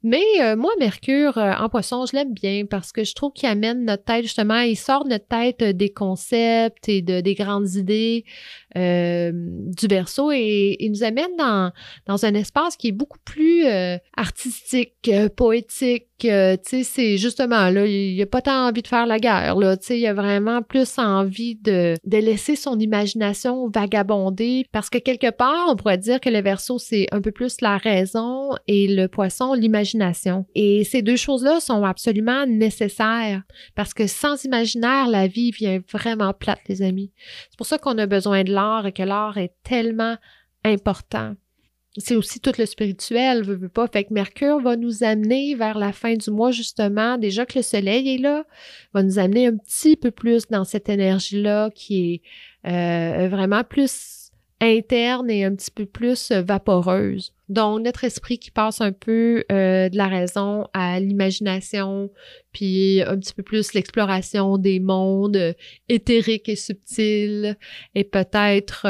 Mais 0.02 0.24
euh, 0.40 0.56
moi, 0.56 0.70
Mercure 0.78 1.36
euh, 1.36 1.52
en 1.52 1.68
poisson, 1.68 2.06
je 2.06 2.16
l'aime 2.16 2.32
bien 2.32 2.64
parce 2.64 2.90
que 2.90 3.04
je 3.04 3.14
trouve 3.14 3.32
qu'il 3.32 3.48
amène 3.48 3.84
notre 3.84 4.04
tête, 4.04 4.22
justement, 4.22 4.60
il 4.60 4.76
sort 4.76 5.06
notre 5.06 5.26
tête 5.26 5.60
euh, 5.60 5.72
des 5.74 5.90
concepts 5.90 6.88
et 6.88 7.02
de, 7.02 7.20
des 7.20 7.34
grandes 7.34 7.74
idées 7.74 8.24
du 8.76 9.86
verso 9.88 10.30
et 10.30 10.76
il 10.78 10.92
nous 10.92 11.02
amène 11.02 11.34
dans, 11.36 11.72
dans 12.06 12.24
un 12.24 12.34
espace 12.34 12.76
qui 12.76 12.88
est 12.88 12.92
beaucoup 12.92 13.18
plus 13.24 13.64
artistique, 14.16 15.10
poétique, 15.36 16.06
tu 16.20 16.28
sais, 16.28 16.84
c'est 16.84 17.16
justement 17.18 17.68
là, 17.70 17.84
il 17.84 18.14
n'y 18.14 18.22
a 18.22 18.26
pas 18.26 18.42
tant 18.42 18.68
envie 18.68 18.82
de 18.82 18.86
faire 18.86 19.06
la 19.06 19.18
guerre, 19.18 19.56
là, 19.56 19.76
tu 19.76 19.86
sais, 19.86 19.98
il 19.98 20.02
y 20.02 20.06
a 20.06 20.14
vraiment 20.14 20.62
plus 20.62 20.98
envie 20.98 21.56
de, 21.56 21.96
de 22.04 22.18
laisser 22.18 22.54
son 22.54 22.78
imagination 22.78 23.68
vagabonder 23.68 24.64
parce 24.70 24.88
que 24.88 24.98
quelque 24.98 25.32
part, 25.32 25.66
on 25.68 25.74
pourrait 25.74 25.98
dire 25.98 26.20
que 26.20 26.30
le 26.30 26.40
verso, 26.40 26.78
c'est 26.78 27.08
un 27.10 27.20
peu 27.20 27.32
plus 27.32 27.60
la 27.62 27.76
raison 27.76 28.50
et 28.68 28.86
le 28.86 29.08
poisson, 29.08 29.52
l'imagination. 29.54 29.89
Et 30.54 30.84
ces 30.84 31.02
deux 31.02 31.16
choses-là 31.16 31.60
sont 31.60 31.84
absolument 31.84 32.46
nécessaires 32.46 33.42
parce 33.74 33.94
que 33.94 34.06
sans 34.06 34.44
imaginaire, 34.44 35.08
la 35.08 35.26
vie 35.26 35.50
vient 35.50 35.80
vraiment 35.90 36.32
plate, 36.32 36.60
les 36.68 36.82
amis. 36.82 37.12
C'est 37.50 37.56
pour 37.56 37.66
ça 37.66 37.78
qu'on 37.78 37.98
a 37.98 38.06
besoin 38.06 38.44
de 38.44 38.52
l'art 38.52 38.86
et 38.86 38.92
que 38.92 39.02
l'art 39.02 39.38
est 39.38 39.54
tellement 39.62 40.16
important. 40.64 41.34
C'est 41.96 42.14
aussi 42.14 42.38
tout 42.38 42.52
le 42.56 42.66
spirituel, 42.66 43.42
veut, 43.42 43.56
veut 43.56 43.68
pas. 43.68 43.88
Fait 43.88 44.04
que 44.04 44.14
Mercure 44.14 44.60
va 44.60 44.76
nous 44.76 45.02
amener 45.02 45.56
vers 45.56 45.76
la 45.76 45.92
fin 45.92 46.14
du 46.14 46.30
mois, 46.30 46.52
justement, 46.52 47.18
déjà 47.18 47.44
que 47.46 47.58
le 47.58 47.62
soleil 47.62 48.14
est 48.14 48.18
là, 48.18 48.44
va 48.94 49.02
nous 49.02 49.18
amener 49.18 49.48
un 49.48 49.56
petit 49.56 49.96
peu 49.96 50.12
plus 50.12 50.46
dans 50.46 50.64
cette 50.64 50.88
énergie-là 50.88 51.70
qui 51.74 52.22
est 52.64 52.70
euh, 52.70 53.28
vraiment 53.28 53.64
plus 53.64 54.30
interne 54.60 55.30
et 55.30 55.44
un 55.44 55.54
petit 55.54 55.70
peu 55.70 55.86
plus 55.86 56.30
euh, 56.30 56.42
vaporeuse. 56.42 57.32
Donc, 57.50 57.82
notre 57.82 58.04
esprit 58.04 58.38
qui 58.38 58.52
passe 58.52 58.80
un 58.80 58.92
peu 58.92 59.44
euh, 59.50 59.88
de 59.88 59.96
la 59.96 60.06
raison 60.06 60.68
à 60.72 61.00
l'imagination, 61.00 62.10
puis 62.52 63.02
un 63.02 63.18
petit 63.18 63.34
peu 63.34 63.42
plus 63.42 63.74
l'exploration 63.74 64.56
des 64.56 64.78
mondes 64.78 65.36
euh, 65.36 65.52
éthériques 65.88 66.48
et 66.48 66.54
subtils, 66.56 67.56
et 67.94 68.04
peut-être 68.04 68.86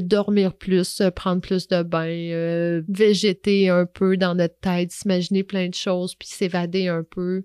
dormir 0.00 0.54
plus, 0.54 1.02
prendre 1.14 1.42
plus 1.42 1.68
de 1.68 1.82
bains, 1.82 2.82
végéter 2.88 3.68
un 3.68 3.84
peu 3.84 4.16
dans 4.16 4.34
notre 4.34 4.58
tête, 4.60 4.90
s'imaginer 4.92 5.42
plein 5.42 5.68
de 5.68 5.74
choses, 5.74 6.14
puis 6.14 6.28
s'évader 6.28 6.88
un 6.88 7.02
peu. 7.02 7.44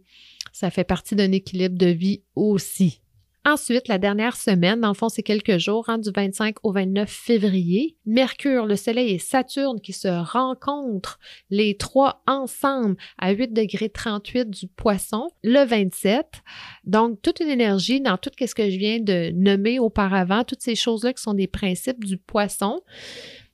Ça 0.54 0.69
fait 0.69 0.86
partie 0.86 1.15
d'un 1.15 1.32
équilibre 1.32 1.78
de 1.78 1.88
vie 1.88 2.21
aussi. 2.36 3.02
Ensuite, 3.43 3.88
la 3.88 3.97
dernière 3.97 4.36
semaine, 4.36 4.82
dans 4.82 4.89
le 4.89 4.93
fond, 4.93 5.10
c'est 5.10 5.23
quelques 5.23 5.58
jours, 5.58 5.89
hein, 5.89 5.97
du 5.97 6.12
25 6.15 6.58
au 6.62 6.71
29 6.71 7.10
février, 7.10 7.97
Mercure, 8.06 8.67
le 8.67 8.75
Soleil 8.75 9.15
et 9.15 9.17
Saturne 9.17 9.82
qui 9.82 9.93
se 9.93 10.08
rencontrent 10.08 11.17
les 11.49 11.75
trois 11.75 12.21
ensemble 12.27 12.97
à 13.17 13.32
8 13.32 13.51
degrés 13.51 13.89
38 13.89 14.47
du 14.47 14.67
poisson 14.67 15.27
le 15.43 15.65
27. 15.65 16.27
Donc, 16.84 17.19
toute 17.23 17.39
une 17.39 17.49
énergie 17.49 17.99
dans 17.99 18.17
tout 18.17 18.30
ce 18.39 18.54
que 18.54 18.69
je 18.69 18.77
viens 18.77 18.99
de 18.99 19.32
nommer 19.34 19.80
auparavant, 19.80 20.43
toutes 20.43 20.62
ces 20.62 20.75
choses-là 20.75 21.12
qui 21.13 21.23
sont 21.23 21.34
des 21.34 21.47
principes 21.47 22.04
du 22.04 22.17
poisson 22.17 22.82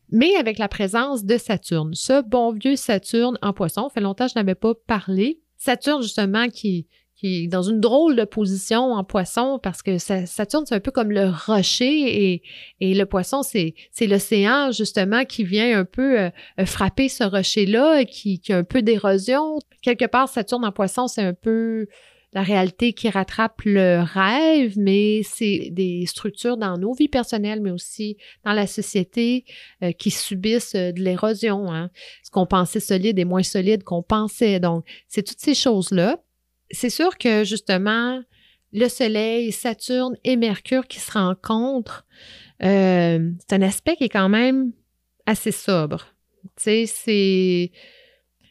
mais 0.10 0.36
avec 0.36 0.58
la 0.58 0.69
présence 0.69 1.26
de 1.26 1.38
Saturne. 1.38 1.93
Ce 1.93 2.21
bon 2.21 2.54
vieux 2.54 2.76
Saturne 2.76 3.38
en 3.41 3.54
poisson, 3.54 3.89
fait 3.89 4.00
longtemps 4.00 4.28
que 4.28 4.32
je 4.34 4.39
n'avais 4.39 4.56
pas 4.56 4.73
parlé. 4.73 5.41
Saturne, 5.58 6.02
justement, 6.02 6.47
qui, 6.50 6.88
qui 7.17 7.43
est 7.43 7.47
dans 7.47 7.63
une 7.63 7.82
drôle 7.82 8.15
de 8.15 8.25
position 8.25 8.93
en 8.93 9.03
poisson 9.03 9.60
parce 9.62 9.82
que 9.82 9.97
Saturne, 9.97 10.65
c'est 10.67 10.75
un 10.75 10.80
peu 10.80 10.91
comme 10.91 11.12
le 11.12 11.30
rocher 11.30 12.32
et, 12.32 12.43
et 12.80 12.93
le 12.93 13.06
poisson, 13.06 13.41
c'est, 13.41 13.73
c'est 13.91 14.08
l'océan 14.08 14.71
justement 14.71 15.25
qui 15.25 15.43
vient 15.43 15.80
un 15.80 15.86
peu 15.86 16.19
euh, 16.19 16.30
frapper 16.65 17.10
ce 17.10 17.23
rocher-là, 17.23 18.06
qui, 18.06 18.39
qui 18.39 18.53
a 18.53 18.58
un 18.58 18.63
peu 18.63 18.84
d'érosion. 18.84 19.58
Quelque 19.82 20.06
part, 20.06 20.30
Saturne 20.30 20.63
en 20.63 20.71
poisson, 20.71 21.08
c'est 21.08 21.23
un 21.23 21.34
peu 21.34 21.88
la 22.34 22.43
réalité 22.43 22.93
qui 22.93 23.10
rattrape 23.10 23.62
le 23.65 24.01
rêve, 24.01 24.77
mais 24.77 25.21
c'est 25.23 25.69
des 25.71 26.06
structures 26.06 26.58
dans 26.58 26.77
nos 26.77 26.93
vies 26.93 27.08
personnelles, 27.08 27.62
mais 27.62 27.71
aussi 27.71 28.17
dans 28.45 28.53
la 28.53 28.67
société 28.67 29.45
euh, 29.82 29.91
qui 29.91 30.12
subissent 30.12 30.75
euh, 30.75 30.91
de 30.91 31.01
l'érosion. 31.01 31.71
Hein. 31.71 31.89
Ce 32.23 32.30
qu'on 32.30 32.45
pensait 32.45 32.80
solide 32.80 33.17
est 33.17 33.25
moins 33.25 33.43
solide 33.43 33.84
qu'on 33.84 34.03
pensait. 34.03 34.60
Donc, 34.60 34.86
c'est 35.08 35.23
toutes 35.23 35.39
ces 35.39 35.56
choses-là 35.56 36.19
c'est 36.71 36.89
sûr 36.89 37.17
que 37.17 37.43
justement, 37.43 38.21
le 38.73 38.88
Soleil, 38.89 39.51
Saturne 39.51 40.15
et 40.23 40.36
Mercure 40.36 40.88
qui 40.88 40.99
se 40.99 41.12
rencontrent, 41.12 42.06
euh, 42.63 43.32
c'est 43.39 43.56
un 43.56 43.62
aspect 43.62 43.95
qui 43.95 44.06
est 44.06 44.10
quand 44.10 44.30
même 44.30 44.71
assez 45.25 45.51
sobre. 45.51 46.08
Tu 46.56 46.63
sais, 46.63 46.86
c'est. 46.86 47.71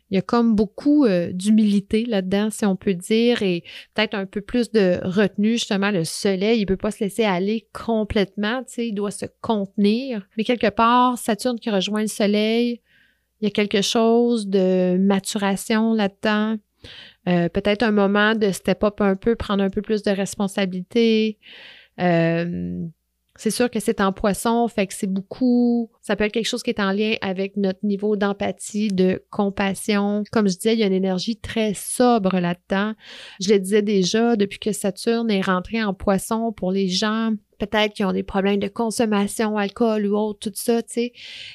Il 0.09 0.14
y 0.14 0.18
a 0.18 0.22
comme 0.22 0.55
beaucoup 0.55 1.05
euh, 1.05 1.33
d'humilité 1.33 2.05
là-dedans, 2.05 2.48
si 2.50 2.64
on 2.64 2.76
peut 2.76 2.94
dire, 2.94 3.42
et 3.42 3.64
peut-être 3.92 4.14
un 4.14 4.24
peu 4.24 4.40
plus 4.40 4.70
de 4.70 5.00
retenue. 5.02 5.55
Justement, 5.55 5.90
le 5.90 6.05
soleil, 6.05 6.59
il 6.59 6.61
ne 6.61 6.66
peut 6.66 6.76
pas 6.76 6.92
se 6.92 7.02
laisser 7.02 7.24
aller 7.24 7.66
complètement, 7.72 8.62
tu 8.62 8.74
sais, 8.74 8.88
il 8.88 8.94
doit 8.94 9.11
se 9.11 9.26
contenir. 9.40 10.24
Mais 10.37 10.44
quelque 10.44 10.70
part, 10.70 11.18
Saturne 11.18 11.59
qui 11.59 11.70
rejoint 11.70 12.02
le 12.02 12.07
soleil, 12.07 12.81
il 13.40 13.46
y 13.46 13.48
a 13.48 13.50
quelque 13.50 13.83
chose 13.83 14.46
de 14.46 14.96
maturation 14.96 15.92
là-dedans. 15.92 16.57
Euh, 17.29 17.49
peut-être 17.49 17.83
un 17.83 17.91
moment 17.91 18.35
de 18.35 18.51
step 18.53 18.85
up 18.85 19.01
un 19.01 19.17
peu, 19.17 19.35
prendre 19.35 19.62
un 19.62 19.71
peu 19.71 19.83
plus 19.83 20.03
de 20.03 20.11
responsabilité. 20.11 21.39
Euh, 22.01 22.87
c'est 23.37 23.51
sûr 23.51 23.71
que 23.71 23.81
c'est 23.81 24.01
en 24.01 24.12
poisson, 24.12 24.67
fait 24.69 24.87
que 24.87 24.95
c'est 24.95 25.07
beaucoup, 25.12 25.91
ça 26.07 26.14
peut 26.14 26.23
être 26.23 26.33
quelque 26.33 26.47
chose 26.47 26.62
qui 26.62 26.71
est 26.71 26.79
en 26.79 26.92
lien 26.92 27.14
avec 27.21 27.57
notre 27.57 27.85
niveau 27.85 28.14
d'empathie, 28.14 28.92
de 28.92 29.25
compassion. 29.31 30.23
Comme 30.31 30.49
je 30.49 30.55
disais, 30.55 30.75
il 30.75 30.79
y 30.79 30.85
a 30.85 30.87
une 30.87 30.92
énergie 30.92 31.37
très 31.37 31.75
sobre 31.75 32.38
là-dedans. 32.38 32.95
Je 33.40 33.53
le 33.53 33.59
disais 33.59 33.83
déjà, 33.83 34.37
depuis 34.37 34.61
que 34.61 34.71
Saturne 34.71 35.33
est 35.33 35.40
rentré 35.40 35.83
en 35.83 35.94
poisson 35.94 36.52
pour 36.52 36.71
les 36.71 36.87
gens 36.87 37.33
peut-être 37.59 37.94
qui 37.94 38.04
ont 38.04 38.13
des 38.13 38.23
problèmes 38.23 38.59
de 38.59 38.69
consommation, 38.69 39.57
alcool 39.57 40.07
ou 40.07 40.17
autre, 40.17 40.50
tout 40.50 40.52
ça, 40.54 40.83
tu 40.83 40.92
sais. 40.92 41.13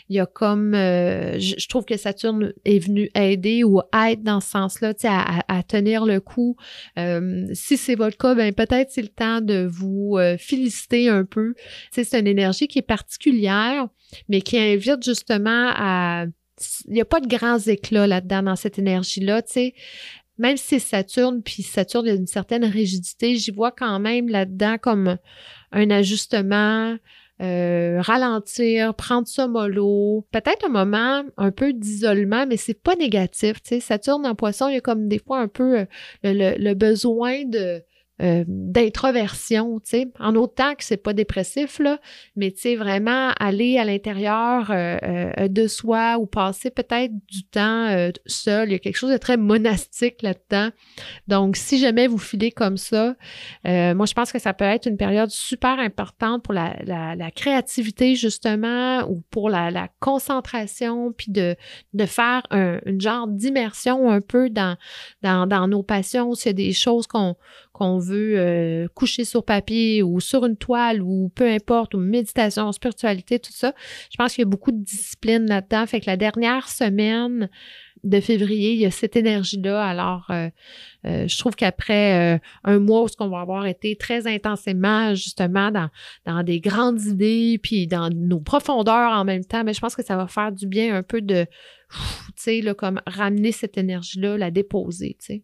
Il 0.10 0.16
y 0.16 0.20
a 0.20 0.26
comme, 0.26 0.74
euh, 0.74 1.40
je, 1.40 1.68
trouve 1.68 1.86
que 1.86 1.98
Saturne 1.98 2.54
est 2.66 2.80
venu 2.80 3.10
aider 3.16 3.64
ou 3.64 3.82
être 3.94 4.24
dans 4.24 4.40
ce 4.40 4.50
sens-là, 4.50 4.94
tu 4.94 5.02
sais, 5.02 5.10
à, 5.10 5.64
tenir 5.64 6.06
le 6.06 6.20
coup. 6.20 6.56
Euh, 6.98 7.46
si 7.54 7.78
c'est 7.78 7.96
votre 7.96 8.18
cas, 8.18 8.36
ben 8.36 8.54
peut-être 8.54 8.90
c'est 8.90 9.02
le 9.02 9.08
temps 9.08 9.42
de 9.42 9.68
vous 9.70 10.18
euh, 10.18 10.38
féliciter 10.38 11.08
un 11.08 11.24
peu. 11.24 11.54
Tu 11.56 11.64
sais, 11.92 12.04
c'est 12.04 12.20
une 12.20 12.28
énergie 12.28 12.68
qui 12.68 12.80
est 12.80 12.84
particulière, 12.84 13.88
mais 14.28 14.41
qui 14.42 14.58
invite 14.58 15.04
justement 15.04 15.72
à 15.76 16.26
il 16.88 16.94
n'y 16.94 17.02
a 17.02 17.06
pas 17.06 17.20
de 17.20 17.28
grands 17.28 17.58
éclats 17.58 18.06
là-dedans, 18.06 18.44
dans 18.44 18.56
cette 18.56 18.78
énergie-là, 18.78 19.42
tu 19.42 19.54
sais 19.54 19.74
même 20.42 20.58
si 20.58 20.80
c'est 20.80 20.80
Saturne, 20.80 21.44
puis 21.44 21.62
Saturne 21.62 22.08
a 22.08 22.14
une 22.14 22.26
certaine 22.26 22.66
rigidité, 22.66 23.36
j'y 23.36 23.52
vois 23.52 23.72
quand 23.72 24.00
même 24.00 24.28
là-dedans 24.28 24.78
comme 24.82 25.18
un 25.72 25.90
ajustement, 25.92 26.98
euh, 27.42 28.02
ralentir, 28.02 28.96
prendre 28.96 29.28
ça 29.28 29.48
mollo, 29.48 30.26
peut-être 30.32 30.66
un 30.66 30.70
moment 30.70 31.24
un 31.38 31.52
peu 31.52 31.74
d'isolement, 31.74 32.48
mais 32.48 32.58
c'est 32.58 32.74
pas 32.74 32.96
négatif. 32.96 33.62
Tu 33.62 33.76
sais, 33.76 33.80
Saturne 33.80 34.26
en 34.26 34.34
poisson, 34.34 34.68
il 34.68 34.74
y 34.74 34.78
a 34.78 34.82
comme 34.82 35.08
des 35.08 35.20
fois 35.20 35.40
un 35.40 35.48
peu 35.48 35.80
euh, 35.80 35.86
le 36.24 36.74
besoin 36.74 37.46
de 37.46 37.84
euh, 38.22 38.44
d'introversion, 38.48 39.80
tu 39.80 39.90
sais, 39.90 40.08
en 40.20 40.36
autant 40.36 40.76
que 40.76 40.84
c'est 40.84 40.98
pas 40.98 41.14
dépressif, 41.14 41.82
mais 42.36 42.52
tu 42.52 42.62
sais, 42.62 42.76
vraiment 42.76 43.32
aller 43.40 43.80
à 43.80 43.86
l'intérieur 43.86 44.70
euh, 44.70 44.98
euh, 45.04 45.48
de 45.48 45.66
soi 45.66 46.18
ou 46.20 46.28
passer 46.28 46.70
peut-être 46.70 47.12
du 47.28 47.44
temps 47.46 48.10
seul. 48.28 48.70
Il 48.70 48.74
y 48.74 48.76
a 48.76 48.80
quelque 48.80 48.98
chose 48.98 49.12
de 49.12 49.18
très 49.18 49.38
monastique 49.38 50.22
là-dedans. 50.22 50.70
Donc, 51.28 51.56
si 51.56 51.80
jamais 51.80 52.06
vous 52.06 52.20
filez 52.20 52.52
comme 52.52 52.78
ça, 52.78 53.16
moi, 53.66 54.06
je 54.06 54.14
pense 54.14 54.32
que 54.32 54.40
ça 54.40 54.54
peut 54.54 54.66
être 54.66 54.86
une 54.86 54.98
période 54.98 55.32
super 55.32 55.80
importante 55.80 56.44
pour 56.44 56.54
la, 56.54 57.32
créativité, 57.36 58.16
justement, 58.16 59.02
ou 59.10 59.24
pour 59.32 59.50
la, 59.50 59.88
concentration, 60.00 61.12
puis 61.12 61.32
de, 61.32 61.56
faire 62.06 62.44
un, 62.52 62.80
genre 63.00 63.28
d'immersion 63.28 64.12
un 64.12 64.22
peu 64.22 64.50
dans, 64.50 64.78
dans, 65.24 65.48
dans 65.48 65.68
nos 65.68 65.82
passions, 65.82 66.36
s'il 66.36 66.52
y 66.52 66.54
des 66.54 66.74
choses 66.74 67.08
qu'on 67.08 67.36
qu'on 67.82 67.98
veut 67.98 68.38
euh, 68.38 68.88
coucher 68.94 69.26
sur 69.26 69.44
papier 69.44 70.04
ou 70.04 70.20
sur 70.20 70.46
une 70.46 70.56
toile 70.56 71.02
ou 71.02 71.32
peu 71.34 71.48
importe, 71.48 71.96
ou 71.96 71.98
méditation, 71.98 72.72
spiritualité, 72.72 73.40
tout 73.40 73.52
ça. 73.52 73.74
Je 74.12 74.18
pense 74.18 74.36
qu'il 74.36 74.44
y 74.44 74.46
a 74.46 74.50
beaucoup 74.50 74.72
de 74.72 74.84
discipline 74.84 75.48
là-dedans. 75.48 75.88
Fait 75.88 76.00
que 76.00 76.06
la 76.06 76.16
dernière 76.16 76.68
semaine 76.68 77.50
de 78.04 78.20
février, 78.20 78.74
il 78.74 78.80
y 78.82 78.86
a 78.86 78.92
cette 78.92 79.16
énergie-là. 79.16 79.84
Alors, 79.84 80.28
euh, 80.30 80.50
euh, 81.08 81.28
je 81.28 81.38
trouve 81.40 81.56
qu'après 81.56 82.40
un 82.64 82.78
mois 82.78 83.02
où 83.02 83.08
ce 83.08 83.16
qu'on 83.18 83.30
va 83.30 83.40
avoir 83.40 83.66
été 83.66 83.96
très 83.96 84.28
intensément, 84.28 85.16
justement, 85.16 85.72
dans, 85.72 85.90
dans 86.28 86.44
des 86.44 86.60
grandes 86.60 87.02
idées, 87.02 87.60
puis 87.64 87.88
dans 87.88 88.12
nos 88.14 88.42
profondeurs 88.42 89.12
en 89.12 89.26
même 89.26 89.44
temps, 89.44 89.64
mais 89.64 89.74
je 89.74 89.80
pense 89.80 89.96
que 89.96 90.06
ça 90.06 90.18
va 90.18 90.28
faire 90.28 90.52
du 90.52 90.68
bien 90.68 90.96
un 90.96 91.02
peu 91.02 91.20
de, 91.20 91.48
tu 91.90 91.98
sais, 92.36 92.76
comme 92.78 93.02
ramener 93.08 93.52
cette 93.52 93.80
énergie-là, 93.80 94.38
la 94.38 94.52
déposer, 94.52 95.18
tu 95.20 95.26
sais. 95.26 95.44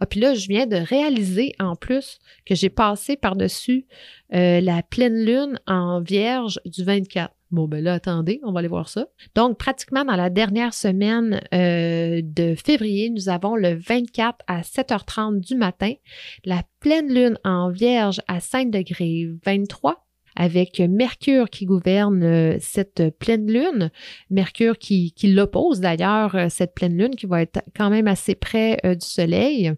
Ah, 0.00 0.06
puis 0.06 0.18
là, 0.18 0.34
je 0.34 0.48
viens 0.48 0.66
de 0.66 0.76
réaliser 0.76 1.52
en 1.58 1.76
plus 1.76 2.18
que 2.46 2.54
j'ai 2.54 2.70
passé 2.70 3.16
par-dessus 3.16 3.86
euh, 4.32 4.60
la 4.60 4.82
pleine 4.82 5.24
lune 5.24 5.60
en 5.66 6.00
vierge 6.00 6.58
du 6.64 6.84
24. 6.84 7.34
Bon, 7.50 7.66
ben 7.66 7.82
là, 7.82 7.94
attendez, 7.94 8.40
on 8.44 8.52
va 8.52 8.60
aller 8.60 8.68
voir 8.68 8.88
ça. 8.88 9.08
Donc, 9.34 9.58
pratiquement 9.58 10.04
dans 10.04 10.16
la 10.16 10.30
dernière 10.30 10.72
semaine 10.72 11.40
euh, 11.52 12.20
de 12.22 12.54
février, 12.54 13.10
nous 13.10 13.28
avons 13.28 13.56
le 13.56 13.74
24 13.74 14.38
à 14.46 14.62
7h30 14.62 15.40
du 15.40 15.56
matin, 15.56 15.92
la 16.44 16.62
pleine 16.78 17.12
lune 17.12 17.38
en 17.44 17.70
vierge 17.70 18.20
à 18.28 18.40
5 18.40 18.70
degrés 18.70 19.28
23 19.44 20.06
avec 20.40 20.80
Mercure 20.80 21.50
qui 21.50 21.66
gouverne 21.66 22.22
euh, 22.22 22.56
cette 22.60 23.14
pleine 23.18 23.46
lune, 23.46 23.90
Mercure 24.30 24.78
qui, 24.78 25.12
l'oppose 25.22 25.80
d'ailleurs, 25.80 26.34
euh, 26.34 26.46
cette 26.48 26.74
pleine 26.74 26.96
lune 26.96 27.14
qui 27.14 27.26
va 27.26 27.42
être 27.42 27.60
quand 27.76 27.90
même 27.90 28.08
assez 28.08 28.34
près 28.34 28.78
euh, 28.86 28.94
du 28.94 29.06
Soleil. 29.06 29.74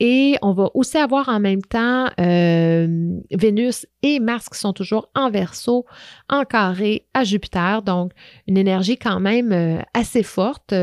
Et 0.00 0.38
on 0.40 0.54
va 0.54 0.70
aussi 0.72 0.96
avoir 0.96 1.28
en 1.28 1.40
même 1.40 1.60
temps 1.60 2.08
Vénus 2.16 3.86
et 4.02 4.18
Mars 4.18 4.48
qui 4.48 4.58
sont 4.58 4.72
toujours 4.72 5.10
en 5.14 5.30
verso, 5.30 5.84
en 6.30 6.44
carré 6.44 7.06
à 7.12 7.22
Jupiter, 7.22 7.82
donc 7.82 8.12
une 8.48 8.56
énergie 8.56 8.96
quand 8.96 9.20
même 9.20 9.84
assez 9.94 10.24
forte 10.24 10.74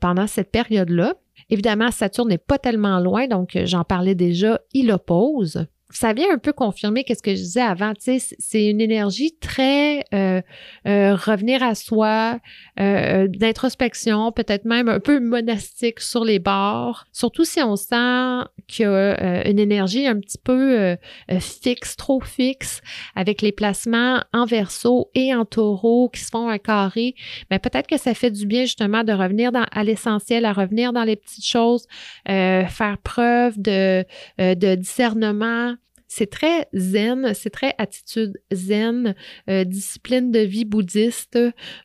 pendant 0.00 0.26
cette 0.26 0.50
période-là. 0.50 1.14
Évidemment, 1.50 1.92
Saturne 1.92 2.30
n'est 2.30 2.38
pas 2.38 2.58
tellement 2.58 2.98
loin, 2.98 3.28
donc 3.28 3.56
j'en 3.64 3.84
parlais 3.84 4.16
déjà, 4.16 4.58
il 4.72 4.90
oppose 4.90 5.66
ça 5.94 6.12
vient 6.12 6.32
un 6.32 6.38
peu 6.38 6.52
confirmer 6.52 7.04
qu'est-ce 7.04 7.22
que 7.22 7.34
je 7.34 7.40
disais 7.40 7.60
avant. 7.60 7.92
C'est 7.96 8.66
une 8.66 8.80
énergie 8.80 9.36
très 9.40 10.04
euh, 10.12 10.42
euh, 10.86 11.14
revenir 11.14 11.62
à 11.62 11.76
soi, 11.76 12.40
euh, 12.80 13.28
d'introspection, 13.28 14.32
peut-être 14.32 14.64
même 14.64 14.88
un 14.88 14.98
peu 14.98 15.20
monastique 15.20 16.00
sur 16.00 16.24
les 16.24 16.40
bords. 16.40 17.04
Surtout 17.12 17.44
si 17.44 17.62
on 17.62 17.76
sent 17.76 18.48
qu'il 18.66 18.86
y 18.86 18.88
a 18.88 19.48
une 19.48 19.60
énergie 19.60 20.06
un 20.06 20.18
petit 20.18 20.38
peu 20.38 20.96
fixe, 21.38 21.96
trop 21.96 22.20
fixe, 22.20 22.80
avec 23.14 23.40
les 23.40 23.52
placements 23.52 24.22
en 24.32 24.46
verso 24.46 25.10
et 25.14 25.32
en 25.34 25.44
taureau 25.44 26.08
qui 26.08 26.20
se 26.20 26.30
font 26.30 26.48
un 26.48 26.58
carré. 26.58 27.14
Mais 27.50 27.58
ben, 27.58 27.70
peut-être 27.70 27.86
que 27.86 27.98
ça 27.98 28.14
fait 28.14 28.30
du 28.30 28.46
bien 28.46 28.62
justement 28.62 29.04
de 29.04 29.12
revenir 29.12 29.52
dans, 29.52 29.66
à 29.70 29.84
l'essentiel, 29.84 30.44
à 30.44 30.52
revenir 30.52 30.92
dans 30.92 31.04
les 31.04 31.16
petites 31.16 31.46
choses, 31.46 31.86
faire 32.26 32.98
preuve 33.02 33.60
de, 33.60 34.04
de 34.38 34.74
discernement 34.74 35.76
c'est 36.16 36.30
très 36.30 36.68
zen, 36.72 37.34
c'est 37.34 37.50
très 37.50 37.74
attitude 37.76 38.40
zen, 38.52 39.16
euh, 39.50 39.64
discipline 39.64 40.30
de 40.30 40.38
vie 40.38 40.64
bouddhiste, 40.64 41.36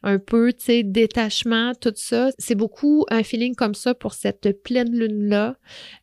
un 0.03 0.19
peu, 0.19 0.53
tu 0.53 0.65
sais, 0.65 0.84
détachement, 0.84 1.73
tout 1.73 1.93
ça. 1.95 2.30
C'est 2.38 2.53
beaucoup 2.53 3.05
un 3.09 3.23
feeling 3.23 3.55
comme 3.55 3.73
ça 3.73 3.95
pour 3.95 4.13
cette 4.13 4.61
pleine 4.61 4.95
lune-là. 4.95 5.55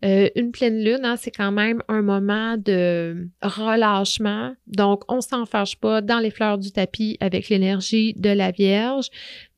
Euh, 0.04 0.28
une 0.34 0.50
pleine 0.50 0.82
lune, 0.82 1.04
hein, 1.04 1.14
c'est 1.16 1.30
quand 1.30 1.52
même 1.52 1.84
un 1.86 2.02
moment 2.02 2.56
de 2.56 3.28
relâchement. 3.42 4.56
Donc, 4.66 5.04
on 5.06 5.20
s'en 5.20 5.46
fâche 5.46 5.76
pas 5.76 6.00
dans 6.00 6.18
les 6.18 6.32
fleurs 6.32 6.58
du 6.58 6.72
tapis 6.72 7.16
avec 7.20 7.48
l'énergie 7.48 8.12
de 8.14 8.30
la 8.30 8.50
Vierge. 8.50 9.06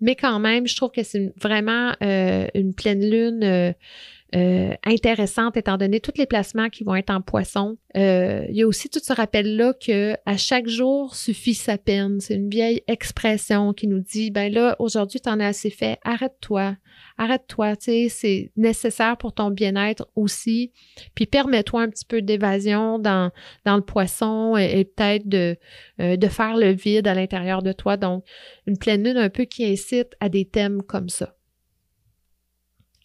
Mais 0.02 0.14
quand 0.14 0.40
même, 0.40 0.66
je 0.66 0.76
trouve 0.76 0.90
que 0.90 1.04
c'est 1.04 1.32
vraiment 1.40 1.94
euh, 2.02 2.46
une 2.54 2.74
pleine 2.74 3.08
lune 3.08 3.74
euh, 4.34 4.74
intéressante 4.84 5.56
étant 5.56 5.78
donné 5.78 6.00
tous 6.00 6.12
les 6.18 6.26
placements 6.26 6.68
qui 6.68 6.84
vont 6.84 6.94
être 6.94 7.08
en 7.08 7.22
poisson. 7.22 7.78
Euh, 7.96 8.44
il 8.50 8.56
y 8.56 8.62
a 8.62 8.66
aussi 8.66 8.90
tout 8.90 9.00
ce 9.02 9.14
rappel-là 9.14 9.72
que 9.72 10.16
à 10.26 10.36
chaque 10.36 10.68
jour 10.68 11.14
suffit 11.14 11.54
sa 11.54 11.78
peine. 11.78 12.20
C'est 12.20 12.34
une 12.34 12.50
vieille 12.50 12.82
expression 12.88 13.72
qui 13.72 13.86
nous 13.86 14.00
dit, 14.00 14.30
ben 14.30 14.52
là, 14.52 14.76
aujourd'hui, 14.80 15.20
tu 15.20 15.30
en 15.30 15.40
as 15.40 15.46
assez 15.46 15.70
fait, 15.70 15.98
arrête-toi. 16.04 16.76
Arrête-toi, 17.16 17.76
tu 17.76 17.84
sais, 17.84 18.08
c'est 18.10 18.52
nécessaire 18.56 19.16
pour 19.16 19.32
ton 19.32 19.50
bien-être 19.50 20.06
aussi. 20.14 20.72
Puis 21.14 21.24
permets-toi 21.24 21.82
un 21.82 21.88
petit 21.88 22.04
peu 22.04 22.20
d'évasion 22.20 22.98
dans, 22.98 23.30
le 23.64 23.80
poisson 23.80 24.56
et, 24.58 24.84
peut-être 24.84 25.26
de, 25.26 25.56
euh, 26.00 26.16
de 26.16 26.28
faire 26.28 26.56
le 26.56 26.72
vide 26.72 27.08
à 27.08 27.14
l'intérieur 27.14 27.62
de 27.62 27.72
toi. 27.72 27.96
Donc, 27.96 28.24
une 28.66 28.76
pleine 28.76 29.04
lune 29.04 29.16
un 29.16 29.30
peu 29.30 29.44
qui 29.44 29.64
incite 29.64 30.14
à 30.20 30.28
des 30.28 30.44
thèmes 30.44 30.82
comme 30.82 31.08
ça. 31.08 31.37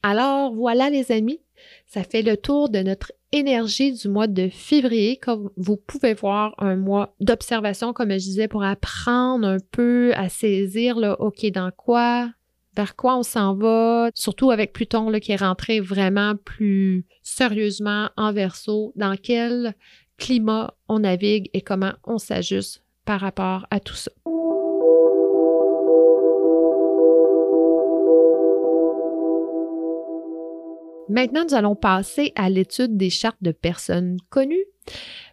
Alors 0.04 0.54
voilà 0.54 0.90
les 0.90 1.12
amis, 1.12 1.40
ça 1.88 2.04
fait 2.04 2.22
le 2.22 2.36
tour 2.36 2.70
de 2.70 2.80
notre 2.80 3.14
énergie 3.32 3.94
du 3.94 4.10
mois 4.10 4.28
de 4.28 4.50
février. 4.50 5.18
Comme 5.18 5.50
vous 5.58 5.78
pouvez 5.78 6.14
voir, 6.14 6.54
un 6.58 6.76
mois 6.76 7.16
d'observation, 7.22 7.94
comme 7.94 8.12
je 8.12 8.18
disais, 8.18 8.48
pour 8.48 8.64
apprendre 8.64 9.48
un 9.48 9.58
peu 9.72 10.12
à 10.16 10.30
saisir, 10.30 11.00
le 11.00 11.12
OK, 11.20 11.46
dans 11.52 11.72
quoi, 11.72 12.30
vers 12.76 12.96
quoi 12.96 13.18
on 13.18 13.24
s'en 13.24 13.56
va, 13.56 14.10
surtout 14.14 14.52
avec 14.52 14.74
Pluton 14.74 15.10
là, 15.10 15.20
qui 15.20 15.32
est 15.32 15.38
rentré 15.38 15.80
vraiment 15.80 16.36
plus 16.36 17.06
sérieusement 17.24 18.10
en 18.18 18.34
verso, 18.34 18.92
dans 18.96 19.16
quel 19.16 19.74
climat 20.18 20.74
on 20.88 21.00
navigue 21.00 21.50
et 21.54 21.62
comment 21.62 21.94
on 22.04 22.18
s'ajuste 22.18 22.84
par 23.06 23.20
rapport 23.20 23.66
à 23.72 23.80
tout 23.80 23.96
ça. 23.96 24.12
Maintenant, 31.10 31.44
nous 31.46 31.56
allons 31.56 31.76
passer 31.76 32.32
à 32.36 32.50
l'étude 32.50 32.98
des 32.98 33.10
chartes 33.10 33.42
de 33.42 33.52
personnes 33.52 34.18
connues. 34.30 34.66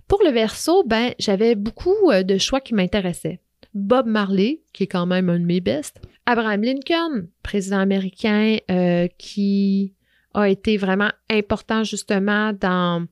Pour 0.08 0.22
le 0.24 0.30
verso, 0.30 0.82
ben, 0.84 1.14
j'avais 1.18 1.54
beaucoup 1.54 2.10
euh, 2.10 2.22
de 2.22 2.38
choix 2.38 2.60
qui 2.60 2.74
m'intéressaient. 2.74 3.40
Bob 3.74 4.06
Marley, 4.06 4.62
qui 4.72 4.84
est 4.84 4.88
quand 4.88 5.06
même 5.06 5.28
un 5.28 5.38
de 5.38 5.44
mes 5.44 5.60
bestes. 5.60 6.00
Abraham 6.26 6.62
Lincoln, 6.62 7.28
président 7.42 7.78
américain 7.78 8.56
euh, 8.70 9.06
qui 9.18 9.94
a 10.34 10.48
été 10.48 10.76
vraiment 10.76 11.10
important 11.30 11.84
justement 11.84 12.52
dans 12.52 13.06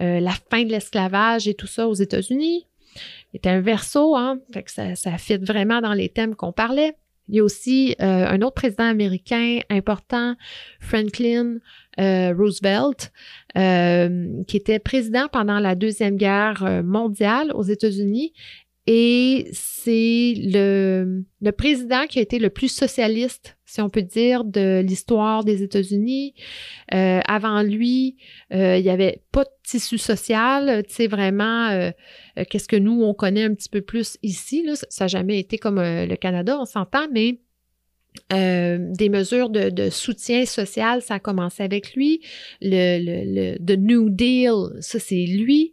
euh, 0.00 0.20
la 0.20 0.32
fin 0.50 0.64
de 0.64 0.70
l'esclavage 0.70 1.48
et 1.48 1.54
tout 1.54 1.66
ça 1.66 1.88
aux 1.88 1.94
États-Unis. 1.94 2.66
Il 3.32 3.48
un 3.48 3.60
verso, 3.60 4.14
hein, 4.16 4.38
fait 4.52 4.68
ça, 4.68 4.94
ça 4.94 5.18
fit 5.18 5.38
vraiment 5.38 5.80
dans 5.80 5.92
les 5.92 6.08
thèmes 6.08 6.36
qu'on 6.36 6.52
parlait. 6.52 6.94
Il 7.28 7.36
y 7.36 7.40
a 7.40 7.44
aussi 7.44 7.96
euh, 8.00 8.26
un 8.26 8.42
autre 8.42 8.54
président 8.54 8.84
américain 8.84 9.60
important, 9.70 10.34
Franklin 10.78 11.58
euh, 11.98 12.34
Roosevelt, 12.36 13.12
euh, 13.56 14.42
qui 14.46 14.56
était 14.56 14.78
président 14.78 15.28
pendant 15.32 15.58
la 15.58 15.74
Deuxième 15.74 16.16
Guerre 16.16 16.82
mondiale 16.84 17.50
aux 17.54 17.62
États-Unis. 17.62 18.32
Et 18.86 19.48
c'est 19.52 20.34
le, 20.36 21.24
le 21.40 21.52
président 21.52 22.06
qui 22.06 22.18
a 22.18 22.22
été 22.22 22.38
le 22.38 22.50
plus 22.50 22.68
socialiste 22.68 23.56
si 23.74 23.80
on 23.80 23.90
peut 23.90 24.02
dire, 24.02 24.44
de 24.44 24.84
l'histoire 24.86 25.42
des 25.42 25.64
États-Unis. 25.64 26.34
Euh, 26.94 27.20
avant 27.26 27.60
lui, 27.62 28.16
euh, 28.52 28.76
il 28.76 28.84
n'y 28.84 28.88
avait 28.88 29.24
pas 29.32 29.42
de 29.42 29.50
tissu 29.64 29.98
social, 29.98 30.84
tu 30.86 30.94
sais, 30.94 31.06
vraiment, 31.08 31.70
euh, 31.70 31.90
qu'est-ce 32.48 32.68
que 32.68 32.76
nous, 32.76 33.02
on 33.02 33.14
connaît 33.14 33.42
un 33.42 33.52
petit 33.52 33.68
peu 33.68 33.80
plus 33.80 34.16
ici. 34.22 34.62
Là, 34.64 34.74
ça 34.76 35.04
n'a 35.04 35.08
jamais 35.08 35.40
été 35.40 35.58
comme 35.58 35.80
le 35.80 36.14
Canada, 36.14 36.56
on 36.60 36.66
s'entend, 36.66 37.08
mais 37.12 37.40
des 38.30 39.08
mesures 39.08 39.50
de, 39.50 39.90
soutien 39.90 40.44
social, 40.46 41.02
ça 41.02 41.14
a 41.14 41.18
commencé 41.18 41.62
avec 41.62 41.94
lui. 41.94 42.20
Le, 42.60 42.98
le, 42.98 43.56
le 43.58 43.76
New 43.76 44.10
Deal, 44.10 44.80
ça 44.80 44.98
c'est 44.98 45.26
lui. 45.26 45.72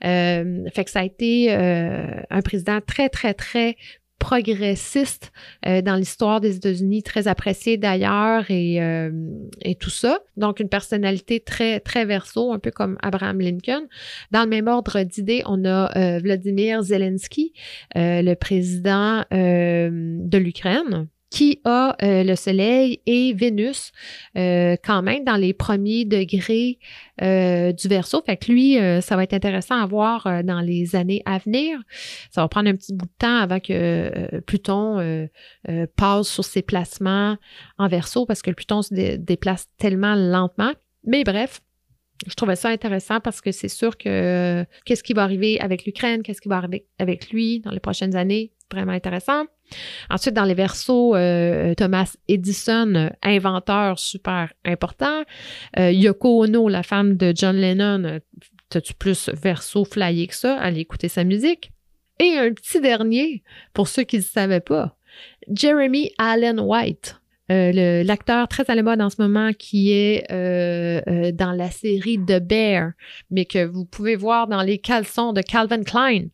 fait 0.00 0.84
que 0.84 0.90
ça 0.90 1.00
a 1.00 1.04
été 1.04 1.50
un 1.52 2.42
président 2.42 2.80
très, 2.86 3.08
très, 3.08 3.34
très 3.34 3.76
progressiste 4.20 5.32
euh, 5.66 5.82
dans 5.82 5.96
l'histoire 5.96 6.40
des 6.40 6.54
États-Unis, 6.54 7.02
très 7.02 7.26
apprécié 7.26 7.78
d'ailleurs 7.78 8.48
et, 8.50 8.80
euh, 8.80 9.10
et, 9.62 9.74
tout 9.74 9.90
ça. 9.90 10.20
Donc, 10.36 10.60
une 10.60 10.68
personnalité 10.68 11.40
très, 11.40 11.80
très 11.80 12.04
verso, 12.04 12.52
un 12.52 12.60
peu 12.60 12.70
comme 12.70 12.96
Abraham 13.02 13.40
Lincoln. 13.40 13.88
Dans 14.30 14.42
le 14.44 14.48
même 14.48 14.68
ordre 14.68 15.02
d'idées, 15.02 15.42
on 15.46 15.64
a 15.64 15.90
euh, 15.96 16.20
Vladimir 16.20 16.82
Zelensky, 16.82 17.52
le 17.96 18.34
président 18.34 19.24
de 19.30 20.38
l'Ukraine 20.38 21.08
qui 21.30 21.60
a 21.64 21.96
euh, 22.02 22.24
le 22.24 22.34
Soleil 22.34 23.00
et 23.06 23.32
Vénus 23.32 23.92
euh, 24.36 24.76
quand 24.84 25.00
même 25.00 25.24
dans 25.24 25.36
les 25.36 25.52
premiers 25.52 26.04
degrés 26.04 26.78
euh, 27.22 27.72
du 27.72 27.88
verso. 27.88 28.20
Fait 28.26 28.36
que 28.36 28.50
lui, 28.50 28.76
ça 29.00 29.16
va 29.16 29.22
être 29.22 29.32
intéressant 29.32 29.76
à 29.76 29.86
voir 29.86 30.42
dans 30.44 30.60
les 30.60 30.96
années 30.96 31.22
à 31.24 31.38
venir. 31.38 31.78
Ça 32.30 32.42
va 32.42 32.48
prendre 32.48 32.68
un 32.68 32.74
petit 32.74 32.92
bout 32.92 33.06
de 33.06 33.12
temps 33.18 33.36
avant 33.36 33.60
que 33.60 34.40
Pluton 34.40 35.28
passe 35.96 36.28
sur 36.28 36.44
ses 36.44 36.62
placements 36.62 37.36
en 37.78 37.88
verso 37.88 38.26
parce 38.26 38.42
que 38.42 38.50
le 38.50 38.56
Pluton 38.56 38.82
se 38.82 39.16
déplace 39.16 39.66
tellement 39.78 40.14
lentement. 40.14 40.72
Mais 41.04 41.24
bref, 41.24 41.60
je 42.26 42.34
trouvais 42.34 42.56
ça 42.56 42.68
intéressant 42.68 43.20
parce 43.20 43.40
que 43.40 43.52
c'est 43.52 43.68
sûr 43.68 43.96
que 43.96 44.64
qu'est-ce 44.84 45.02
qui 45.02 45.12
va 45.12 45.22
arriver 45.22 45.60
avec 45.60 45.84
l'Ukraine, 45.84 46.22
qu'est-ce 46.22 46.40
qui 46.40 46.48
va 46.48 46.56
arriver 46.56 46.86
avec 46.98 47.30
lui 47.30 47.60
dans 47.60 47.70
les 47.70 47.80
prochaines 47.80 48.16
années, 48.16 48.52
vraiment 48.70 48.92
intéressant. 48.92 49.44
Ensuite, 50.08 50.34
dans 50.34 50.44
les 50.44 50.54
versos, 50.54 51.14
euh, 51.14 51.74
Thomas 51.74 52.14
Edison, 52.28 53.10
inventeur 53.22 53.98
super 53.98 54.52
important. 54.64 55.22
Euh, 55.78 55.90
Yoko 55.90 56.44
Ono, 56.44 56.68
la 56.68 56.82
femme 56.82 57.16
de 57.16 57.32
John 57.34 57.56
Lennon, 57.56 58.04
euh, 58.04 58.18
t'as-tu 58.68 58.94
plus 58.94 59.30
verso 59.30 59.84
flyé 59.84 60.26
que 60.26 60.34
ça? 60.34 60.58
Allez 60.58 60.80
écouter 60.80 61.08
sa 61.08 61.24
musique. 61.24 61.72
Et 62.18 62.36
un 62.36 62.52
petit 62.52 62.80
dernier, 62.80 63.42
pour 63.72 63.88
ceux 63.88 64.02
qui 64.02 64.18
ne 64.18 64.22
savaient 64.22 64.60
pas, 64.60 64.96
Jeremy 65.50 66.10
Allen 66.18 66.60
White. 66.60 67.16
l'acteur 67.48 68.46
très 68.46 68.70
à 68.70 68.74
la 68.74 68.82
mode 68.82 69.00
en 69.00 69.10
ce 69.10 69.20
moment 69.20 69.52
qui 69.54 69.90
est 69.90 70.30
dans 70.30 71.52
la 71.52 71.70
série 71.70 72.18
The 72.18 72.38
Bear, 72.38 72.92
mais 73.30 73.46
que 73.46 73.64
vous 73.64 73.86
pouvez 73.86 74.16
voir 74.16 74.48
dans 74.48 74.62
les 74.62 74.78
caleçons 74.78 75.32
de 75.32 75.40
Calvin 75.40 75.82
Klein. 75.82 76.26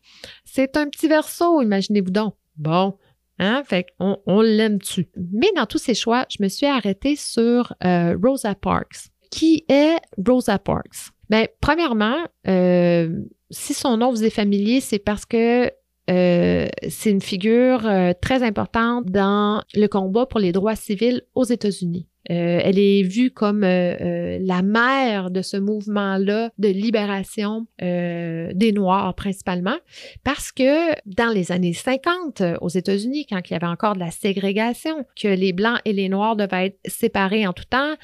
C'est 0.45 0.77
un 0.77 0.89
petit 0.89 1.07
verso, 1.07 1.63
imaginez-vous 1.63 2.11
donc. 2.11 2.35
Bon, 2.57 2.97
Hein? 3.39 3.63
Fait 3.65 3.87
qu'on 3.99 4.19
on, 4.27 4.41
l'aime 4.41 4.79
dessus. 4.79 5.09
Mais 5.33 5.49
dans 5.57 5.67
tous 5.67 5.79
ces 5.79 5.95
choix, 5.95 6.27
je 6.31 6.43
me 6.43 6.49
suis 6.49 6.67
arrêtée 6.67 7.17
sur 7.17 7.73
euh, 7.85 8.17
Rosa 8.23 8.55
Parks. 8.55 9.09
Qui 9.31 9.65
est 9.69 9.97
Rosa 10.27 10.59
Parks? 10.59 11.11
Bien, 11.29 11.47
premièrement, 11.61 12.17
euh, 12.47 13.11
si 13.51 13.75
son 13.75 13.97
nom 13.97 14.11
vous 14.11 14.25
est 14.25 14.31
familier, 14.31 14.81
c'est 14.81 14.99
parce 14.99 15.27
que 15.27 15.71
euh, 16.09 16.69
c'est 16.89 17.11
une 17.11 17.21
figure 17.21 17.83
très 18.23 18.43
importante 18.43 19.07
dans 19.07 19.63
le 19.75 19.87
combat 19.89 20.25
pour 20.25 20.39
les 20.39 20.53
droits 20.53 20.77
civils 20.77 21.23
aux 21.35 21.45
États-Unis. 21.45 22.07
Euh, 22.31 22.61
elle 22.63 22.79
est 22.79 23.03
vue 23.03 23.31
comme 23.31 23.63
euh, 23.63 23.95
euh, 24.01 24.39
la 24.41 24.63
mère 24.63 25.31
de 25.31 25.43
ce 25.43 25.57
mouvement-là 25.57 26.51
de 26.59 26.69
libération 26.69 27.67
des 27.79 28.73
Noirs 28.73 29.15
principalement, 29.15 29.77
parce 30.25 30.51
que 30.51 30.93
dans 31.07 31.33
les 31.33 31.53
années 31.53 31.73
50 31.73 32.43
aux 32.61 32.69
États-Unis, 32.69 33.27
quand 33.27 33.41
il 33.49 33.53
y 33.53 33.57
avait 33.57 33.67
encore 33.67 33.95
de 33.95 34.01
la 34.01 34.11
ségrégation, 34.11 35.05
que 35.21 35.29
les 35.29 35.53
Blancs 35.53 35.79
et 35.85 35.93
les 35.93 36.09
Noirs 36.09 36.37
devaient 36.37 36.67
être 36.67 36.79
séparés 36.87 37.47
en 37.47 37.53
tout 37.53 37.65
temps, 37.65 37.95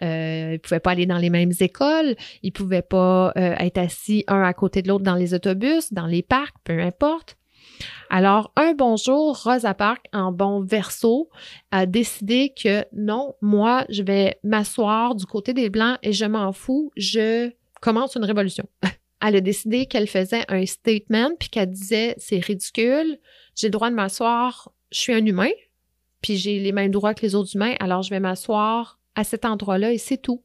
ils 0.00 0.60
pouvaient 0.62 0.80
pas 0.80 0.92
aller 0.92 1.06
dans 1.06 1.18
les 1.18 1.30
mêmes 1.30 1.52
écoles, 1.60 2.14
ils 2.42 2.52
pouvaient 2.52 2.82
pas 2.82 3.32
être 3.36 3.78
assis 3.78 4.24
un 4.28 4.42
à 4.42 4.52
côté 4.52 4.82
de 4.82 4.88
l'autre 4.88 5.04
dans 5.04 5.16
les 5.16 5.34
autobus, 5.34 5.92
dans 5.92 6.06
les 6.06 6.22
parcs, 6.22 6.56
peu 6.64 6.80
importe. 6.80 7.36
Alors, 8.10 8.52
un 8.56 8.74
bonjour, 8.74 9.42
Rosa 9.42 9.74
Parks, 9.74 10.06
en 10.12 10.32
bon 10.32 10.60
verso, 10.60 11.30
a 11.70 11.86
décidé 11.86 12.52
que 12.54 12.84
non, 12.92 13.34
moi, 13.40 13.84
je 13.88 14.02
vais 14.02 14.38
m'asseoir 14.42 15.14
du 15.14 15.26
côté 15.26 15.54
des 15.54 15.70
Blancs 15.70 15.98
et 16.02 16.12
je 16.12 16.24
m'en 16.24 16.52
fous, 16.52 16.92
je 16.96 17.50
commence 17.80 18.14
une 18.16 18.24
révolution. 18.24 18.68
Elle 19.24 19.36
a 19.36 19.40
décidé 19.40 19.86
qu'elle 19.86 20.08
faisait 20.08 20.44
un 20.48 20.66
statement 20.66 21.30
puis 21.38 21.48
qu'elle 21.48 21.70
disait 21.70 22.14
c'est 22.18 22.40
ridicule, 22.40 23.18
j'ai 23.54 23.68
le 23.68 23.72
droit 23.72 23.88
de 23.88 23.94
m'asseoir, 23.94 24.72
je 24.90 24.98
suis 24.98 25.14
un 25.14 25.24
humain, 25.24 25.50
puis 26.22 26.36
j'ai 26.36 26.58
les 26.58 26.72
mêmes 26.72 26.90
droits 26.90 27.14
que 27.14 27.22
les 27.22 27.34
autres 27.34 27.54
humains, 27.54 27.74
alors 27.78 28.02
je 28.02 28.10
vais 28.10 28.20
m'asseoir 28.20 28.98
à 29.14 29.24
cet 29.24 29.44
endroit-là 29.44 29.92
et 29.92 29.98
c'est 29.98 30.16
tout. 30.16 30.42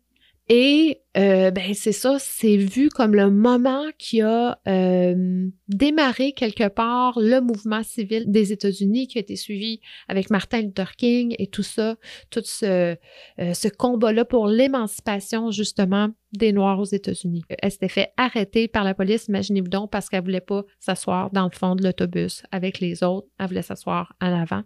Et 0.50 1.02
euh, 1.18 1.52
ben 1.52 1.74
c'est 1.74 1.92
ça, 1.92 2.18
c'est 2.20 2.56
vu 2.56 2.88
comme 2.88 3.16
le 3.16 3.30
moment 3.30 3.84
qui 3.98 4.22
a 4.22 4.60
euh, 4.68 5.50
démarré 5.68 6.32
quelque 6.32 6.70
part 6.70 7.20
le 7.20 7.42
mouvement 7.42 7.84
civil 7.84 8.24
des 8.28 8.54
États-Unis 8.54 9.08
qui 9.08 9.18
a 9.18 9.22
été 9.22 9.36
suivi 9.36 9.82
avec 10.08 10.30
Martin 10.30 10.62
Luther 10.62 10.96
King 10.96 11.36
et 11.38 11.48
tout 11.48 11.64
ça, 11.64 11.98
tout 12.30 12.44
ce, 12.46 12.96
euh, 13.40 13.54
ce 13.54 13.68
combat-là 13.68 14.24
pour 14.24 14.48
l'émancipation 14.48 15.52
justement 15.52 16.10
des 16.32 16.54
Noirs 16.54 16.80
aux 16.80 16.86
États-Unis. 16.86 17.44
Elle 17.62 17.72
s'était 17.72 17.90
fait 17.90 18.14
arrêter 18.16 18.70
par 18.70 18.86
la 18.86 18.94
police, 18.94 19.28
imaginez-vous 19.28 19.70
donc, 19.70 19.92
parce 19.92 20.08
qu'elle 20.08 20.24
voulait 20.24 20.40
pas 20.40 20.64
s'asseoir 20.80 21.30
dans 21.32 21.46
le 21.46 21.58
fond 21.58 21.76
de 21.76 21.84
l'autobus 21.84 22.44
avec 22.52 22.80
les 22.80 23.04
autres, 23.04 23.28
elle 23.38 23.48
voulait 23.48 23.62
s'asseoir 23.64 24.14
en 24.22 24.34
avant. 24.34 24.64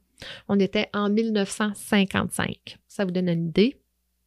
On 0.48 0.60
était 0.60 0.90
en 0.94 1.10
1955. 1.10 2.78
Ça 2.88 3.06
vous 3.06 3.12
donne 3.12 3.30
une 3.30 3.48
idée. 3.48 3.81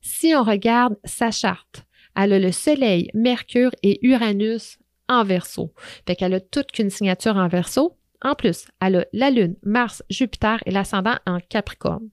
Si 0.05 0.35
on 0.35 0.43
regarde 0.43 0.97
sa 1.05 1.31
charte, 1.31 1.87
elle 2.15 2.35
a 2.35 2.39
le 2.39 2.53
Soleil, 2.53 3.11
Mercure 3.15 3.71
et 3.83 4.07
Uranus 4.07 4.79
en 5.09 5.25
verso. 5.25 5.73
Fait 6.07 6.15
qu'elle 6.15 6.35
a 6.35 6.41
toute 6.41 6.73
qu'une 6.73 6.91
signature 6.91 7.37
en 7.37 7.49
verso. 7.49 7.97
En 8.23 8.35
plus, 8.35 8.67
elle 8.83 8.97
a 8.97 9.07
la 9.15 9.31
Lune, 9.31 9.57
Mars, 9.63 10.03
Jupiter 10.11 10.59
et 10.67 10.73
l'ascendant 10.73 11.17
en 11.27 11.39
Capricorne. 11.41 12.11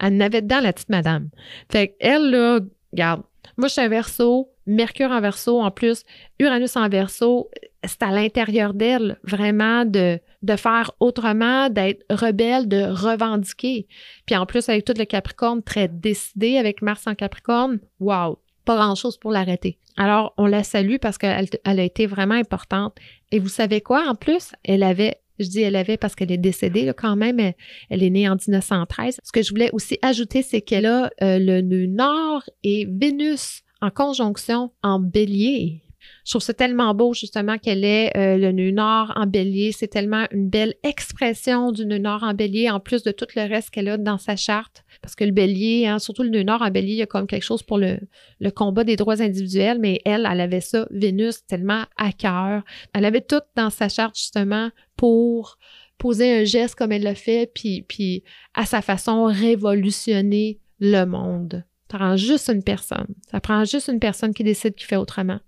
Elle 0.00 0.16
n'avait 0.16 0.42
dedans 0.42 0.60
la 0.60 0.72
petite 0.72 0.88
madame. 0.88 1.30
Fait 1.70 1.96
qu'elle, 2.00 2.30
là, 2.30 2.58
regarde, 2.92 3.22
moi, 3.56 3.68
je 3.68 3.74
suis 3.74 3.82
un 3.82 3.88
verso, 3.88 4.50
Mercure 4.66 5.12
en 5.12 5.20
verso 5.20 5.60
en 5.60 5.70
plus, 5.70 6.02
Uranus 6.40 6.76
en 6.76 6.88
verso, 6.88 7.48
c'est 7.84 8.02
à 8.02 8.10
l'intérieur 8.10 8.74
d'elle 8.74 9.18
vraiment 9.22 9.84
de, 9.84 10.18
de 10.42 10.56
faire 10.56 10.92
autrement, 11.00 11.68
d'être 11.68 12.04
rebelle, 12.10 12.68
de 12.68 12.82
revendiquer. 12.82 13.86
Puis 14.26 14.36
en 14.36 14.46
plus, 14.46 14.68
avec 14.68 14.84
tout 14.84 14.94
le 14.96 15.04
Capricorne 15.04 15.62
très 15.62 15.88
décidé, 15.88 16.58
avec 16.58 16.82
Mars 16.82 17.06
en 17.06 17.14
Capricorne, 17.14 17.80
wow, 18.00 18.38
pas 18.64 18.76
grand-chose 18.76 19.16
pour 19.16 19.32
l'arrêter. 19.32 19.78
Alors, 19.96 20.32
on 20.36 20.46
la 20.46 20.62
salue 20.62 20.96
parce 21.00 21.18
qu'elle 21.18 21.48
elle 21.64 21.80
a 21.80 21.82
été 21.82 22.06
vraiment 22.06 22.34
importante. 22.34 22.96
Et 23.32 23.40
vous 23.40 23.48
savez 23.48 23.80
quoi, 23.80 24.04
en 24.08 24.14
plus, 24.14 24.52
elle 24.64 24.82
avait 24.82 25.20
je 25.38 25.48
dis 25.48 25.60
elle 25.60 25.76
avait 25.76 25.96
parce 25.96 26.14
qu'elle 26.14 26.32
est 26.32 26.36
décédée 26.36 26.92
quand 26.96 27.16
même. 27.16 27.38
Elle, 27.38 28.02
est 28.02 28.10
née 28.10 28.28
en 28.28 28.34
1913. 28.34 29.20
Ce 29.22 29.32
que 29.32 29.42
je 29.42 29.50
voulais 29.50 29.70
aussi 29.72 29.98
ajouter, 30.02 30.42
c'est 30.42 30.62
qu'elle 30.62 30.86
a 30.86 31.10
euh, 31.22 31.38
le 31.38 31.60
nœud 31.60 31.86
nord 31.86 32.42
et 32.64 32.86
Vénus 32.90 33.62
en 33.80 33.90
conjonction 33.90 34.72
en 34.82 34.98
bélier. 34.98 35.82
Je 36.24 36.32
trouve 36.32 36.42
ça 36.42 36.54
tellement 36.54 36.94
beau 36.94 37.14
justement 37.14 37.58
qu'elle 37.58 37.84
ait 37.84 38.10
euh, 38.16 38.36
le 38.36 38.52
nœud 38.52 38.70
nord 38.70 39.12
en 39.16 39.26
bélier. 39.26 39.72
C'est 39.72 39.88
tellement 39.88 40.26
une 40.30 40.48
belle 40.48 40.74
expression 40.82 41.72
du 41.72 41.86
nœud 41.86 41.98
nord 41.98 42.22
en 42.22 42.34
bélier 42.34 42.70
en 42.70 42.80
plus 42.80 43.02
de 43.02 43.10
tout 43.10 43.26
le 43.34 43.48
reste 43.48 43.70
qu'elle 43.70 43.88
a 43.88 43.96
dans 43.96 44.18
sa 44.18 44.36
charte. 44.36 44.84
Parce 45.02 45.14
que 45.14 45.24
le 45.24 45.32
bélier, 45.32 45.86
hein, 45.86 45.98
surtout 45.98 46.22
le 46.22 46.30
nœud 46.30 46.42
nord 46.42 46.62
en 46.62 46.70
bélier, 46.70 46.92
il 46.92 46.98
y 46.98 47.02
a 47.02 47.06
comme 47.06 47.26
quelque 47.26 47.44
chose 47.44 47.62
pour 47.62 47.78
le, 47.78 47.98
le 48.40 48.50
combat 48.50 48.84
des 48.84 48.96
droits 48.96 49.22
individuels, 49.22 49.78
mais 49.78 50.00
elle, 50.04 50.28
elle 50.30 50.40
avait 50.40 50.60
ça, 50.60 50.86
Vénus, 50.90 51.46
tellement 51.46 51.84
à 51.96 52.12
cœur. 52.12 52.62
Elle 52.94 53.04
avait 53.04 53.20
tout 53.20 53.42
dans 53.56 53.70
sa 53.70 53.88
charte 53.88 54.16
justement 54.16 54.70
pour 54.96 55.58
poser 55.98 56.40
un 56.40 56.44
geste 56.44 56.76
comme 56.76 56.92
elle 56.92 57.02
l'a 57.02 57.14
fait, 57.14 57.50
puis, 57.52 57.82
puis 57.82 58.22
à 58.54 58.64
sa 58.64 58.80
façon 58.80 59.24
révolutionner 59.24 60.60
le 60.80 61.04
monde. 61.04 61.64
Ça 61.90 61.98
prend 61.98 62.16
juste 62.16 62.48
une 62.48 62.62
personne. 62.62 63.06
Ça 63.30 63.40
prend 63.40 63.64
juste 63.64 63.88
une 63.88 63.98
personne 63.98 64.34
qui 64.34 64.44
décide 64.44 64.74
qu'il 64.74 64.86
fait 64.86 64.96
autrement. 64.96 65.40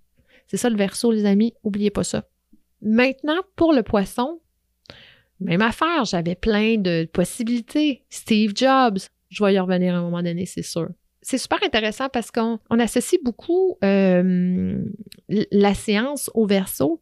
C'est 0.47 0.57
ça 0.57 0.69
le 0.69 0.77
verso, 0.77 1.11
les 1.11 1.25
amis. 1.25 1.53
Oubliez 1.63 1.91
pas 1.91 2.03
ça. 2.03 2.25
Maintenant, 2.81 3.39
pour 3.55 3.73
le 3.73 3.83
poisson, 3.83 4.39
Même 5.39 5.61
affaire, 5.63 6.05
j'avais 6.05 6.35
plein 6.35 6.77
de 6.77 7.09
possibilités. 7.11 8.03
Steve 8.09 8.53
Jobs, 8.55 8.99
je 9.29 9.43
vais 9.43 9.55
y 9.55 9.59
revenir 9.59 9.95
à 9.95 9.97
un 9.97 10.03
moment 10.03 10.21
donné, 10.21 10.45
c'est 10.45 10.61
sûr. 10.61 10.89
C'est 11.23 11.39
super 11.39 11.59
intéressant 11.63 12.09
parce 12.09 12.29
qu'on 12.29 12.59
associe 12.69 13.19
beaucoup 13.23 13.77
euh, 13.83 14.83
la 15.29 15.73
science 15.73 16.29
au 16.35 16.45
verso, 16.45 17.01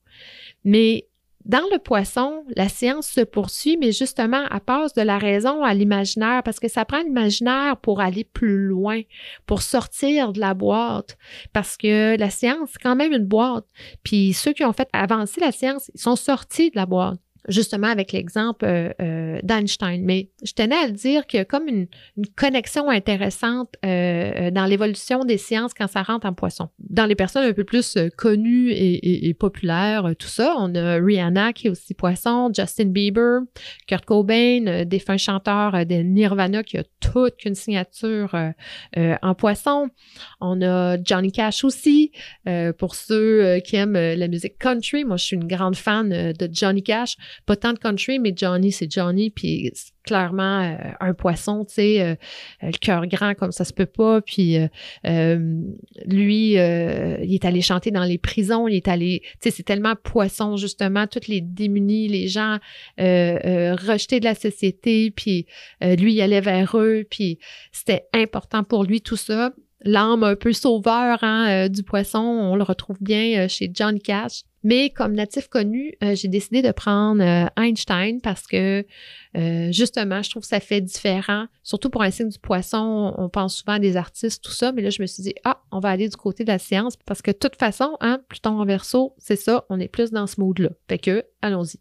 mais 0.63 1.08
dans 1.49 1.65
le 1.71 1.79
poisson, 1.79 2.45
la 2.55 2.69
science 2.69 3.07
se 3.07 3.21
poursuit, 3.21 3.75
mais 3.75 3.91
justement, 3.91 4.45
à 4.51 4.59
passe 4.59 4.93
de 4.93 5.01
la 5.01 5.17
raison 5.17 5.63
à 5.63 5.73
l'imaginaire, 5.73 6.43
parce 6.43 6.59
que 6.59 6.67
ça 6.67 6.85
prend 6.85 6.99
l'imaginaire 6.99 7.75
pour 7.77 8.01
aller 8.01 8.23
plus 8.23 8.67
loin, 8.67 9.01
pour 9.47 9.63
sortir 9.63 10.31
de 10.31 10.39
la 10.39 10.53
boîte, 10.53 11.17
parce 11.51 11.75
que 11.75 12.15
la 12.19 12.29
science, 12.29 12.69
c'est 12.73 12.81
quand 12.83 12.95
même 12.95 13.13
une 13.13 13.25
boîte. 13.25 13.65
Puis 14.03 14.33
ceux 14.33 14.53
qui 14.53 14.63
ont 14.63 14.73
fait 14.73 14.89
avancer 14.93 15.41
la 15.41 15.51
science, 15.51 15.89
ils 15.95 15.99
sont 15.99 16.15
sortis 16.15 16.69
de 16.69 16.75
la 16.75 16.85
boîte 16.85 17.19
justement 17.49 17.87
avec 17.87 18.11
l'exemple 18.11 18.65
euh, 18.65 18.89
euh, 19.01 19.39
d'Einstein. 19.43 20.03
Mais 20.03 20.29
je 20.43 20.53
tenais 20.53 20.75
à 20.75 20.87
le 20.87 20.93
dire 20.93 21.27
qu'il 21.27 21.37
y 21.37 21.41
a 21.41 21.45
comme 21.45 21.67
une, 21.67 21.87
connexion 22.35 22.89
intéressante 22.89 23.73
euh, 23.85 24.51
dans 24.51 24.65
l'évolution 24.65 25.25
des 25.25 25.37
sciences 25.37 25.73
quand 25.73 25.87
ça 25.87 26.03
rentre 26.03 26.27
en 26.27 26.33
poisson. 26.33 26.69
Dans 26.79 27.05
les 27.05 27.15
personnes 27.15 27.43
un 27.43 27.53
peu 27.53 27.63
plus 27.63 27.97
connues 28.17 28.71
et, 28.71 29.33
populaires, 29.33 30.11
tout 30.17 30.27
ça, 30.27 30.55
on 30.57 30.73
a 30.75 30.95
Rihanna 30.95 31.53
qui 31.53 31.67
est 31.67 31.69
aussi 31.69 31.93
poisson, 31.93 32.51
Justin 32.53 32.85
Bieber, 32.85 33.41
Kurt 33.87 34.05
Cobain, 34.05 34.83
défunt 34.85 35.17
chanteur 35.17 35.85
de 35.85 35.95
Nirvana 35.95 36.63
qui 36.63 36.77
a 36.77 36.83
toute 36.99 37.45
une 37.45 37.55
signature 37.55 38.35
en 38.95 39.35
poisson. 39.35 39.89
On 40.41 40.61
a 40.61 40.97
Johnny 41.01 41.31
Cash 41.31 41.63
aussi, 41.63 42.11
pour 42.77 42.95
ceux 42.95 43.59
qui 43.59 43.75
aiment 43.75 43.93
la 43.93 44.27
musique 44.27 44.57
country. 44.57 45.05
Moi, 45.05 45.17
je 45.17 45.25
suis 45.25 45.35
une 45.35 45.47
grande 45.47 45.75
fan 45.75 46.09
de 46.09 46.49
Johnny 46.51 46.83
Cash 46.83 47.15
pas 47.45 47.55
tant 47.55 47.73
de 47.73 47.79
country, 47.79 48.19
mais 48.19 48.33
Johnny, 48.35 48.71
c'est 48.71 48.91
Johnny, 48.91 49.29
puis 49.29 49.71
clairement 50.09 50.61
euh, 50.61 50.75
un 50.99 51.13
poisson, 51.13 51.65
tu 51.65 51.75
sais, 51.75 52.01
euh, 52.01 52.15
euh, 52.63 52.67
le 52.67 52.77
cœur 52.79 53.05
grand 53.05 53.35
comme 53.35 53.51
ça 53.51 53.63
se 53.63 53.73
peut 53.73 53.85
pas. 53.85 54.21
Puis 54.21 54.57
lui, 55.03 56.53
il 56.53 56.57
est 57.33 57.45
allé 57.45 57.61
chanter 57.61 57.91
dans 57.91 58.03
les 58.03 58.17
prisons, 58.17 58.67
il 58.67 58.75
est 58.75 58.87
allé, 58.87 59.21
tu 59.23 59.29
sais, 59.41 59.51
c'est 59.51 59.63
tellement 59.63 59.95
poisson 59.95 60.57
justement, 60.57 61.05
toutes 61.05 61.27
les 61.27 61.41
démunis, 61.41 62.07
les 62.07 62.27
gens 62.27 62.57
rejetés 62.97 64.19
de 64.19 64.25
la 64.25 64.35
société, 64.35 65.11
puis 65.11 65.45
lui, 65.81 66.13
il 66.13 66.21
allait 66.21 66.41
vers 66.41 66.77
eux, 66.77 67.05
puis 67.09 67.39
c'était 67.71 68.05
important 68.13 68.63
pour 68.63 68.83
lui 68.83 69.01
tout 69.01 69.17
ça. 69.17 69.51
L'âme 69.81 70.23
un 70.23 70.35
peu 70.35 70.51
sauveur 70.53 71.19
hein, 71.23 71.69
du 71.69 71.83
poisson, 71.83 72.19
on 72.19 72.55
le 72.55 72.63
retrouve 72.63 72.97
bien 73.01 73.47
chez 73.47 73.71
John 73.73 73.99
Cash. 73.99 74.43
Mais 74.63 74.89
comme 74.89 75.13
natif 75.13 75.47
connu, 75.47 75.93
euh, 76.03 76.15
j'ai 76.15 76.27
décidé 76.27 76.61
de 76.61 76.71
prendre 76.71 77.23
euh, 77.23 77.47
Einstein 77.55 78.19
parce 78.19 78.45
que 78.45 78.85
euh, 79.37 79.71
justement, 79.71 80.21
je 80.21 80.29
trouve 80.29 80.41
que 80.41 80.49
ça 80.49 80.59
fait 80.59 80.81
différent. 80.81 81.45
Surtout 81.63 81.89
pour 81.89 82.01
un 82.01 82.11
signe 82.11 82.29
du 82.29 82.39
poisson, 82.39 83.13
on 83.17 83.29
pense 83.29 83.55
souvent 83.55 83.73
à 83.73 83.79
des 83.79 83.95
artistes, 83.95 84.43
tout 84.43 84.51
ça, 84.51 84.71
mais 84.71 84.81
là, 84.81 84.89
je 84.89 85.01
me 85.01 85.07
suis 85.07 85.23
dit, 85.23 85.33
ah, 85.45 85.61
on 85.71 85.79
va 85.79 85.89
aller 85.89 86.09
du 86.09 86.17
côté 86.17 86.43
de 86.43 86.51
la 86.51 86.59
science 86.59 86.97
parce 87.05 87.21
que 87.21 87.31
de 87.31 87.37
toute 87.37 87.55
façon, 87.55 87.95
hein, 88.01 88.19
Pluton 88.27 88.59
en 88.59 88.65
verso, 88.65 89.15
c'est 89.17 89.37
ça, 89.37 89.65
on 89.69 89.79
est 89.79 89.87
plus 89.87 90.11
dans 90.11 90.27
ce 90.27 90.41
mode-là. 90.41 90.69
Fait 90.89 90.99
que, 90.99 91.23
allons-y. 91.41 91.79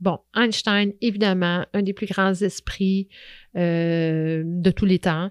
Bon, 0.00 0.18
Einstein, 0.34 0.92
évidemment, 1.00 1.64
un 1.72 1.82
des 1.82 1.94
plus 1.94 2.06
grands 2.06 2.34
esprits 2.34 3.08
de 3.54 4.70
tous 4.70 4.84
les 4.84 4.98
temps, 4.98 5.30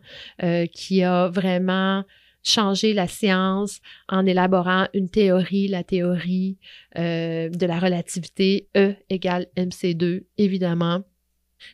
qui 0.74 1.04
a 1.04 1.28
vraiment 1.28 2.04
changer 2.46 2.94
la 2.94 3.08
science 3.08 3.82
en 4.08 4.26
élaborant 4.26 4.88
une 4.94 5.10
théorie, 5.10 5.68
la 5.68 5.84
théorie 5.84 6.58
euh, 6.98 7.50
de 7.50 7.66
la 7.66 7.80
relativité 7.80 8.70
E 8.78 8.96
égale 9.10 9.48
MC2, 9.58 10.24
évidemment. 10.38 11.02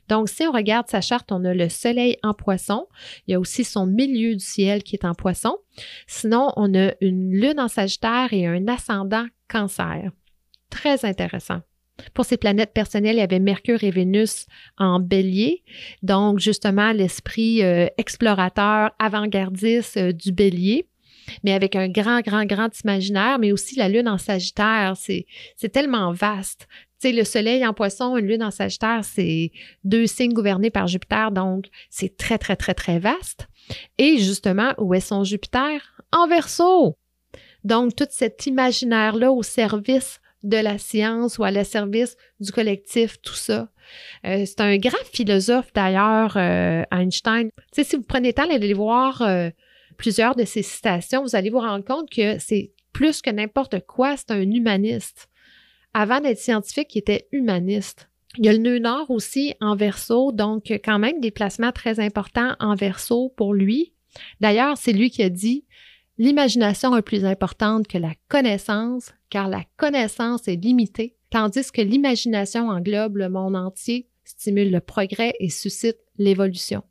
Donc, 0.08 0.30
si 0.30 0.44
on 0.44 0.52
regarde 0.52 0.88
sa 0.88 1.02
charte, 1.02 1.32
on 1.34 1.44
a 1.44 1.54
le 1.54 1.68
Soleil 1.68 2.18
en 2.24 2.34
poisson. 2.34 2.88
Il 3.28 3.32
y 3.32 3.34
a 3.34 3.40
aussi 3.40 3.66
son 3.66 3.86
milieu 3.86 4.34
du 4.34 4.40
ciel 4.44 4.84
qui 4.84 4.96
est 4.96 5.06
en 5.06 5.14
poisson. 5.14 5.58
Sinon, 6.08 6.54
on 6.56 6.74
a 6.74 6.94
une 7.02 7.34
Lune 7.34 7.60
en 7.60 7.68
Sagittaire 7.68 8.30
et 8.32 8.48
un 8.48 8.68
ascendant 8.68 9.26
cancer. 9.50 10.12
Très 10.70 11.04
intéressant. 11.04 11.60
Pour 12.14 12.26
ses 12.26 12.38
planètes 12.38 12.74
personnelles, 12.74 13.16
il 13.16 13.20
y 13.20 13.24
avait 13.24 13.40
Mercure 13.40 13.84
et 13.84 13.92
Vénus 13.92 14.48
en 14.78 15.00
bélier. 15.00 15.64
Donc, 16.04 16.40
justement, 16.40 16.92
l'esprit 16.92 17.64
euh, 17.64 17.88
explorateur, 17.98 18.92
avant-gardiste 19.00 19.98
euh, 19.98 20.12
du 20.12 20.32
bélier 20.32 20.88
mais 21.44 21.54
avec 21.54 21.76
un 21.76 21.88
grand, 21.88 22.22
grand, 22.22 22.46
grand 22.46 22.70
imaginaire, 22.84 23.40
mais 23.40 23.52
aussi 23.52 23.76
la 23.76 23.90
lune 23.90 24.08
en 24.08 24.18
sagittaire. 24.18 24.96
C'est, 24.98 25.26
tellement 25.72 26.12
vaste. 26.12 26.68
Tu 27.00 27.10
sais, 27.10 27.14
le 27.14 27.24
soleil 27.24 27.66
en 27.66 27.74
poisson, 27.74 28.18
une 28.18 28.28
lune 28.28 28.44
en 28.44 28.52
sagittaire, 28.52 29.04
c'est 29.04 29.52
deux 29.84 30.08
signes 30.08 30.34
gouvernés 30.34 30.70
par 30.70 30.88
Jupiter, 30.88 31.32
donc 31.32 31.66
c'est 31.90 32.18
très, 32.18 32.38
très, 32.38 32.56
très, 32.56 32.74
très 32.74 33.00
vaste. 33.00 33.48
Et 33.98 34.18
justement, 34.18 34.74
où 34.78 34.94
est 34.94 35.00
son 35.00 35.24
Jupiter? 35.24 35.82
En 36.12 36.28
verso! 36.28 36.98
Donc, 37.64 37.96
tout 37.96 38.08
cet 38.10 38.46
imaginaire-là 38.48 39.32
au 39.32 39.44
service 39.44 40.20
de 40.44 40.58
la 40.58 40.78
science 40.78 41.38
ou 41.38 41.44
à 41.44 41.52
le 41.52 41.64
service 41.64 42.18
du 42.40 42.52
collectif, 42.52 43.22
tout 43.22 43.36
ça. 43.36 43.70
Euh, 44.26 44.44
c'est 44.46 44.62
un 44.62 44.78
grand 44.78 45.04
philosophe 45.12 45.72
d'ailleurs, 45.74 46.36
euh, 46.38 46.84
Einstein. 46.92 47.50
Si 47.72 47.96
vous 47.96 48.04
prenez 48.04 48.30
le 48.30 48.34
temps 48.34 48.48
d'aller 48.48 48.74
voir 48.74 49.22
euh, 49.22 49.50
plusieurs 49.98 50.36
de 50.36 50.46
ses 50.46 50.64
citations, 50.64 51.24
vous 51.24 51.36
allez 51.36 51.50
vous 51.50 51.60
rendre 51.60 51.86
compte 51.86 52.10
que 52.10 52.40
c'est 52.40 52.72
plus 52.94 53.22
que 53.22 53.30
n'importe 53.30 53.86
quoi, 53.86 54.18
c'est 54.18 54.32
un 54.32 54.42
humaniste. 54.42 55.30
Avant 55.94 56.20
d'être 56.20 56.40
scientifique, 56.40 56.96
il 56.96 57.00
était 57.00 57.28
humaniste. 57.32 58.10
Il 58.38 58.46
y 58.46 58.50
a 58.50 58.54
le 58.54 58.60
nœud 58.60 58.80
nord 58.80 59.12
aussi 59.12 59.56
en 59.60 59.76
verso, 59.76 60.32
donc 60.32 60.72
quand 60.86 61.00
même 61.00 61.20
des 61.20 61.32
placements 61.32 61.74
très 61.74 62.00
importants 62.00 62.56
en 62.60 62.76
verso 62.76 63.34
pour 63.36 63.54
lui. 63.54 63.94
D'ailleurs, 64.40 64.78
c'est 64.78 64.94
lui 64.94 65.10
qui 65.10 65.22
a 65.22 65.30
dit 65.30 65.66
L'imagination 66.22 66.96
est 66.96 67.02
plus 67.02 67.26
importante 67.26 67.88
que 67.88 67.98
la 67.98 68.14
connaissance, 68.30 69.12
car 69.32 69.50
la 69.50 69.64
connaissance 69.76 70.48
est 70.48 70.56
limitée, 70.56 71.16
tandis 71.32 71.72
que 71.72 71.82
l'imagination 71.82 72.70
englobe 72.70 73.18
le 73.18 73.28
monde 73.28 73.56
entier, 73.56 74.08
stimule 74.24 74.70
le 74.70 74.82
progrès 74.82 75.34
et 75.40 75.50
suscite 75.50 75.98
l'évolution. 76.20 76.84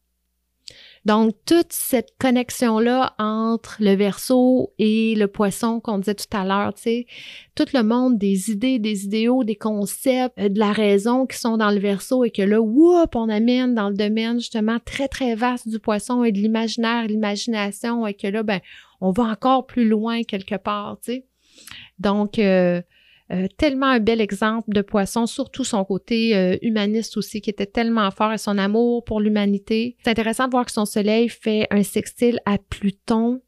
Donc, 1.05 1.35
toute 1.47 1.73
cette 1.73 2.11
connexion-là 2.19 3.15
entre 3.19 3.77
le 3.79 3.95
verso 3.95 4.73
et 4.79 5.15
le 5.15 5.29
poisson 5.29 5.79
qu'on 5.79 5.99
disait 5.99 6.15
tout 6.15 6.37
à 6.37 6.45
l'heure, 6.45 6.75
tu 6.75 6.83
sais, 6.83 7.07
tout 7.55 7.67
le 7.73 7.85
monde 7.85 8.19
des 8.19 8.51
idées, 8.51 8.81
des 8.81 9.05
idéaux, 9.05 9.45
des 9.45 9.55
concepts, 9.55 10.37
euh, 10.39 10.49
de 10.49 10.59
la 10.59 10.73
raison 10.73 11.27
qui 11.27 11.39
sont 11.39 11.57
dans 11.57 11.71
le 11.71 11.79
verso 11.79 12.25
et 12.25 12.31
que 12.31 12.43
là, 12.43 12.61
whoop, 12.61 13.15
on 13.15 13.29
amène 13.29 13.75
dans 13.75 13.89
le 13.89 13.97
domaine 13.97 14.41
justement 14.41 14.79
très, 14.85 15.09
très 15.09 15.37
vaste 15.37 15.69
du 15.69 15.79
poisson 15.79 16.23
et 16.23 16.33
de 16.33 16.39
l'imaginaire, 16.39 17.07
l'imagination 17.07 18.07
et 18.07 18.15
que 18.15 18.27
là, 18.27 18.43
ben, 18.43 18.61
on 19.01 19.11
va 19.11 19.25
encore 19.25 19.67
plus 19.67 19.89
loin 19.89 20.23
quelque 20.23 20.57
part, 20.57 20.99
tu 21.03 21.13
sais. 21.13 21.27
Donc, 21.99 22.39
euh, 22.39 22.81
euh, 23.33 23.47
tellement 23.59 23.87
un 23.87 24.01
bel 24.01 24.21
exemple 24.21 24.73
de 24.73 24.83
poisson, 24.83 25.27
surtout 25.27 25.63
son 25.63 25.85
côté 25.85 26.37
euh, 26.37 26.57
humaniste 26.63 27.17
aussi, 27.17 27.41
qui 27.41 27.51
était 27.51 27.67
tellement 27.67 28.11
fort 28.11 28.33
et 28.33 28.39
son 28.39 28.59
amour 28.59 29.05
pour 29.05 29.21
l'humanité. 29.21 29.97
C'est 30.03 30.11
intéressant 30.11 30.47
de 30.47 30.51
voir 30.51 30.65
que 30.65 30.73
son 30.73 30.85
soleil 30.85 31.29
fait 31.29 31.67
un 31.71 31.85
sextile 31.85 32.41
à 32.45 32.59
Pluton. 32.59 33.41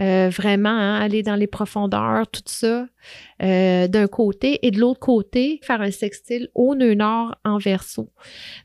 Euh, 0.00 0.30
vraiment, 0.30 0.70
hein, 0.70 0.98
aller 1.00 1.22
dans 1.22 1.34
les 1.34 1.46
profondeurs, 1.46 2.26
tout 2.28 2.42
ça, 2.46 2.86
d'un 3.40 4.06
côté, 4.06 4.64
et 4.66 4.70
de 4.70 4.78
l'autre 4.78 5.00
côté, 5.00 5.60
faire 5.62 5.80
un 5.80 5.90
sextile 5.90 6.48
au 6.54 6.74
nœud 6.74 6.94
nord 6.94 7.34
en 7.44 7.58
verso. 7.58 8.10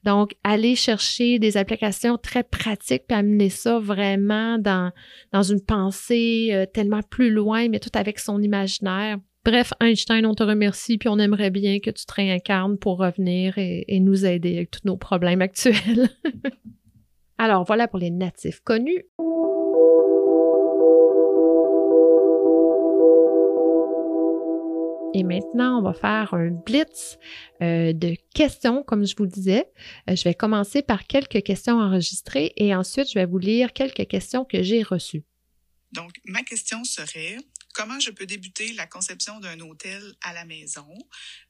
Donc, 0.03 0.35
aller 0.43 0.75
chercher 0.75 1.39
des 1.39 1.57
applications 1.57 2.17
très 2.17 2.43
pratiques, 2.43 3.03
puis 3.07 3.17
amener 3.17 3.49
ça 3.49 3.79
vraiment 3.79 4.57
dans, 4.59 4.91
dans 5.33 5.43
une 5.43 5.61
pensée 5.61 6.67
tellement 6.73 7.01
plus 7.01 7.31
loin, 7.31 7.67
mais 7.69 7.79
tout 7.79 7.91
avec 7.95 8.19
son 8.19 8.41
imaginaire. 8.41 9.17
Bref, 9.47 9.71
Einstein, 9.79 10.25
on 10.25 10.33
te 10.33 10.43
remercie, 10.43 10.97
puis 10.97 11.07
on 11.07 11.17
aimerait 11.19 11.51
bien 11.51 11.79
que 11.79 11.89
tu 11.89 12.05
te 12.05 12.13
réincarnes 12.13 12.77
pour 12.77 12.97
revenir 12.97 13.57
et, 13.57 13.99
nous 14.01 14.25
aider 14.25 14.57
avec 14.57 14.71
tous 14.71 14.81
nos 14.83 14.97
problèmes 14.97 15.41
actuels. 15.41 16.09
Alors 17.37 17.63
voilà 17.63 17.87
pour 17.87 17.97
les 17.97 18.11
natifs 18.11 18.59
connus. 18.59 19.05
Et 25.17 25.23
maintenant, 25.23 25.79
on 25.79 25.81
va 25.81 25.93
faire 25.95 26.35
un 26.35 26.51
blitz 26.51 27.17
euh, 27.63 27.91
de 27.91 28.15
questions, 28.35 28.83
comme 28.83 29.03
je 29.03 29.15
vous 29.15 29.23
le 29.23 29.31
disais. 29.31 29.65
Euh, 30.07 30.15
je 30.15 30.23
vais 30.23 30.35
commencer 30.35 30.83
par 30.83 31.07
quelques 31.07 31.41
questions 31.41 31.79
enregistrées 31.79 32.53
et 32.55 32.75
ensuite, 32.75 33.09
je 33.09 33.15
vais 33.15 33.25
vous 33.25 33.39
lire 33.39 33.73
quelques 33.73 34.07
questions 34.07 34.45
que 34.45 34.61
j'ai 34.61 34.83
reçues. 34.83 35.23
Donc, 35.91 36.11
ma 36.25 36.43
question 36.43 36.83
serait, 36.83 37.37
comment 37.73 37.99
je 37.99 38.11
peux 38.11 38.27
débuter 38.27 38.73
la 38.73 38.85
conception 38.85 39.39
d'un 39.39 39.59
hôtel 39.61 40.03
à 40.21 40.33
la 40.33 40.45
maison? 40.45 40.87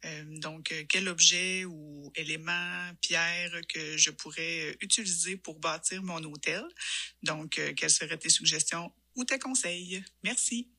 Euh, 0.06 0.24
donc, 0.40 0.74
quel 0.88 1.10
objet 1.10 1.66
ou 1.66 2.10
élément, 2.16 2.94
pierre 3.02 3.52
que 3.68 3.98
je 3.98 4.12
pourrais 4.12 4.78
utiliser 4.80 5.36
pour 5.36 5.60
bâtir 5.60 6.02
mon 6.04 6.24
hôtel? 6.24 6.64
Donc, 7.22 7.60
quelles 7.76 7.90
seraient 7.90 8.18
tes 8.18 8.30
suggestions 8.30 8.94
ou 9.18 9.26
tes 9.26 9.40
conseils? 9.40 10.02
Merci. 10.24 10.70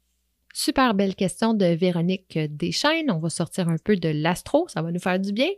Super 0.55 0.95
belle 0.95 1.15
question 1.15 1.55
de 1.55 1.67
Véronique 1.67 2.39
Deschaines. 2.51 3.11
On 3.11 3.19
va 3.19 3.31
sortir 3.31 3.69
un 3.69 3.77
peu 3.83 3.97
de 3.97 4.09
l'astro, 4.09 4.67
ça 4.69 4.83
va 4.83 4.91
nous 4.91 5.01
faire 5.01 5.21
du 5.21 5.33
bien. 5.33 5.49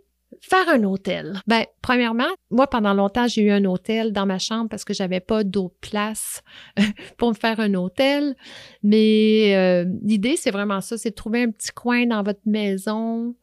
faire 0.41 0.68
un 0.68 0.84
hôtel. 0.84 1.41
Ben, 1.47 1.64
premièrement, 1.82 2.28
moi, 2.51 2.68
pendant 2.68 2.95
longtemps, 2.95 3.26
j'ai 3.26 3.43
eu 3.43 3.51
un 3.51 3.64
hôtel 3.64 4.12
dans 4.12 4.26
ma 4.26 4.38
chambre 4.38 4.68
parce 4.68 4.84
que 4.84 4.95
j'avais 4.95 5.20
pas 5.20 5.43
d'autre 5.43 5.74
place 5.80 6.43
pour 7.18 7.30
me 7.30 7.34
faire 7.34 7.61
un 7.61 7.74
hôtel. 7.74 8.36
Mais 8.82 9.55
euh, 9.57 9.84
l'idée, 10.03 10.36
c'est 10.36 10.51
vraiment 10.51 10.80
ça, 10.80 10.99
c'est 10.99 11.11
de 11.11 11.14
trouver 11.14 11.43
un 11.43 11.51
petit 11.51 11.72
coin 11.72 12.07
dans 12.07 12.22
votre 12.22 12.43
maison. 12.47 13.34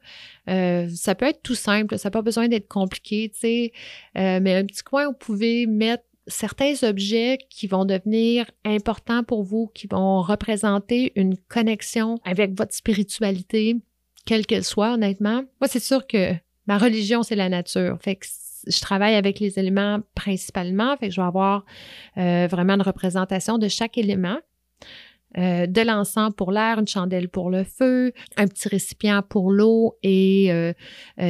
Euh, 0.49 0.87
ça 0.93 1.15
peut 1.15 1.25
être 1.25 1.41
tout 1.43 1.55
simple, 1.55 1.97
ça 1.97 2.07
n'a 2.07 2.11
pas 2.11 2.21
besoin 2.21 2.47
d'être 2.47 2.69
compliqué, 2.69 3.29
tu 3.33 3.39
sais, 3.39 3.71
euh, 4.17 4.39
mais 4.41 4.55
un 4.55 4.65
petit 4.65 4.83
coin 4.83 5.07
où 5.07 5.09
vous 5.09 5.17
pouvez 5.17 5.65
mettre 5.65 6.03
certains 6.27 6.83
objets 6.83 7.37
qui 7.49 7.67
vont 7.67 7.85
devenir 7.85 8.45
importants 8.65 9.23
pour 9.23 9.43
vous, 9.43 9.71
qui 9.73 9.87
vont 9.87 10.21
représenter 10.21 11.13
une 11.15 11.37
connexion 11.37 12.19
avec 12.23 12.57
votre 12.57 12.73
spiritualité, 12.73 13.77
quelle 14.25 14.45
qu'elle 14.45 14.63
soit, 14.63 14.93
honnêtement. 14.93 15.43
Moi, 15.61 15.67
c'est 15.67 15.79
sûr 15.79 16.05
que 16.05 16.33
ma 16.67 16.77
religion, 16.77 17.23
c'est 17.23 17.35
la 17.35 17.49
nature. 17.49 17.97
Je 18.05 18.81
travaille 18.81 19.15
avec 19.15 19.39
les 19.39 19.57
éléments 19.57 19.99
principalement, 20.15 20.95
je 21.01 21.15
vais 21.15 21.27
avoir 21.27 21.65
euh, 22.17 22.47
vraiment 22.47 22.73
une 22.73 22.81
représentation 22.81 23.57
de 23.57 23.67
chaque 23.67 23.97
élément. 23.97 24.37
Euh, 25.37 25.67
de 25.67 25.81
l'encens 25.81 26.33
pour 26.35 26.51
l'air, 26.51 26.79
une 26.79 26.87
chandelle 26.87 27.27
pour 27.27 27.49
le 27.49 27.65
feu, 27.65 28.13
un 28.37 28.47
petit 28.47 28.69
récipient 28.69 29.21
pour 29.21 29.51
l'eau 29.51 29.97
et 30.01 30.51
euh, 30.51 30.73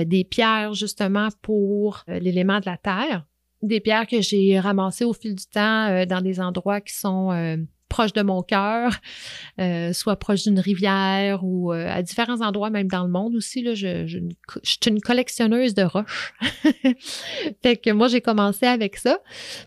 des 0.05 0.23
pierres 0.23 0.73
justement 0.73 1.29
pour 1.41 2.03
l'élément 2.07 2.59
de 2.59 2.67
la 2.67 2.77
terre. 2.77 3.25
Des 3.61 3.79
pierres 3.79 4.07
que 4.07 4.21
j'ai 4.21 4.59
ramassées 4.59 5.05
au 5.05 5.13
fil 5.13 5.35
du 5.35 5.45
temps 5.45 6.05
dans 6.05 6.21
des 6.21 6.39
endroits 6.39 6.79
qui 6.81 6.93
sont 6.93 7.57
proche 7.87 8.13
de 8.13 8.21
mon 8.21 8.41
cœur, 8.41 8.91
euh, 9.59 9.93
soit 9.93 10.17
proche 10.17 10.43
d'une 10.43 10.59
rivière 10.59 11.43
ou 11.43 11.73
euh, 11.73 11.87
à 11.89 12.01
différents 12.01 12.41
endroits, 12.41 12.69
même 12.69 12.87
dans 12.87 13.03
le 13.03 13.09
monde 13.09 13.35
aussi. 13.35 13.61
Là, 13.63 13.73
je, 13.73 14.05
je, 14.05 14.19
suis 14.63 14.79
une 14.87 15.01
collectionneuse 15.01 15.73
de 15.73 15.83
roches. 15.83 16.33
fait 17.63 17.77
que 17.77 17.91
moi, 17.91 18.07
j'ai 18.07 18.21
commencé 18.21 18.65
avec 18.65 18.97
ça. 18.97 19.19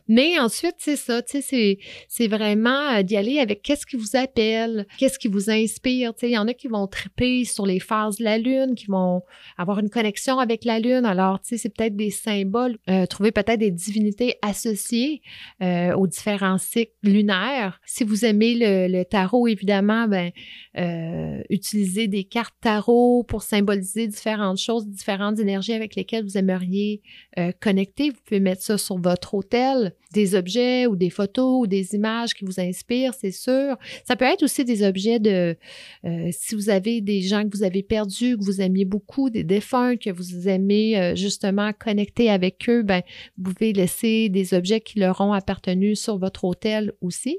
Mais 0.08 0.38
ensuite, 0.38 0.76
c'est 0.78 0.96
ça, 0.96 1.22
sais, 1.26 1.78
c'est 2.08 2.28
vraiment 2.28 2.90
euh, 2.92 3.02
d'y 3.02 3.16
aller 3.16 3.38
avec 3.38 3.62
qu'est-ce 3.62 3.86
qui 3.86 3.96
vous 3.96 4.16
appelle, 4.16 4.86
qu'est-ce 4.98 5.18
qui 5.18 5.28
vous 5.28 5.50
inspire. 5.50 6.12
Il 6.22 6.30
y 6.30 6.38
en 6.38 6.48
a 6.48 6.54
qui 6.54 6.68
vont 6.68 6.86
triper 6.86 7.44
sur 7.44 7.66
les 7.66 7.80
phases 7.80 8.18
de 8.18 8.24
la 8.24 8.38
Lune, 8.38 8.74
qui 8.74 8.86
vont 8.86 9.22
avoir 9.56 9.78
une 9.78 9.90
connexion 9.90 10.38
avec 10.38 10.64
la 10.64 10.78
Lune. 10.78 11.04
Alors, 11.04 11.38
c'est 11.42 11.74
peut-être 11.74 11.96
des 11.96 12.10
symboles, 12.10 12.78
trouver 13.08 13.32
peut-être 13.32 13.58
des 13.58 13.70
divinités 13.70 14.36
associées 14.42 15.22
aux 15.60 16.06
différents 16.06 16.58
cycles 16.58 16.92
lunaires. 17.02 17.80
Si 17.84 18.04
vous 18.04 18.09
aimez 18.24 18.54
le, 18.58 19.02
tarot, 19.04 19.48
évidemment, 19.48 20.06
ben, 20.08 20.30
euh, 20.78 21.42
utilisez 21.50 22.08
des 22.08 22.24
cartes 22.24 22.54
tarot 22.60 23.24
pour 23.24 23.42
symboliser 23.42 24.06
différentes 24.06 24.58
choses, 24.58 24.86
différentes 24.86 25.38
énergies 25.38 25.72
avec 25.72 25.94
lesquelles 25.96 26.24
vous 26.24 26.38
aimeriez 26.38 27.02
euh, 27.38 27.52
connecter. 27.60 28.10
Vous 28.10 28.20
pouvez 28.24 28.40
mettre 28.40 28.62
ça 28.62 28.78
sur 28.78 28.98
votre 28.98 29.34
hôtel, 29.34 29.94
des 30.12 30.34
objets 30.34 30.86
ou 30.86 30.96
des 30.96 31.10
photos 31.10 31.62
ou 31.62 31.66
des 31.66 31.94
images 31.94 32.34
qui 32.34 32.44
vous 32.44 32.60
inspirent, 32.60 33.14
c'est 33.14 33.30
sûr. 33.30 33.76
Ça 34.04 34.16
peut 34.16 34.24
être 34.24 34.42
aussi 34.42 34.64
des 34.64 34.82
objets 34.82 35.18
de, 35.18 35.56
euh, 36.04 36.28
si 36.32 36.54
vous 36.54 36.70
avez 36.70 37.00
des 37.00 37.22
gens 37.22 37.44
que 37.44 37.56
vous 37.56 37.64
avez 37.64 37.82
perdus, 37.82 38.36
que 38.36 38.44
vous 38.44 38.60
aimiez 38.60 38.84
beaucoup, 38.84 39.30
des 39.30 39.44
défunts 39.44 39.96
que 39.96 40.10
vous 40.10 40.48
aimez 40.48 41.14
justement 41.16 41.72
connecter 41.72 42.30
avec 42.30 42.68
eux, 42.68 42.82
ben, 42.82 43.02
vous 43.38 43.52
pouvez 43.54 43.72
laisser 43.72 44.28
des 44.28 44.54
objets 44.54 44.80
qui 44.80 44.98
leur 44.98 45.20
ont 45.20 45.32
appartenu 45.32 45.96
sur 45.96 46.18
votre 46.18 46.44
hôtel 46.44 46.92
aussi. 47.00 47.38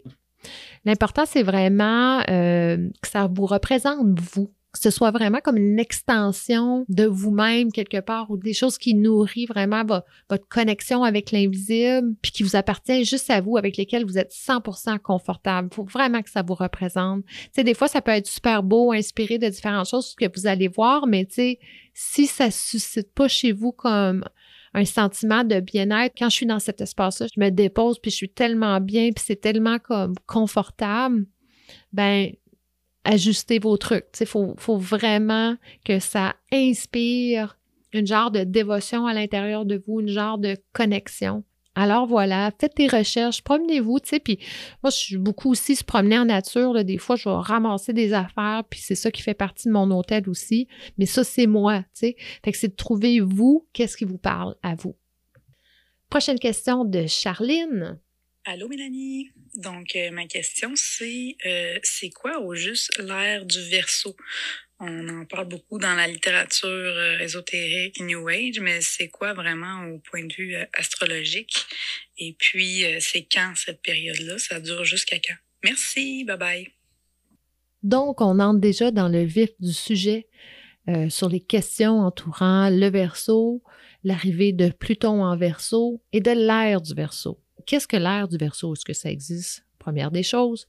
L'important, 0.86 1.24
c'est 1.26 1.44
vraiment 1.44 2.22
euh, 2.30 2.78
que 3.02 3.08
ça 3.08 3.28
vous 3.32 3.46
représente 3.46 4.20
vous, 4.20 4.52
que 4.74 4.80
ce 4.80 4.90
soit 4.90 5.12
vraiment 5.12 5.40
comme 5.44 5.58
une 5.58 5.80
extension 5.80 6.86
de 6.88 7.06
vous-même 7.06 7.72
quelque 7.72 8.00
part 8.00 8.32
ou 8.32 8.38
des 8.38 8.54
choses 8.54 8.78
qui 8.78 8.96
nourrissent 8.96 9.50
vraiment 9.50 9.84
votre 9.84 10.48
connexion 10.48 11.04
avec 11.04 11.32
l'invisible, 11.32 12.16
puis 12.22 12.32
qui 12.32 12.44
vous 12.44 12.56
appartient 12.56 13.04
juste 13.04 13.30
à 13.30 13.42
vous, 13.42 13.58
avec 13.58 13.76
lesquelles 13.76 14.06
vous 14.06 14.18
êtes 14.18 14.32
100% 14.32 15.00
confortable. 15.00 15.68
Il 15.72 15.76
faut 15.76 15.84
vraiment 15.84 16.22
que 16.22 16.30
ça 16.30 16.42
vous 16.42 16.56
représente. 16.56 17.26
Tu 17.26 17.50
sais, 17.52 17.64
des 17.64 17.74
fois, 17.74 17.90
ça 17.90 18.02
peut 18.02 18.12
être 18.12 18.28
super 18.28 18.64
beau, 18.64 18.94
inspiré 18.94 19.38
de 19.38 19.50
différentes 19.50 19.90
choses 19.90 20.16
que 20.16 20.26
vous 20.34 20.48
allez 20.48 20.70
voir, 20.70 21.06
mais 21.06 21.26
tu 21.26 21.34
sais, 21.34 21.60
si 21.94 22.28
ça 22.28 22.50
suscite 22.50 23.14
pas 23.14 23.28
chez 23.28 23.52
vous 23.52 23.74
comme 23.74 24.24
un 24.74 24.86
sentiment 24.86 25.44
de 25.44 25.60
bien-être. 25.60 26.14
Quand 26.18 26.30
je 26.30 26.36
suis 26.36 26.46
dans 26.46 26.60
cet 26.60 26.82
espace-là, 26.82 27.28
je 27.34 27.40
me 27.40 27.50
dépose, 27.50 28.00
puis 28.00 28.12
je 28.12 28.16
suis 28.16 28.30
tellement 28.30 28.80
bien, 28.80 29.10
puis 29.12 29.24
c'est 29.26 29.42
tellement 29.42 29.80
comme 29.80 30.16
confortable. 30.28 31.26
Ben, 31.94 32.32
ajustez 33.04 33.60
vos 33.60 33.78
trucs. 33.78 34.06
Il 34.20 34.26
faut, 34.26 34.54
faut 34.58 34.78
vraiment 34.78 35.56
que 35.86 36.00
ça 36.00 36.36
inspire 36.52 37.58
une 37.94 38.08
genre 38.08 38.32
de 38.32 38.44
dévotion 38.44 39.06
à 39.06 39.14
l'intérieur 39.14 39.66
de 39.66 39.84
vous, 39.86 40.00
une 40.00 40.08
genre 40.08 40.38
de 40.38 40.58
connexion. 40.74 41.44
Alors 41.74 42.06
voilà, 42.06 42.52
faites 42.60 42.76
des 42.76 42.88
recherches, 42.88 43.42
promenez-vous, 43.44 44.00
tu 44.02 44.10
sais, 44.10 44.20
puis 44.20 44.40
moi, 44.84 44.90
je 44.90 44.98
suis 44.98 45.18
beaucoup 45.18 45.52
aussi 45.52 45.78
se 45.78 45.86
promener 45.86 46.20
en 46.20 46.26
nature, 46.26 46.84
des 46.84 46.98
fois, 46.98 47.16
je 47.16 47.30
vais 47.30 47.36
ramasser 47.36 47.94
des 47.94 48.12
affaires, 48.12 48.64
puis 48.70 48.82
c'est 48.82 48.96
ça 48.96 49.10
qui 49.10 49.22
fait 49.22 49.34
partie 49.34 49.70
de 49.70 49.74
mon 49.74 49.90
hôtel 49.92 50.28
aussi, 50.28 50.68
mais 50.98 51.06
ça, 51.06 51.24
c'est 51.24 51.48
moi, 51.48 51.80
tu 51.80 51.86
sais. 51.94 52.16
Fait 52.44 52.52
c'est 52.52 52.68
de 52.68 52.76
trouver, 52.76 53.22
vous, 53.22 53.70
qu'est-ce 53.72 53.96
qui 53.96 54.04
vous 54.04 54.18
parle 54.18 54.56
à 54.64 54.76
vous. 54.76 54.98
Prochaine 56.10 56.40
question 56.40 56.84
de 56.84 57.08
Charline. 57.08 57.98
Allô, 58.44 58.68
Mélanie. 58.68 59.30
Donc, 59.56 59.96
euh, 59.96 60.12
ma 60.12 60.26
question, 60.26 60.72
c'est 60.76 61.38
euh, 61.46 61.80
c'est 61.84 62.10
quoi 62.10 62.42
au 62.42 62.54
juste 62.54 62.98
l'ère 63.00 63.46
du 63.46 63.62
verso? 63.70 64.16
On 64.84 65.10
en 65.10 65.26
parle 65.26 65.48
beaucoup 65.48 65.78
dans 65.78 65.94
la 65.94 66.08
littérature 66.08 66.68
euh, 66.68 67.20
ésotérique, 67.20 68.00
New 68.00 68.28
Age, 68.28 68.60
mais 68.60 68.82
c'est 68.82 69.10
quoi 69.10 69.34
vraiment 69.34 69.86
au 69.86 70.00
point 70.00 70.26
de 70.26 70.34
vue 70.34 70.56
euh, 70.56 70.66
astrologique? 70.74 71.68
Et 72.18 72.34
puis, 72.34 72.84
euh, 72.84 72.98
c'est 73.00 73.28
quand 73.32 73.54
cette 73.56 73.84
période-là? 73.84 74.40
Ça 74.40 74.60
dure 74.60 74.84
jusqu'à 74.84 75.18
quand? 75.20 75.36
Merci, 75.64 76.24
bye 76.24 76.36
bye. 76.36 76.68
Donc, 77.84 78.22
on 78.22 78.40
entre 78.40 78.60
déjà 78.60 78.90
dans 78.90 79.08
le 79.08 79.24
vif 79.24 79.52
du 79.60 79.72
sujet 79.72 80.28
sur 81.10 81.30
les 81.30 81.40
questions 81.40 82.00
entourant 82.00 82.70
le 82.72 82.90
verso, 82.90 83.64
l'arrivée 84.04 84.52
de 84.52 84.72
Pluton 84.72 85.24
en 85.24 85.38
verso 85.38 86.02
et 86.12 86.22
de 86.22 86.32
l'ère 86.32 86.82
du 86.82 86.96
verso. 86.96 87.40
Qu'est-ce 87.68 87.88
que 87.88 87.98
l'ère 87.98 88.28
du 88.28 88.38
verso? 88.38 88.74
Est-ce 88.74 88.84
que 88.84 88.94
ça 88.94 89.12
existe? 89.12 89.64
Première 89.78 90.10
des 90.10 90.24
choses. 90.24 90.68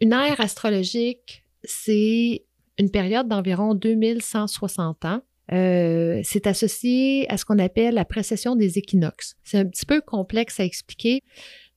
Une 0.00 0.14
ère 0.14 0.40
astrologique, 0.40 1.44
c'est 1.62 2.45
une 2.78 2.90
période 2.90 3.28
d'environ 3.28 3.74
2160 3.74 5.04
ans. 5.04 5.20
Euh, 5.52 6.20
c'est 6.24 6.46
associé 6.46 7.30
à 7.30 7.36
ce 7.36 7.44
qu'on 7.44 7.58
appelle 7.58 7.94
la 7.94 8.04
précession 8.04 8.56
des 8.56 8.78
équinoxes. 8.78 9.36
C'est 9.44 9.58
un 9.58 9.66
petit 9.66 9.86
peu 9.86 10.00
complexe 10.00 10.58
à 10.58 10.64
expliquer. 10.64 11.22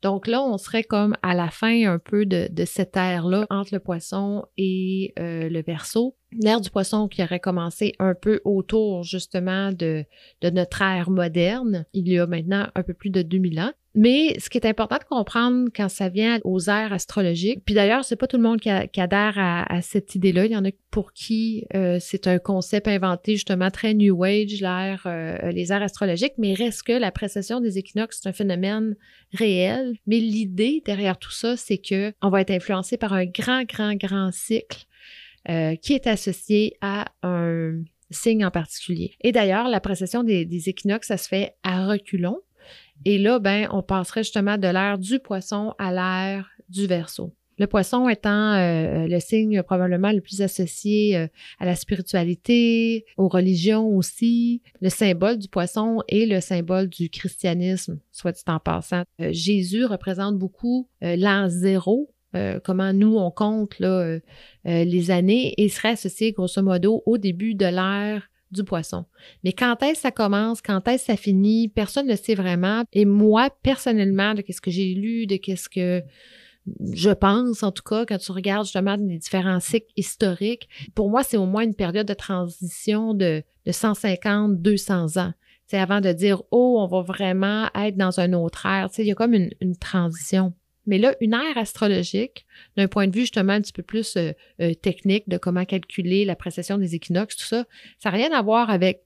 Donc 0.01 0.27
là, 0.27 0.41
on 0.41 0.57
serait 0.57 0.83
comme 0.83 1.15
à 1.21 1.33
la 1.35 1.49
fin 1.49 1.87
un 1.87 1.99
peu 1.99 2.25
de, 2.25 2.49
cette 2.65 2.95
ère-là 2.95 3.45
entre 3.49 3.73
le 3.73 3.79
poisson 3.79 4.45
et 4.57 5.13
euh, 5.19 5.49
le 5.49 5.61
verso. 5.61 6.15
L'ère 6.31 6.61
du 6.61 6.69
poisson 6.69 7.07
qui 7.07 7.21
aurait 7.21 7.41
commencé 7.41 7.93
un 7.99 8.13
peu 8.15 8.39
autour 8.45 9.03
justement 9.03 9.71
de, 9.71 10.05
de 10.41 10.49
notre 10.49 10.81
ère 10.81 11.09
moderne, 11.09 11.85
il 11.93 12.07
y 12.07 12.17
a 12.17 12.27
maintenant 12.27 12.67
un 12.75 12.83
peu 12.83 12.93
plus 12.93 13.09
de 13.09 13.21
2000 13.21 13.59
ans. 13.59 13.71
Mais 13.95 14.39
ce 14.39 14.49
qui 14.49 14.57
est 14.57 14.67
important 14.67 14.97
de 14.97 15.03
comprendre 15.03 15.69
quand 15.75 15.89
ça 15.89 16.09
vient 16.09 16.39
aux 16.43 16.69
aires 16.69 16.93
astrologiques, 16.93 17.61
puis 17.65 17.73
d'ailleurs, 17.73 18.05
c'est 18.05 18.15
pas 18.15 18.27
tout 18.27 18.37
le 18.37 18.43
monde 18.43 18.59
qui, 18.59 18.69
adhère 18.69 19.33
à, 19.37 19.81
cette 19.81 20.13
idée-là. 20.13 20.45
Il 20.45 20.51
y 20.51 20.55
en 20.55 20.63
a 20.63 20.69
pour 20.91 21.11
qui 21.11 21.65
euh, 21.73 21.97
c'est 21.99 22.27
un 22.27 22.37
concept 22.37 22.87
inventé 22.87 23.33
justement 23.33 23.71
très 23.71 23.93
New 23.93 24.23
Age, 24.23 24.61
l'ère, 24.61 25.03
euh, 25.05 25.51
les 25.51 25.71
aires 25.71 25.81
astrologiques, 25.81 26.33
mais 26.37 26.53
reste 26.53 26.83
que 26.83 26.93
la 26.93 27.11
précession 27.11 27.61
des 27.61 27.77
équinoxes, 27.77 28.19
c'est 28.21 28.29
un 28.29 28.33
phénomène 28.33 28.95
réel. 29.33 29.95
Mais 30.05 30.19
l'idée 30.19 30.83
derrière 30.85 31.17
tout 31.17 31.31
ça, 31.31 31.57
c'est 31.57 31.79
que 31.79 32.13
on 32.21 32.29
va 32.29 32.41
être 32.41 32.51
influencé 32.51 32.97
par 32.97 33.13
un 33.13 33.25
grand, 33.25 33.63
grand, 33.63 33.95
grand 33.95 34.31
cycle 34.31 34.85
euh, 35.49 35.75
qui 35.75 35.93
est 35.93 36.05
associé 36.05 36.75
à 36.81 37.05
un 37.23 37.81
signe 38.11 38.45
en 38.45 38.51
particulier. 38.51 39.15
Et 39.21 39.31
d'ailleurs, 39.31 39.67
la 39.67 39.79
précession 39.79 40.23
des, 40.23 40.45
des 40.45 40.69
équinoxes, 40.69 41.07
ça 41.07 41.17
se 41.17 41.27
fait 41.27 41.55
à 41.63 41.87
reculons. 41.87 42.39
Et 43.05 43.17
là, 43.17 43.39
ben, 43.39 43.67
on 43.71 43.81
passerait 43.81 44.23
justement 44.23 44.57
de 44.57 44.67
l'ère 44.67 44.97
du 44.97 45.19
poisson 45.19 45.73
à 45.77 45.91
l'ère 45.91 46.49
du 46.69 46.87
verso. 46.87 47.33
Le 47.59 47.67
poisson 47.67 48.07
étant 48.07 48.53
euh, 48.53 49.05
le 49.05 49.19
signe 49.19 49.61
probablement 49.63 50.13
le 50.13 50.21
plus 50.21 50.41
associé 50.41 51.17
euh, 51.17 51.27
à 51.59 51.65
la 51.65 51.75
spiritualité, 51.75 53.05
aux 53.17 53.27
religions 53.27 53.85
aussi. 53.85 54.61
Le 54.79 54.87
symbole 54.87 55.37
du 55.37 55.49
poisson 55.49 56.01
est 56.07 56.25
le 56.25 56.39
symbole 56.39 56.87
du 56.87 57.09
christianisme, 57.09 57.99
soit 58.13 58.31
dit 58.31 58.43
en 58.47 58.59
passant. 58.59 59.03
Euh, 59.19 59.29
Jésus 59.33 59.83
représente 59.83 60.37
beaucoup 60.37 60.87
l'an 61.01 61.49
zéro, 61.49 62.13
comment 62.63 62.93
nous 62.93 63.17
on 63.17 63.31
compte 63.31 63.79
là, 63.79 64.19
les 64.65 65.11
années, 65.11 65.53
et 65.57 65.67
serait 65.67 65.89
associé 65.89 66.31
grosso 66.31 66.61
modo 66.61 67.03
au 67.05 67.17
début 67.17 67.55
de 67.55 67.65
l'ère 67.65 68.29
du 68.51 68.63
poisson. 68.63 69.05
Mais 69.43 69.53
quand 69.53 69.81
est-ce 69.83 69.93
que 69.93 69.99
ça 69.99 70.11
commence, 70.11 70.61
quand 70.61 70.87
est-ce 70.87 71.05
que 71.05 71.13
ça 71.13 71.17
finit, 71.17 71.67
personne 71.69 72.07
ne 72.07 72.15
sait 72.15 72.35
vraiment. 72.35 72.83
Et 72.93 73.05
moi, 73.05 73.49
personnellement, 73.63 74.33
de 74.33 74.41
qu'est-ce 74.41 74.61
que 74.61 74.71
j'ai 74.71 74.93
lu, 74.93 75.27
de 75.27 75.37
qu'est-ce 75.37 75.69
que 75.69 76.03
je 76.93 77.09
pense 77.09 77.63
en 77.63 77.71
tout 77.71 77.83
cas, 77.83 78.05
quand 78.05 78.17
tu 78.17 78.31
regardes 78.31 78.65
justement 78.65 78.95
les 78.95 79.17
différents 79.17 79.59
cycles 79.59 79.91
historiques, 79.95 80.67
pour 80.93 81.09
moi, 81.09 81.23
c'est 81.23 81.37
au 81.37 81.45
moins 81.45 81.63
une 81.63 81.75
période 81.75 82.07
de 82.07 82.13
transition 82.13 83.13
de, 83.13 83.43
de 83.65 83.71
150, 83.71 84.61
200 84.61 85.17
ans. 85.17 85.33
C'est 85.65 85.77
avant 85.77 86.01
de 86.01 86.11
dire, 86.11 86.41
oh, 86.51 86.77
on 86.79 86.87
va 86.87 87.01
vraiment 87.01 87.69
être 87.75 87.95
dans 87.95 88.19
un 88.19 88.33
autre 88.33 88.65
ère. 88.65 88.89
Il 88.97 89.05
y 89.05 89.11
a 89.11 89.15
comme 89.15 89.33
une 89.33 89.77
transition. 89.79 90.53
Mais 90.89 90.97
là, 90.97 91.15
une 91.21 91.33
ère 91.33 91.57
astrologique, 91.57 92.47
d'un 92.75 92.87
point 92.87 93.07
de 93.07 93.13
vue 93.13 93.21
justement 93.21 93.53
un 93.53 93.61
petit 93.61 93.71
peu 93.71 93.83
plus 93.83 94.17
euh, 94.17 94.31
euh, 94.59 94.73
technique 94.73 95.29
de 95.29 95.37
comment 95.37 95.63
calculer 95.63 96.25
la 96.25 96.35
précession 96.35 96.79
des 96.79 96.95
équinoxes, 96.95 97.35
tout 97.35 97.45
ça, 97.45 97.65
ça 97.99 98.09
n'a 98.09 98.17
rien 98.17 98.31
à 98.33 98.41
voir 98.41 98.71
avec 98.71 99.03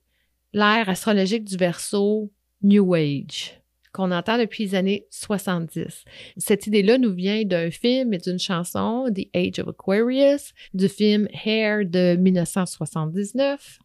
l'ère 0.54 0.88
astrologique 0.88 1.44
du 1.44 1.58
Verseau 1.58 2.32
New 2.62 2.94
Age 2.94 3.60
qu'on 3.92 4.10
entend 4.10 4.38
depuis 4.38 4.64
les 4.64 4.74
années 4.74 5.06
70. 5.10 6.04
Cette 6.38 6.66
idée-là 6.66 6.98
nous 6.98 7.12
vient 7.12 7.44
d'un 7.44 7.70
film 7.70 8.12
et 8.12 8.18
d'une 8.18 8.40
chanson, 8.40 9.06
The 9.14 9.28
Age 9.36 9.60
of 9.60 9.68
Aquarius, 9.68 10.52
du 10.72 10.88
film 10.88 11.28
Hair 11.44 11.84
de 11.86 12.16
1979. 12.16 13.78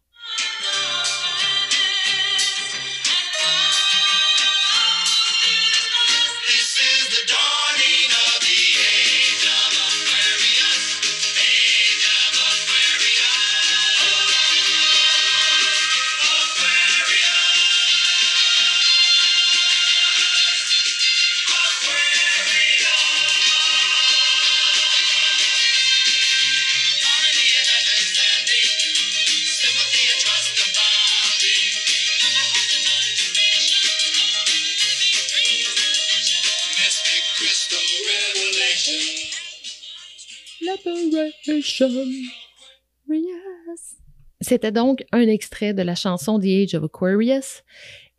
C'était 44.40 44.72
donc 44.72 45.04
un 45.12 45.28
extrait 45.28 45.74
de 45.74 45.82
la 45.82 45.94
chanson 45.94 46.38
The 46.38 46.44
Age 46.44 46.74
of 46.74 46.84
Aquarius. 46.84 47.62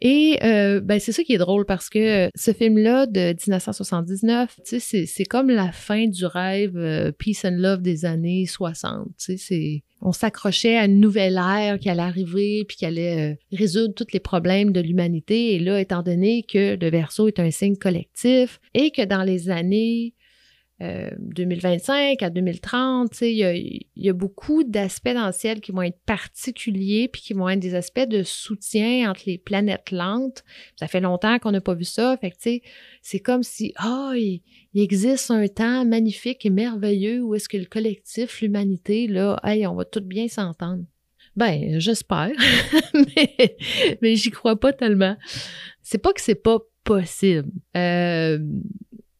Et 0.03 0.39
euh, 0.43 0.81
ben, 0.81 0.99
c'est 0.99 1.11
ça 1.11 1.23
qui 1.23 1.33
est 1.33 1.37
drôle 1.37 1.65
parce 1.65 1.87
que 1.87 2.29
ce 2.33 2.53
film-là 2.53 3.05
de 3.05 3.35
1979, 3.47 4.59
c'est 4.63 5.25
comme 5.25 5.51
la 5.51 5.71
fin 5.71 6.07
du 6.07 6.25
rêve 6.25 6.75
euh, 6.75 7.11
Peace 7.11 7.45
and 7.45 7.57
Love 7.57 7.83
des 7.83 8.05
années 8.05 8.47
60. 8.47 9.09
On 10.01 10.11
s'accrochait 10.11 10.77
à 10.77 10.85
une 10.85 10.99
nouvelle 10.99 11.37
ère 11.37 11.77
qui 11.77 11.87
allait 11.87 12.01
arriver 12.01 12.65
puis 12.67 12.77
qui 12.77 12.85
allait 12.87 13.33
euh, 13.33 13.35
résoudre 13.55 13.93
tous 13.93 14.07
les 14.11 14.19
problèmes 14.19 14.71
de 14.71 14.81
l'humanité. 14.81 15.53
Et 15.53 15.59
là, 15.59 15.79
étant 15.79 16.01
donné 16.01 16.43
que 16.51 16.75
le 16.81 16.89
verso 16.89 17.27
est 17.27 17.39
un 17.39 17.51
signe 17.51 17.77
collectif 17.77 18.59
et 18.73 18.89
que 18.89 19.05
dans 19.05 19.23
les 19.23 19.51
années 19.51 20.15
2025 21.19 22.21
euh, 22.21 22.25
à 22.25 22.29
2030, 22.29 23.21
il 23.21 23.85
y 23.95 24.09
a, 24.09 24.13
beaucoup 24.13 24.63
d'aspects 24.63 25.13
dans 25.13 25.27
le 25.27 25.31
ciel 25.31 25.61
qui 25.61 25.71
vont 25.71 25.83
être 25.83 25.99
particuliers 26.05 27.07
puis 27.07 27.21
qui 27.21 27.33
vont 27.33 27.49
être 27.49 27.59
des 27.59 27.75
aspects 27.75 28.07
de 28.07 28.23
soutien 28.23 29.09
entre 29.09 29.21
les 29.27 29.37
planètes 29.37 29.91
lentes. 29.91 30.43
Ça 30.75 30.87
fait 30.87 30.99
longtemps 30.99 31.39
qu'on 31.39 31.51
n'a 31.51 31.61
pas 31.61 31.73
vu 31.73 31.83
ça. 31.83 32.17
Fait 32.17 32.61
c'est 33.01 33.19
comme 33.19 33.43
si, 33.43 33.73
ah, 33.77 34.13
il, 34.15 34.41
existe 34.73 35.31
un 35.31 35.47
temps 35.47 35.85
magnifique 35.85 36.45
et 36.45 36.49
merveilleux 36.49 37.21
où 37.21 37.35
est-ce 37.35 37.49
que 37.49 37.57
le 37.57 37.65
collectif, 37.65 38.41
l'humanité, 38.41 39.07
là, 39.07 39.39
hey, 39.43 39.67
on 39.67 39.75
va 39.75 39.85
tout 39.85 40.01
bien 40.01 40.27
s'entendre. 40.27 40.83
Ben, 41.35 41.79
j'espère, 41.79 42.31
mais, 42.93 43.57
mais 44.01 44.15
j'y 44.15 44.31
crois 44.31 44.59
pas 44.59 44.73
tellement. 44.73 45.15
C'est 45.81 45.99
pas 45.99 46.11
que 46.11 46.21
c'est 46.21 46.35
pas 46.35 46.59
possible. 46.83 47.51
Euh, 47.77 48.39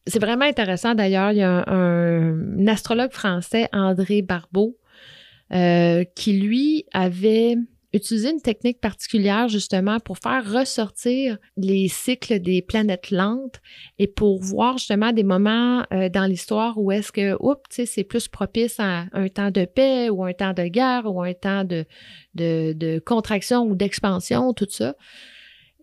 c'est 0.08 0.20
vraiment 0.20 0.46
intéressant 0.46 0.96
d'ailleurs. 0.96 1.32
Il 1.32 1.38
y 1.38 1.44
a 1.44 1.64
un, 1.68 2.68
astrologue 2.68 3.12
français, 3.12 3.68
André 3.74 4.22
Barbeau, 4.22 4.78
euh, 5.54 6.04
qui 6.16 6.34
lui 6.34 6.86
avait 6.94 7.56
utilisé 7.94 8.30
une 8.32 8.42
technique 8.42 8.80
particulière 8.80 9.50
justement 9.50 10.00
pour 10.00 10.18
faire 10.18 10.50
ressortir 10.50 11.38
les 11.58 11.90
cycles 11.90 12.40
des 12.40 12.62
planètes 12.62 13.12
lentes 13.12 13.60
et 14.00 14.08
pour 14.08 14.42
voir 14.42 14.78
justement 14.78 15.12
des 15.12 15.24
moments 15.24 15.86
euh, 15.92 16.08
dans 16.08 16.26
l'histoire 16.26 16.78
où 16.78 16.94
est-ce 16.94 17.12
que, 17.12 17.36
oups, 17.42 17.84
c'est 17.86 18.06
plus 18.06 18.30
propice 18.30 18.80
à 18.80 19.08
un 19.12 19.28
temps 19.28 19.52
de 19.52 19.66
paix 19.66 20.10
ou 20.10 20.24
un 20.24 20.32
temps 20.32 20.54
de 20.54 20.68
guerre 20.68 21.04
ou 21.06 21.22
un 21.22 21.34
temps 21.34 21.66
de, 21.66 21.86
de, 22.34 23.00
contraction 23.00 23.64
ou 23.64 23.76
d'expansion, 23.76 24.54
tout 24.54 24.68
ça. 24.70 24.96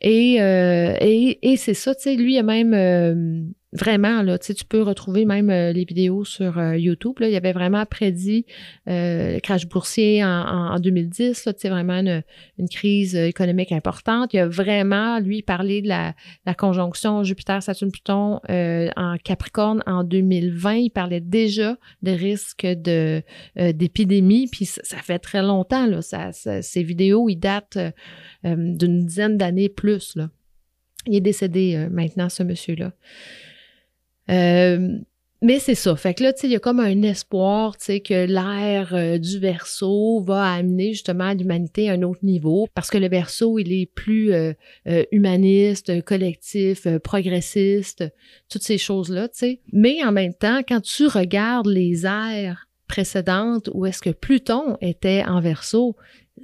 Et, 0.01 0.41
euh, 0.41 0.97
et, 1.01 1.53
et 1.53 1.57
c'est 1.59 1.75
ça, 1.75 1.95
tu 1.95 2.03
sais, 2.03 2.17
lui 2.17 2.39
a 2.39 2.43
même 2.43 3.53
Vraiment, 3.73 4.23
là, 4.23 4.39
tu 4.39 4.55
peux 4.67 4.81
retrouver 4.81 5.27
même 5.27 5.51
euh, 5.51 5.73
les 5.73 5.85
vidéos 5.85 6.25
sur 6.25 6.57
euh, 6.59 6.79
YouTube. 6.79 7.19
Là, 7.19 7.29
il 7.29 7.37
avait 7.37 7.53
vraiment 7.53 7.85
prédit 7.85 8.47
euh, 8.89 9.35
le 9.35 9.41
crash 9.41 9.69
boursier 9.69 10.25
en, 10.25 10.73
en, 10.73 10.79
2010, 10.79 11.45
là, 11.45 11.53
vraiment 11.65 11.99
une, 11.99 12.23
une, 12.59 12.69
crise 12.71 13.15
économique 13.15 13.71
importante. 13.71 14.33
Il 14.33 14.39
a 14.39 14.49
vraiment, 14.49 15.21
lui, 15.21 15.43
parlé 15.43 15.83
de 15.83 15.89
la, 15.89 16.15
la 16.47 16.55
conjonction 16.55 17.23
Jupiter-Saturne-Pluton 17.25 18.41
en 18.49 19.17
Capricorne 19.23 19.83
en 19.87 20.03
2020. 20.03 20.75
Il 20.75 20.91
parlait 20.91 21.21
déjà 21.21 21.77
des 22.01 22.15
risques 22.15 22.67
de, 22.67 23.23
d'épidémie, 23.55 24.49
puis 24.51 24.65
ça, 24.65 24.97
fait 24.97 25.19
très 25.19 25.43
longtemps. 25.43 25.87
Là, 25.87 26.01
ces 26.33 26.83
vidéos, 26.83 27.29
ils 27.29 27.37
datent 27.37 27.79
d'une 28.45 29.05
dizaine 29.05 29.37
d'années 29.37 29.69
plus. 29.69 30.17
Là. 30.17 30.31
Il 31.07 31.17
est 31.17 31.21
décédé 31.21 31.87
maintenant, 31.91 32.31
ce 32.31 32.43
monsieur-là. 32.43 32.93
Euh, 34.31 34.99
mais 35.41 35.61
c'est 35.61 35.77
ça. 35.77 35.95
Fait 35.95 36.15
que 36.15 36.25
là, 36.25 36.33
tu 36.33 36.41
sais, 36.41 36.47
il 36.49 36.53
y 36.53 36.57
a 36.57 36.61
comme 36.61 36.81
un 36.81 37.03
espoir, 37.03 37.77
tu 37.77 37.85
sais, 37.85 38.01
que 38.01 38.27
l'ère 38.27 38.93
euh, 38.93 39.19
du 39.19 39.39
verso 39.39 40.21
va 40.21 40.53
amener 40.53 40.93
justement 40.93 41.33
l'humanité 41.33 41.89
à 41.89 41.93
un 41.93 42.03
autre 42.03 42.25
niveau 42.25 42.67
parce 42.75 42.91
que 42.91 42.99
le 42.99 43.09
verso, 43.09 43.59
il 43.59 43.73
est 43.73 43.87
plus 43.87 44.33
euh, 44.33 44.53
humaniste, 45.13 46.03
collectif, 46.03 46.89
progressiste, 47.05 48.05
toutes 48.51 48.65
ces 48.65 48.79
choses-là, 48.79 49.29
tu 49.29 49.39
sais. 49.39 49.61
Mais 49.73 50.05
en 50.05 50.11
même 50.11 50.35
temps, 50.35 50.63
quand 50.67 50.81
tu 50.81 51.07
regardes 51.07 51.69
les 51.69 52.05
ères 52.05 52.69
précédentes 52.89 53.71
où 53.73 53.87
est-ce 53.87 54.03
que 54.03 54.11
Pluton 54.11 54.77
était 54.81 55.23
en 55.25 55.41
verso, 55.41 55.95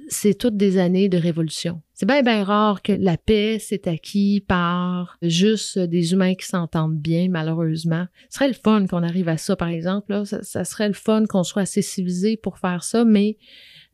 c'est 0.07 0.37
toutes 0.37 0.57
des 0.57 0.77
années 0.77 1.09
de 1.09 1.17
révolution. 1.17 1.81
C'est 1.93 2.05
bien, 2.05 2.21
bien 2.21 2.43
rare 2.43 2.81
que 2.81 2.91
la 2.91 3.17
paix 3.17 3.57
s'est 3.59 3.87
acquis 3.87 4.43
par 4.45 5.17
juste 5.21 5.79
des 5.79 6.13
humains 6.13 6.35
qui 6.35 6.45
s'entendent 6.45 6.97
bien, 6.97 7.27
malheureusement. 7.29 8.05
Ce 8.29 8.35
serait 8.35 8.47
le 8.47 8.53
fun 8.53 8.85
qu'on 8.87 9.03
arrive 9.03 9.29
à 9.29 9.37
ça, 9.37 9.55
par 9.55 9.69
exemple. 9.69 10.23
Ça, 10.25 10.65
serait 10.65 10.87
le 10.87 10.93
fun 10.93 11.25
qu'on 11.25 11.43
soit 11.43 11.63
assez 11.63 11.81
civilisé 11.81 12.37
pour 12.37 12.57
faire 12.59 12.83
ça, 12.83 13.05
mais 13.05 13.37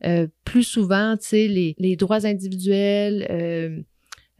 euh, 0.04 0.26
plus 0.44 0.64
souvent, 0.64 1.16
tu 1.16 1.28
sais, 1.28 1.74
les, 1.78 1.96
droits 1.96 2.26
individuels, 2.26 3.26
euh, 3.30 3.80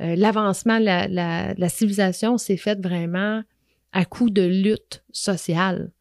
euh, 0.01 0.17
l'avancement 0.17 0.81
de 0.81 0.85
la, 0.85 1.09
la, 1.09 1.55
la 1.55 1.69
civilisation 1.69 2.39
s'est 2.39 2.57
fait 2.57 2.81
vraiment 2.81 3.43
à 3.93 4.05
coup 4.05 4.31
de 4.31 4.43
lutte 4.43 5.05
sociale. 5.13 5.93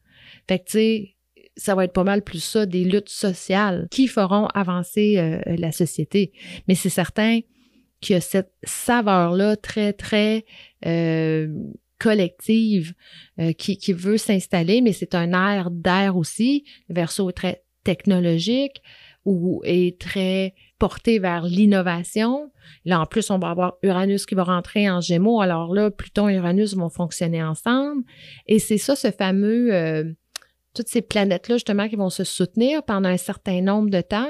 Fait 0.48 0.60
que, 0.60 0.66
tu 0.66 0.72
sais, 0.72 1.16
ça 1.62 1.76
va 1.76 1.86
être 1.86 1.94
pas 1.94 2.04
mal 2.04 2.24
plus 2.24 2.44
ça, 2.44 2.66
des 2.66 2.84
luttes 2.84 3.10
sociales 3.10 3.88
qui 3.92 4.08
feront 4.08 4.48
avancer 4.48 5.18
euh, 5.18 5.40
la 5.46 5.72
société. 5.72 6.32
Mais 6.68 6.74
c'est 6.74 6.90
certain 6.90 7.42
qu'il 8.00 8.16
y 8.16 8.18
a 8.18 8.22
cette 8.22 8.54
saveur-là 8.64 9.56
très, 9.58 9.94
très 9.94 10.44
euh, 10.88 11.48
collective 12.00 12.94
euh, 13.40 13.54
qui, 13.54 13.78
qui, 13.78 13.94
veut 13.94 14.18
s'installer, 14.18 14.82
mais 14.82 14.92
c'est 14.92 15.14
un 15.14 15.34
air 15.34 15.70
d'air 15.70 16.18
aussi. 16.18 16.64
Verso 16.90 17.32
très 17.32 17.64
technologique 17.84 18.82
ou 19.24 19.62
est 19.64 20.00
très 20.02 20.56
porté 20.80 21.20
vers 21.20 21.44
l'innovation. 21.46 22.52
Là, 22.86 23.02
en 23.02 23.06
plus, 23.06 23.30
on 23.30 23.38
va 23.38 23.52
avoir 23.52 23.76
Uranus 23.84 24.26
qui 24.26 24.34
va 24.34 24.46
rentrer 24.46 24.90
en 24.90 25.00
Gémeaux. 25.00 25.42
Alors 25.42 25.76
là, 25.76 25.92
Pluton 25.92 26.28
et 26.28 26.36
Uranus 26.38 26.76
vont 26.76 26.90
fonctionner 26.90 27.44
ensemble. 27.44 28.04
Et 28.48 28.58
c'est 28.58 28.80
ça, 28.80 28.96
ce 28.96 29.12
fameux 29.12 30.16
toutes 30.74 30.88
ces 30.88 31.02
planètes-là, 31.02 31.56
justement, 31.56 31.88
qui 31.90 31.96
vont 31.96 32.10
se 32.10 32.24
soutenir 32.24 32.84
pendant 32.84 33.10
un 33.10 33.18
certain 33.18 33.62
nombre 33.62 33.90
de 33.90 34.02
temps 34.02 34.30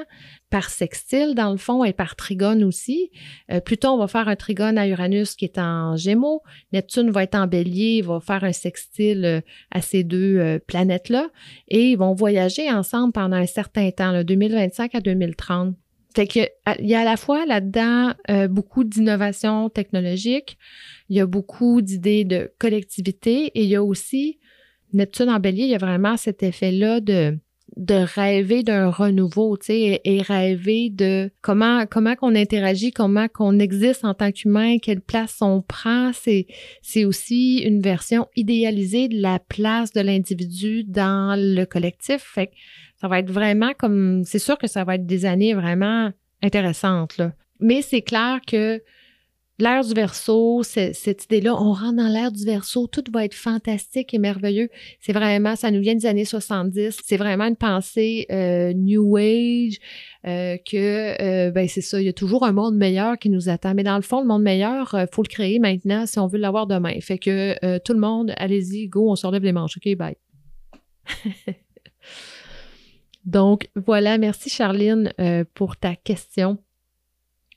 par 0.49 0.69
sextile, 0.69 1.35
dans 1.35 1.51
le 1.51 1.57
fond, 1.57 1.83
et 1.83 1.93
par 1.93 2.15
trigone 2.15 2.63
aussi. 2.63 3.11
Euh, 3.51 3.59
Pluton 3.59 3.97
va 3.97 4.07
faire 4.07 4.27
un 4.27 4.35
trigone 4.35 4.77
à 4.77 4.87
Uranus 4.87 5.35
qui 5.35 5.45
est 5.45 5.57
en 5.57 5.95
Gémeaux. 5.95 6.41
Neptune 6.73 7.11
va 7.11 7.23
être 7.23 7.35
en 7.35 7.47
Bélier, 7.47 7.97
il 7.99 8.03
va 8.03 8.19
faire 8.19 8.43
un 8.43 8.51
sextile 8.51 9.25
euh, 9.25 9.41
à 9.71 9.81
ces 9.81 10.03
deux 10.03 10.37
euh, 10.37 10.59
planètes-là. 10.59 11.29
Et 11.67 11.91
ils 11.91 11.97
vont 11.97 12.13
voyager 12.13 12.69
ensemble 12.69 13.13
pendant 13.13 13.37
un 13.37 13.45
certain 13.45 13.89
temps, 13.91 14.11
là, 14.11 14.23
2025 14.23 14.95
à 14.95 14.99
2030. 14.99 15.75
Fait 16.13 16.27
qu'il 16.27 16.49
y 16.79 16.93
a 16.93 16.99
à 16.99 17.05
la 17.05 17.15
fois 17.15 17.45
là-dedans 17.45 18.11
beaucoup 18.49 18.83
d'innovation 18.83 19.69
technologique, 19.69 20.57
il 21.07 21.15
y 21.15 21.21
a 21.21 21.25
beaucoup 21.25 21.81
d'idées 21.81 22.25
de 22.25 22.51
collectivité 22.59 23.45
et 23.45 23.63
il 23.63 23.69
y 23.69 23.77
a 23.77 23.83
aussi 23.83 24.37
Neptune 24.93 25.29
en 25.29 25.39
bélier, 25.39 25.63
il 25.63 25.69
y 25.69 25.75
a 25.75 25.79
vraiment 25.79 26.17
cet 26.17 26.43
effet-là 26.43 26.99
de 26.99 27.37
de 27.77 27.95
rêver 27.95 28.63
d'un 28.63 28.89
renouveau, 28.89 29.55
tu 29.55 29.67
sais, 29.67 30.01
et, 30.03 30.21
rêver 30.21 30.89
de 30.89 31.31
comment 31.41 31.85
comment 31.85 32.15
qu'on 32.15 32.35
interagit, 32.35 32.91
comment 32.91 33.27
qu'on 33.29 33.59
existe 33.59 34.03
en 34.03 34.13
tant 34.13 34.31
qu'humain, 34.31 34.77
quelle 34.77 35.01
place 35.01 35.37
on 35.41 35.61
prend, 35.61 36.11
c'est 36.13 36.47
c'est 36.81 37.05
aussi 37.05 37.59
une 37.59 37.81
version 37.81 38.27
idéalisée 38.35 39.07
de 39.07 39.21
la 39.21 39.39
place 39.39 39.93
de 39.93 40.01
l'individu 40.01 40.83
dans 40.83 41.35
le 41.39 41.63
collectif. 41.65 42.21
Fait 42.21 42.47
que 42.47 42.53
ça 42.99 43.07
va 43.07 43.19
être 43.19 43.31
vraiment 43.31 43.71
comme 43.77 44.23
c'est 44.25 44.39
sûr 44.39 44.57
que 44.57 44.67
ça 44.67 44.83
va 44.83 44.95
être 44.95 45.05
des 45.05 45.25
années 45.25 45.53
vraiment 45.53 46.11
intéressantes 46.43 47.17
là. 47.17 47.33
Mais 47.59 47.81
c'est 47.81 48.01
clair 48.01 48.39
que 48.45 48.81
L'ère 49.61 49.85
du 49.85 49.93
verso, 49.93 50.63
cette 50.63 51.25
idée-là, 51.25 51.53
on 51.53 51.73
rentre 51.73 51.97
dans 51.97 52.07
l'ère 52.07 52.31
du 52.31 52.43
verso, 52.45 52.87
tout 52.87 53.03
va 53.13 53.25
être 53.25 53.35
fantastique 53.35 54.11
et 54.11 54.17
merveilleux. 54.17 54.69
C'est 54.99 55.13
vraiment, 55.13 55.55
ça 55.55 55.69
nous 55.69 55.81
vient 55.81 55.93
des 55.93 56.07
années 56.07 56.25
70. 56.25 56.97
C'est 57.03 57.17
vraiment 57.17 57.43
une 57.43 57.55
pensée 57.55 58.25
euh, 58.31 58.73
New 58.73 59.17
Age, 59.17 59.77
euh, 60.25 60.57
que 60.57 61.21
euh, 61.21 61.51
ben 61.51 61.67
c'est 61.67 61.81
ça, 61.81 62.01
il 62.01 62.05
y 62.05 62.09
a 62.09 62.13
toujours 62.13 62.43
un 62.43 62.53
monde 62.53 62.75
meilleur 62.75 63.19
qui 63.19 63.29
nous 63.29 63.49
attend. 63.49 63.75
Mais 63.75 63.83
dans 63.83 63.97
le 63.97 64.01
fond, 64.01 64.19
le 64.21 64.25
monde 64.25 64.41
meilleur, 64.41 64.95
il 64.95 65.05
faut 65.13 65.21
le 65.21 65.27
créer 65.27 65.59
maintenant 65.59 66.07
si 66.07 66.17
on 66.17 66.25
veut 66.25 66.39
l'avoir 66.39 66.65
demain. 66.65 66.99
Fait 66.99 67.19
que 67.19 67.77
tout 67.77 67.93
le 67.93 67.99
monde, 67.99 68.33
allez-y, 68.37 68.87
go, 68.87 69.11
on 69.11 69.15
se 69.15 69.27
relève 69.27 69.43
les 69.43 69.53
manches. 69.53 69.77
OK, 69.77 69.95
bye. 69.95 70.15
Donc 73.25 73.69
voilà, 73.75 74.17
merci 74.17 74.49
Charline 74.49 75.13
pour 75.53 75.77
ta 75.77 75.95
question. 75.95 76.57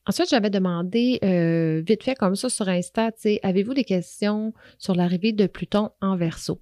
Ensuite, 0.07 0.29
j'avais 0.29 0.51
demandé 0.51 1.19
euh, 1.25 1.83
vite 1.87 2.03
fait 2.03 2.15
comme 2.15 2.37
ça 2.37 2.51
sur 2.51 2.69
Insta, 2.69 3.11
avez-vous 3.43 3.75
des 3.75 3.85
questions 3.85 4.53
sur 4.79 4.95
l'arrivée 4.95 5.33
de 5.33 5.47
Pluton 5.47 5.91
en 6.03 6.17
verso? 6.17 6.61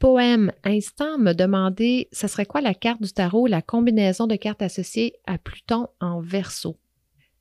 Poème 0.00 0.50
Instant 0.64 1.18
me 1.18 1.34
demandait 1.34 2.08
ce 2.10 2.26
serait 2.26 2.46
quoi 2.46 2.62
la 2.62 2.74
carte 2.74 3.02
du 3.02 3.12
tarot, 3.12 3.46
la 3.46 3.62
combinaison 3.62 4.26
de 4.26 4.34
cartes 4.34 4.62
associées 4.62 5.14
à 5.26 5.38
Pluton 5.38 5.88
en 6.00 6.20
verso? 6.20 6.78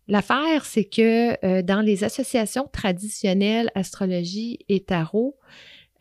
L'affaire, 0.07 0.65
c'est 0.65 0.85
que 0.85 1.45
euh, 1.45 1.61
dans 1.61 1.81
les 1.81 2.03
associations 2.03 2.67
traditionnelles 2.71 3.71
astrologie 3.75 4.59
et 4.67 4.81
tarot, 4.81 5.37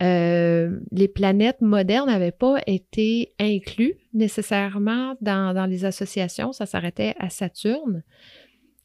euh, 0.03 0.79
les 0.93 1.09
planètes 1.09 1.61
modernes 1.61 2.09
n'avaient 2.09 2.33
pas 2.33 2.61
été 2.67 3.35
inclus 3.41 3.95
nécessairement 4.13 5.17
dans 5.21 5.69
les 5.69 5.85
associations, 5.85 6.53
ça 6.53 6.67
s'arrêtait 6.67 7.15
à 7.19 7.31
Saturne. 7.31 8.03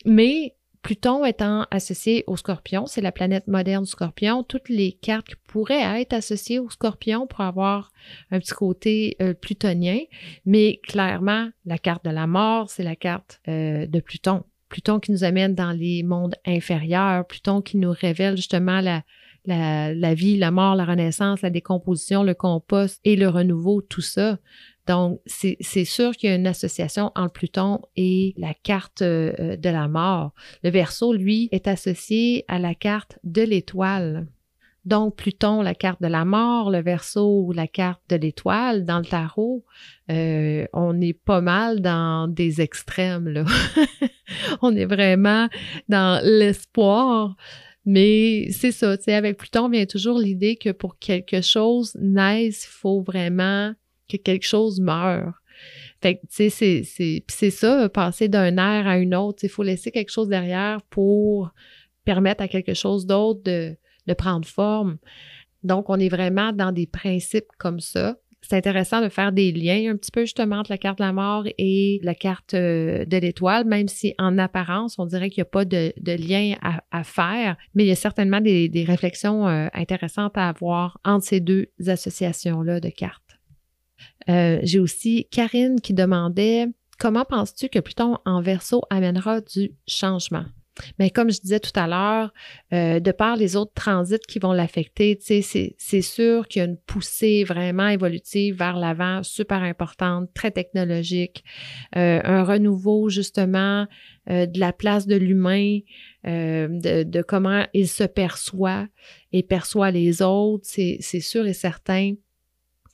Mais 0.06 0.56
Pluton 0.84 1.24
étant 1.24 1.66
associé 1.72 2.26
au 2.28 2.36
scorpion, 2.36 2.86
c'est 2.88 3.00
la 3.00 3.14
planète 3.14 3.48
moderne 3.48 3.86
du 3.86 3.90
scorpion, 3.90 4.44
toutes 4.44 4.68
les 4.68 4.92
cartes 4.92 5.28
qui 5.28 5.36
pourraient 5.48 6.02
être 6.02 6.12
associées 6.12 6.60
au 6.60 6.70
scorpion 6.70 7.26
pour 7.26 7.40
avoir 7.40 7.94
un 8.32 8.40
petit 8.40 8.52
côté 8.52 9.16
euh, 9.22 9.34
plutonien, 9.34 10.00
mais 10.46 10.82
clairement, 10.84 11.50
la 11.66 11.78
carte 11.78 12.04
de 12.04 12.10
la 12.10 12.28
mort, 12.28 12.70
c'est 12.70 12.84
la 12.84 12.98
carte 12.98 13.40
euh, 13.48 13.88
de 13.88 14.00
Pluton. 14.02 14.44
Pluton 14.68 15.00
qui 15.00 15.14
nous 15.14 15.24
amène 15.24 15.56
dans 15.56 15.72
les 15.72 16.04
mondes 16.04 16.36
inférieurs, 16.46 17.26
Pluton 17.28 17.62
qui 17.62 17.78
nous 17.78 17.92
révèle 17.92 18.36
justement 18.36 18.82
la, 18.82 20.14
vie, 20.16 20.38
la 20.38 20.52
mort, 20.52 20.76
la 20.76 20.84
renaissance, 20.84 21.44
la 21.44 21.50
décomposition, 21.50 22.24
le 22.24 22.34
compost 22.34 23.00
et 23.06 23.16
le 23.16 23.30
renouveau, 23.30 23.82
tout 23.82 24.02
ça. 24.02 24.38
Donc, 24.88 25.22
c'est 25.26 25.86
sûr 25.86 26.12
qu'il 26.12 26.30
y 26.30 26.34
a 26.34 26.36
une 26.36 26.48
association 26.48 27.12
entre 27.16 27.34
Pluton 27.34 27.80
et 27.96 28.34
la 28.38 28.54
carte 28.54 29.02
euh, 29.02 29.56
de 29.56 29.70
la 29.70 29.88
mort. 29.88 30.34
Le 30.64 30.72
verso, 30.72 31.14
lui, 31.14 31.48
est 31.52 31.68
associé 31.68 32.44
à 32.50 32.60
la 32.60 32.76
carte 32.76 33.18
de 33.24 33.44
l'étoile. 33.44 34.28
Donc, 34.84 35.16
Pluton, 35.16 35.62
la 35.62 35.74
carte 35.74 36.02
de 36.02 36.08
la 36.08 36.26
mort, 36.26 36.70
le 36.70 36.82
verso, 36.82 37.54
la 37.54 37.68
carte 37.68 38.02
de 38.10 38.18
l'étoile. 38.18 38.84
Dans 38.84 39.00
le 39.00 39.06
tarot, 39.06 39.64
euh, 40.12 40.66
on 40.74 41.00
est 41.00 41.14
pas 41.14 41.40
mal 41.40 41.80
dans 41.80 42.28
des 42.28 42.60
extrêmes, 42.60 43.30
là. 43.30 43.46
on 44.62 44.76
est 44.76 44.86
vraiment 44.86 45.48
dans 45.88 46.22
l'espoir. 46.22 47.38
Mais 47.86 48.50
c'est 48.52 48.72
ça, 48.72 48.98
tu 48.98 49.04
sais, 49.04 49.14
avec 49.14 49.38
Pluton 49.38 49.70
vient 49.70 49.86
toujours 49.86 50.18
l'idée 50.18 50.58
que 50.58 50.72
pour 50.72 50.98
quelque 51.00 51.42
chose 51.42 51.96
naisse, 52.00 52.66
il 52.66 52.70
faut 52.70 53.02
vraiment 53.02 53.74
que 54.10 54.18
quelque 54.18 54.46
chose 54.46 54.80
meurt. 54.80 55.34
Fait 56.02 56.16
que, 56.16 56.22
tu 56.28 56.50
sais, 56.50 56.84
c'est 57.30 57.50
ça, 57.50 57.88
passer 57.90 58.28
d'un 58.28 58.58
air 58.58 58.88
à 58.88 58.98
une 58.98 59.16
autre. 59.16 59.40
Il 59.44 59.50
faut 59.50 59.64
laisser 59.64 59.92
quelque 59.92 60.12
chose 60.12 60.28
derrière 60.28 60.82
pour 60.90 61.52
permettre 62.04 62.44
à 62.44 62.48
quelque 62.48 62.74
chose 62.74 63.06
d'autre 63.06 63.42
de, 63.44 63.78
prendre 64.18 64.46
forme. 64.46 64.98
Donc, 65.64 65.90
on 65.90 65.98
est 65.98 66.10
vraiment 66.10 66.52
dans 66.52 66.74
des 66.74 66.88
principes 66.88 67.48
comme 67.58 67.80
ça. 67.80 68.18
C'est 68.42 68.58
intéressant 68.58 69.02
de 69.02 69.08
faire 69.08 69.32
des 69.32 69.54
liens 69.54 69.94
un 69.94 69.96
petit 69.96 70.12
peu 70.12 70.22
justement 70.22 70.58
entre 70.58 70.72
la 70.72 70.78
carte 70.78 70.98
de 70.98 71.06
la 71.06 71.14
mort 71.14 71.46
et 71.58 72.02
la 72.04 72.14
carte 72.14 72.54
euh, 72.54 73.06
de 73.06 73.16
l'étoile, 73.16 73.64
même 73.64 73.88
si 73.88 74.14
en 74.20 74.38
apparence, 74.38 75.00
on 75.00 75.06
dirait 75.06 75.30
qu'il 75.30 75.40
n'y 75.40 75.48
a 75.48 75.52
pas 75.52 75.64
de, 75.64 75.94
de 75.98 76.12
lien 76.12 76.56
à, 76.62 76.84
à, 76.92 77.06
faire, 77.06 77.56
mais 77.74 77.86
il 77.86 77.88
y 77.88 77.92
a 77.92 77.96
certainement 77.96 78.42
des, 78.42 78.68
des 78.68 78.84
réflexions 78.84 79.48
euh, 79.48 79.68
intéressantes 79.74 80.38
à 80.38 80.50
avoir 80.50 81.00
entre 81.06 81.26
ces 81.26 81.40
deux 81.40 81.68
associations-là 81.88 82.82
de 82.82 82.90
cartes. 82.90 83.33
Euh, 84.30 84.60
j'ai 84.64 84.80
aussi 84.80 85.28
Karine 85.32 85.82
qui 85.82 85.94
demandait 85.94 86.68
comment 87.00 87.26
penses-tu 87.26 87.70
que 87.70 87.80
Pluton 87.80 88.18
en 88.26 88.42
verso 88.42 88.82
amènera 88.90 89.42
du 89.42 89.72
changement? 89.88 90.46
Mais 90.98 91.12
comme 91.12 91.30
je 91.30 91.40
disais 91.40 91.60
tout 91.60 91.72
à 91.76 91.86
l'heure, 91.86 92.34
euh, 92.74 93.00
de 93.00 93.12
par 93.12 93.36
les 93.36 93.56
autres 93.56 93.74
transits 93.76 94.18
qui 94.28 94.40
vont 94.40 94.54
l'affecter, 94.54 95.20
c'est 95.22 96.02
sûr 96.02 96.48
qu'il 96.48 96.62
y 96.62 96.66
a 96.66 96.68
une 96.68 96.78
poussée 96.78 97.44
vraiment 97.44 97.90
évolutive 97.90 98.58
vers 98.58 98.76
l'avant, 98.78 99.22
super 99.22 99.62
importante, 99.62 100.34
très 100.34 100.50
technologique, 100.50 101.44
euh, 101.96 102.22
un 102.24 102.44
renouveau 102.44 103.10
justement 103.10 103.86
de 104.26 104.60
la 104.60 104.74
place 104.74 105.06
de 105.06 105.18
l'humain, 105.18 105.80
de, 106.24 107.04
de, 107.04 107.22
comment 107.22 107.68
il 107.74 107.90
se 107.90 108.06
perçoit 108.06 108.88
et 109.32 109.44
perçoit 109.44 109.92
les 109.92 110.24
autres, 110.24 110.66
c'est 110.66 111.20
sûr 111.20 111.46
et 111.46 111.54
certain 111.54 112.14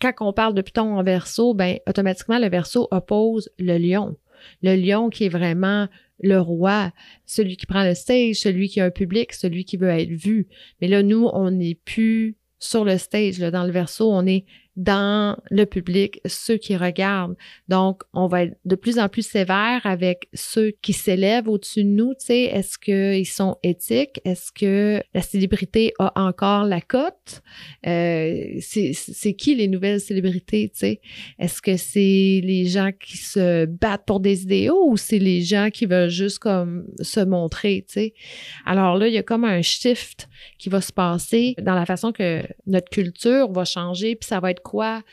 quand 0.01 0.13
on 0.21 0.33
parle 0.33 0.53
de 0.53 0.61
Python 0.61 0.97
en 0.97 1.03
verso, 1.03 1.53
ben, 1.53 1.77
automatiquement, 1.87 2.39
le 2.39 2.49
verso 2.49 2.87
oppose 2.91 3.49
le 3.59 3.77
lion. 3.77 4.17
Le 4.61 4.75
lion 4.75 5.09
qui 5.09 5.25
est 5.25 5.29
vraiment 5.29 5.87
le 6.21 6.39
roi, 6.39 6.91
celui 7.25 7.57
qui 7.57 7.65
prend 7.65 7.83
le 7.83 7.93
stage, 7.93 8.37
celui 8.37 8.69
qui 8.69 8.79
a 8.81 8.85
un 8.85 8.91
public, 8.91 9.33
celui 9.33 9.65
qui 9.65 9.77
veut 9.77 9.89
être 9.89 10.09
vu. 10.09 10.47
Mais 10.81 10.87
là, 10.87 11.03
nous, 11.03 11.29
on 11.33 11.51
n'est 11.51 11.75
plus 11.75 12.37
sur 12.59 12.83
le 12.83 12.97
stage, 12.97 13.39
là, 13.39 13.51
dans 13.51 13.63
le 13.63 13.71
verso, 13.71 14.11
on 14.11 14.25
est 14.25 14.45
dans 14.75 15.37
le 15.49 15.65
public, 15.65 16.21
ceux 16.25 16.57
qui 16.57 16.77
regardent. 16.77 17.35
Donc, 17.67 18.03
on 18.13 18.27
va 18.27 18.43
être 18.43 18.57
de 18.63 18.75
plus 18.75 18.97
en 18.97 19.09
plus 19.09 19.27
sévère 19.27 19.81
avec 19.83 20.29
ceux 20.33 20.71
qui 20.81 20.93
s'élèvent 20.93 21.49
au-dessus 21.49 21.83
de 21.83 21.89
nous. 21.89 22.13
Tu 22.13 22.27
sais, 22.27 22.41
est-ce 22.43 22.77
qu'ils 22.77 23.27
sont 23.27 23.57
éthiques? 23.61 24.21
Est-ce 24.23 24.51
que 24.53 25.01
la 25.13 25.21
célébrité 25.21 25.93
a 25.99 26.13
encore 26.15 26.63
la 26.63 26.81
cote? 26.81 27.41
Euh, 27.87 28.59
c'est 28.61 29.33
qui 29.33 29.55
les 29.55 29.67
nouvelles 29.67 29.99
célébrités? 29.99 30.69
Tu 30.69 30.79
sais, 30.79 31.01
est-ce 31.39 31.61
que 31.61 31.75
c'est 31.75 32.41
les 32.43 32.65
gens 32.65 32.91
qui 32.91 33.17
se 33.17 33.65
battent 33.65 34.05
pour 34.05 34.19
des 34.19 34.43
idéaux 34.43 34.89
ou 34.89 34.97
c'est 34.97 35.19
les 35.19 35.41
gens 35.41 35.69
qui 35.71 35.87
veulent 35.87 36.09
juste 36.09 36.39
comme 36.39 36.85
se 37.01 37.19
montrer? 37.19 37.83
Tu 37.87 37.93
sais, 37.93 38.13
alors 38.65 38.97
là, 38.97 39.07
il 39.07 39.13
y 39.13 39.17
a 39.17 39.23
comme 39.23 39.43
un 39.43 39.61
shift 39.61 40.29
qui 40.57 40.69
va 40.69 40.79
se 40.79 40.93
passer 40.93 41.55
dans 41.61 41.75
la 41.75 41.85
façon 41.85 42.11
que 42.11 42.43
notre 42.65 42.89
culture 42.89 43.51
va 43.51 43.65
changer, 43.65 44.15
puis 44.15 44.27
ça 44.27 44.39
va 44.39 44.51
être 44.51 44.58
quoi 44.63 45.03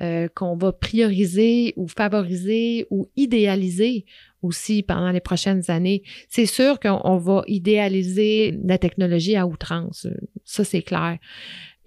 euh, 0.00 0.28
qu'on 0.32 0.56
va 0.56 0.70
prioriser 0.70 1.72
ou 1.76 1.88
favoriser 1.88 2.86
ou 2.88 3.08
idéaliser 3.16 4.04
aussi 4.42 4.84
pendant 4.84 5.10
les 5.10 5.18
prochaines 5.20 5.68
années. 5.72 6.04
C'est 6.28 6.46
sûr 6.46 6.78
qu'on 6.78 7.16
va 7.16 7.42
idéaliser 7.48 8.56
la 8.64 8.78
technologie 8.78 9.34
à 9.34 9.44
outrance, 9.44 10.06
ça 10.44 10.62
c'est 10.62 10.82
clair. 10.82 11.18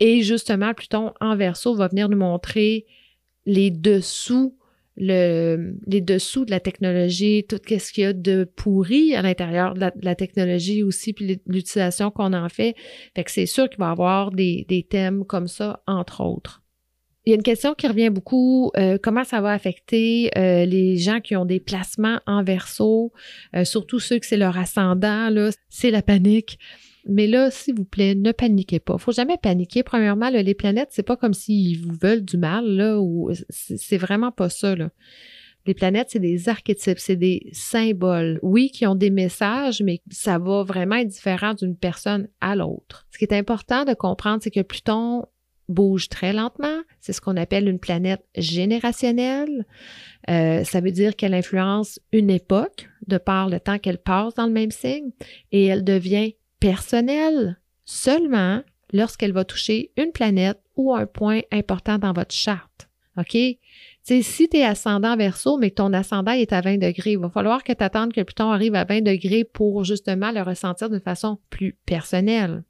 Et 0.02 0.24
justement, 0.24 0.74
Pluton 0.74 1.14
en 1.22 1.38
verso 1.38 1.74
va 1.74 1.88
venir 1.88 2.10
nous 2.10 2.18
montrer 2.18 2.86
les 3.46 3.72
dessous 3.72 4.58
le, 4.98 5.78
les 5.88 6.02
dessous 6.02 6.44
de 6.44 6.52
la 6.52 6.60
technologie, 6.60 7.46
tout 7.48 7.62
ce 7.66 7.94
qu'il 7.94 8.04
y 8.04 8.08
a 8.08 8.12
de 8.12 8.44
pourri 8.44 9.16
à 9.16 9.22
l'intérieur 9.22 9.74
de, 9.74 9.90
la, 10.02 10.16
technologie 10.16 10.84
aussi, 10.84 11.14
puis 11.14 11.40
l'utilisation 11.48 12.12
qu'on 12.12 12.34
en 12.34 12.50
fait. 12.50 12.76
Fait 13.16 13.24
que 13.24 13.32
c'est 13.32 13.46
sûr 13.46 13.70
qu'il 13.70 13.80
va 13.80 13.88
y 13.88 13.92
avoir 13.92 14.32
des 14.32 14.86
thèmes 14.90 15.24
comme 15.24 15.48
ça, 15.48 15.82
entre 15.88 16.22
autres. 16.22 16.61
Il 17.26 17.30
y 17.30 17.34
a 17.34 17.36
une 17.36 17.44
question 17.44 17.76
qui 17.76 17.88
revient 17.88 18.10
beaucoup, 18.10 18.72
euh, 18.78 18.98
comment 19.02 19.24
ça 19.24 19.42
va 19.42 19.52
affecter 19.52 20.32
euh, 20.38 20.66
les 20.66 20.98
gens 20.98 21.20
qui 21.20 21.36
ont 21.36 21.46
des 21.46 21.60
placements 21.60 22.20
en 22.26 22.44
verso, 22.44 23.14
euh, 23.56 23.64
surtout 23.64 24.00
ceux 24.00 24.18
que 24.18 24.26
c'est 24.26 24.38
leur 24.38 24.58
ascendant, 24.58 25.30
là, 25.30 25.52
c'est 25.70 25.92
la 25.92 26.02
panique. 26.02 26.58
Mais 27.08 27.28
là, 27.28 27.52
s'il 27.52 27.76
vous 27.76 27.86
plaît, 27.86 28.16
ne 28.16 28.32
paniquez 28.32 28.80
pas. 28.80 28.98
Faut 28.98 29.12
jamais 29.12 29.38
paniquer. 29.42 29.84
Premièrement, 29.84 30.30
les 30.30 30.54
planètes, 30.54 30.90
c'est 30.92 31.04
pas 31.04 31.16
comme 31.16 31.34
s'ils 31.34 31.80
vous 31.80 31.96
veulent 32.00 32.24
du 32.24 32.38
mal, 32.38 32.66
là, 32.66 33.00
ou 33.00 33.32
c'est 33.50 33.98
vraiment 33.98 34.32
pas 34.32 34.50
ça, 34.50 34.76
là. 34.76 34.90
Les 35.68 35.76
planètes, 35.76 36.08
c'est 36.10 36.20
des 36.20 36.50
archétypes, 36.50 36.98
c'est 36.98 37.16
des 37.16 37.50
symboles. 37.52 38.40
Oui, 38.42 38.72
qui 38.72 38.88
ont 38.88 38.96
des 38.96 39.12
messages, 39.12 39.82
mais 39.84 40.02
ça 40.10 40.40
va 40.40 40.64
vraiment 40.64 40.96
être 40.96 41.08
différent 41.08 41.54
d'une 41.54 41.76
personne 41.76 42.28
à 42.40 42.56
l'autre. 42.56 43.06
Ce 43.12 43.20
qui 43.20 43.26
est 43.26 43.34
important 43.34 43.86
de 43.86 43.94
comprendre, 43.94 44.42
c'est 44.42 44.50
que 44.50 44.62
Pluton 44.62 45.26
bouge 45.72 46.10
très 46.10 46.34
lentement. 46.34 46.82
C'est 47.00 47.14
ce 47.14 47.22
qu'on 47.22 47.38
appelle 47.38 47.68
une 47.68 47.80
planète 47.80 48.24
générationnelle. 48.36 49.66
Euh, 50.30 50.64
ça 50.64 50.82
veut 50.82 50.92
dire 50.92 51.16
qu'elle 51.16 51.34
influence 51.34 52.00
une 52.12 52.30
époque 52.30 52.90
de 53.08 53.18
par 53.18 53.50
le 53.50 53.60
temps 53.60 53.80
qu'elle 53.80 53.98
passe 53.98 54.36
dans 54.36 54.46
le 54.46 54.52
même 54.52 54.72
signe 54.72 55.12
et 55.52 55.66
elle 55.66 55.84
devient 55.84 56.36
personnelle 56.60 57.60
seulement 57.86 58.62
lorsqu'elle 58.94 59.34
va 59.34 59.46
toucher 59.46 59.92
une 59.98 60.12
planète 60.12 60.60
ou 60.76 60.94
un 60.94 61.06
point 61.06 61.42
important 61.52 61.98
dans 61.98 62.14
votre 62.14 62.36
charte. 62.36 62.90
OK? 63.18 63.38
si 64.04 64.50
tu 64.50 64.58
es 64.58 64.64
ascendant 64.64 65.16
verso, 65.16 65.58
mais 65.58 65.70
ton 65.70 65.94
ascendant 65.94 66.32
est 66.32 66.54
à 66.54 66.62
20 66.62 66.78
degrés, 66.78 67.12
il 67.12 67.20
va 67.20 67.30
falloir 67.30 67.64
que 67.64 67.74
tu 67.74 67.84
attendes 67.84 68.14
que 68.14 68.22
Pluton 68.22 68.52
arrive 68.52 68.76
à 68.76 68.84
20 68.84 69.02
degrés 69.02 69.44
pour 69.44 69.84
justement 69.84 70.32
le 70.32 70.42
ressentir 70.42 70.90
de 70.90 71.00
façon 71.00 71.40
plus 71.50 71.78
personnelle. 71.86 72.64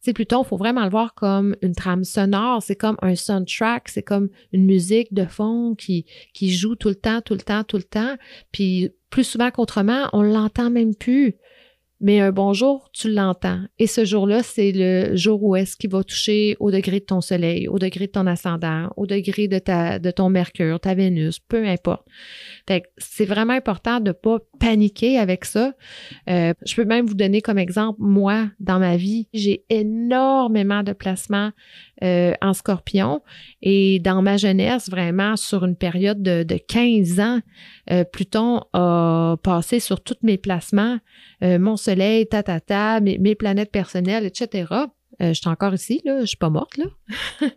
C'est 0.00 0.14
Pluton, 0.14 0.42
il 0.42 0.46
faut 0.46 0.56
vraiment 0.56 0.84
le 0.84 0.90
voir 0.90 1.14
comme 1.14 1.54
une 1.60 1.74
trame 1.74 2.04
sonore, 2.04 2.62
c'est 2.62 2.76
comme 2.76 2.96
un 3.02 3.14
soundtrack, 3.14 3.88
c'est 3.88 4.02
comme 4.02 4.30
une 4.52 4.64
musique 4.64 5.12
de 5.12 5.26
fond 5.26 5.74
qui, 5.74 6.06
qui 6.32 6.50
joue 6.50 6.74
tout 6.74 6.88
le 6.88 6.94
temps, 6.94 7.20
tout 7.20 7.34
le 7.34 7.40
temps, 7.40 7.64
tout 7.64 7.76
le 7.76 7.82
temps. 7.82 8.16
Puis 8.50 8.90
plus 9.10 9.24
souvent 9.24 9.50
qu'autrement, 9.50 10.08
on 10.12 10.22
l'entend 10.22 10.70
même 10.70 10.94
plus. 10.94 11.36
Mais 12.02 12.18
un 12.20 12.32
bonjour, 12.32 12.88
tu 12.94 13.12
l'entends. 13.12 13.60
Et 13.78 13.86
ce 13.86 14.06
jour-là, 14.06 14.42
c'est 14.42 14.72
le 14.72 15.16
jour 15.16 15.42
où 15.42 15.54
est-ce 15.54 15.76
qu'il 15.76 15.90
va 15.90 16.02
toucher 16.02 16.56
au 16.58 16.70
degré 16.70 17.00
de 17.00 17.04
ton 17.04 17.20
soleil, 17.20 17.68
au 17.68 17.78
degré 17.78 18.06
de 18.06 18.12
ton 18.12 18.26
ascendant, 18.26 18.90
au 18.96 19.06
degré 19.06 19.48
de 19.48 19.58
ta, 19.58 19.98
de 19.98 20.10
ton 20.10 20.30
mercure, 20.30 20.80
ta 20.80 20.94
Vénus, 20.94 21.40
peu 21.40 21.62
importe. 21.66 22.06
C'est 22.98 23.24
vraiment 23.24 23.52
important 23.52 24.00
de 24.00 24.12
pas 24.12 24.38
paniquer 24.58 25.18
avec 25.18 25.44
ça. 25.44 25.74
Euh, 26.28 26.52
je 26.64 26.74
peux 26.74 26.84
même 26.84 27.06
vous 27.06 27.14
donner 27.14 27.42
comme 27.42 27.58
exemple, 27.58 27.98
moi, 28.00 28.48
dans 28.60 28.78
ma 28.78 28.96
vie, 28.96 29.28
j'ai 29.32 29.64
énormément 29.70 30.82
de 30.82 30.92
placements 30.92 31.50
euh, 32.02 32.32
en 32.40 32.52
scorpion. 32.52 33.22
Et 33.62 33.98
dans 34.00 34.22
ma 34.22 34.36
jeunesse, 34.36 34.88
vraiment, 34.88 35.36
sur 35.36 35.64
une 35.64 35.76
période 35.76 36.22
de, 36.22 36.42
de 36.42 36.56
15 36.56 37.20
ans, 37.20 37.40
euh, 37.90 38.04
Pluton 38.04 38.62
a 38.72 39.36
passé 39.42 39.80
sur 39.80 40.00
tous 40.02 40.18
mes 40.22 40.38
placements, 40.38 40.98
euh, 41.42 41.58
mon 41.58 41.76
soleil, 41.76 42.26
ta, 42.26 42.42
ta, 42.42 42.60
ta 42.60 43.00
mes 43.00 43.34
planètes 43.34 43.72
personnelles, 43.72 44.26
etc. 44.26 44.66
je 45.20 45.32
suis 45.34 45.48
encore 45.48 45.74
ici, 45.74 46.00
là, 46.04 46.20
je 46.20 46.26
suis 46.26 46.36
pas 46.36 46.50
morte, 46.50 46.76
là. 46.78 46.86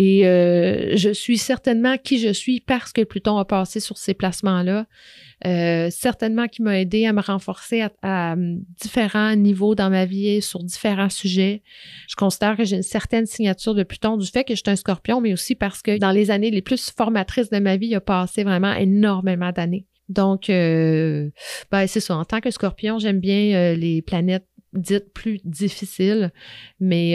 Et 0.00 0.22
je 0.22 1.10
suis 1.12 1.38
certainement 1.38 1.96
qui 1.98 2.18
je 2.18 2.32
suis 2.32 2.60
parce 2.60 2.92
que 2.92 3.02
Pluton 3.02 3.38
a 3.38 3.44
passé 3.44 3.80
sur 3.80 3.96
ces 3.96 4.14
placements-là. 4.14 4.86
Euh, 5.44 5.88
certainement 5.90 6.46
qui 6.46 6.62
m'a 6.62 6.78
aidé 6.78 7.04
à 7.06 7.12
me 7.12 7.20
renforcer 7.20 7.84
à, 8.02 8.36
différents 8.80 9.34
niveaux 9.34 9.74
dans 9.74 9.90
ma 9.90 10.04
vie 10.04 10.40
sur 10.40 10.62
différents 10.62 11.10
sujets. 11.10 11.62
Je 12.08 12.14
considère 12.14 12.56
que 12.56 12.64
j'ai 12.64 12.76
une 12.76 12.82
certaine 12.82 13.26
signature 13.26 13.74
de 13.74 13.82
Pluton 13.82 14.16
du 14.16 14.26
fait 14.26 14.44
que 14.44 14.54
je 14.54 14.60
suis 14.64 14.70
un 14.70 14.76
scorpion, 14.76 15.20
mais 15.20 15.32
aussi 15.32 15.54
parce 15.56 15.82
que 15.82 15.98
dans 15.98 16.12
les 16.12 16.30
années 16.30 16.50
les 16.50 16.62
plus 16.62 16.92
formatrices 16.96 17.50
de 17.50 17.58
ma 17.58 17.76
vie, 17.76 17.88
il 17.88 17.94
a 17.96 18.00
passé 18.00 18.44
vraiment 18.44 18.72
énormément 18.74 19.50
d'années. 19.50 19.86
Donc, 20.08 20.50
euh, 20.50 21.30
ben, 21.70 21.86
c'est 21.86 22.00
ça. 22.00 22.16
En 22.16 22.24
tant 22.24 22.40
que 22.40 22.50
scorpion, 22.50 22.98
j'aime 22.98 23.18
bien 23.18 23.54
euh, 23.54 23.74
les 23.74 24.02
planètes 24.02 24.46
dites 24.72 25.12
plus 25.12 25.38
difficiles, 25.44 26.32
mais 26.80 27.14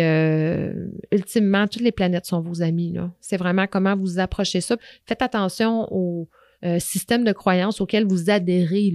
ultimement, 1.12 1.68
toutes 1.68 1.82
les 1.82 1.92
planètes 1.92 2.26
sont 2.26 2.42
vos 2.42 2.62
amis. 2.62 2.96
C'est 3.20 3.38
vraiment 3.38 3.68
comment 3.68 3.96
vous 3.96 4.20
approchez 4.20 4.62
ça. 4.62 4.78
Faites 5.06 5.22
attention 5.22 5.88
aux 5.92 6.30
euh, 6.66 6.80
système 6.80 7.24
de 7.24 7.34
croyance 7.34 7.82
auquel 7.82 8.08
vous 8.08 8.32
adhérez. 8.32 8.92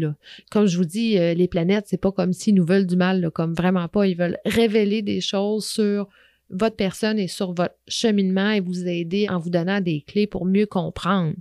Comme 0.50 0.66
je 0.66 0.76
vous 0.76 0.84
dis, 0.84 1.16
euh, 1.16 1.32
les 1.32 1.46
planètes, 1.46 1.84
c'est 1.86 2.00
pas 2.00 2.10
comme 2.10 2.32
s'ils 2.32 2.56
nous 2.56 2.66
veulent 2.66 2.88
du 2.88 2.96
mal, 2.96 3.30
comme 3.32 3.54
vraiment 3.54 3.86
pas. 3.86 4.04
Ils 4.04 4.16
veulent 4.16 4.38
révéler 4.44 5.00
des 5.02 5.20
choses 5.20 5.64
sur 5.64 6.08
votre 6.50 6.74
personne 6.74 7.20
et 7.20 7.28
sur 7.28 7.54
votre 7.54 7.76
cheminement 7.86 8.50
et 8.50 8.58
vous 8.58 8.88
aider 8.88 9.28
en 9.28 9.38
vous 9.38 9.48
donnant 9.48 9.80
des 9.80 10.00
clés 10.00 10.26
pour 10.26 10.44
mieux 10.44 10.66
comprendre. 10.66 11.34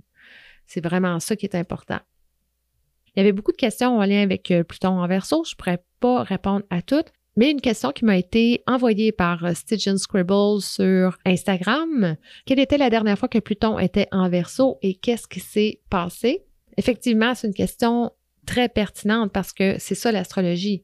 C'est 0.68 0.82
vraiment 0.82 1.18
ça 1.18 1.34
qui 1.34 1.44
est 1.44 1.56
important. 1.56 1.98
Il 3.08 3.18
y 3.18 3.20
avait 3.20 3.32
beaucoup 3.32 3.52
de 3.52 3.56
questions 3.56 3.98
en 3.98 4.04
lien 4.04 4.22
avec 4.22 4.48
euh, 4.52 4.62
Pluton 4.62 5.00
en 5.00 5.08
verso. 5.08 5.42
Je 5.44 5.56
pourrais 5.56 5.82
pas 6.02 6.24
répondre 6.24 6.64
à 6.68 6.82
toutes, 6.82 7.12
mais 7.36 7.50
une 7.50 7.60
question 7.60 7.92
qui 7.92 8.04
m'a 8.04 8.18
été 8.18 8.62
envoyée 8.66 9.12
par 9.12 9.44
euh, 9.44 9.54
Stitch 9.54 9.88
Scribble 9.88 10.60
sur 10.60 11.16
Instagram. 11.24 12.16
Quelle 12.44 12.58
était 12.58 12.76
la 12.76 12.90
dernière 12.90 13.18
fois 13.18 13.28
que 13.28 13.38
Pluton 13.38 13.78
était 13.78 14.08
en 14.10 14.28
verso 14.28 14.78
et 14.82 14.94
qu'est-ce 14.94 15.28
qui 15.28 15.40
s'est 15.40 15.80
passé? 15.88 16.44
Effectivement, 16.76 17.34
c'est 17.34 17.46
une 17.46 17.54
question 17.54 18.10
très 18.46 18.68
pertinente 18.68 19.32
parce 19.32 19.52
que 19.52 19.76
c'est 19.78 19.94
ça 19.94 20.12
l'astrologie. 20.12 20.82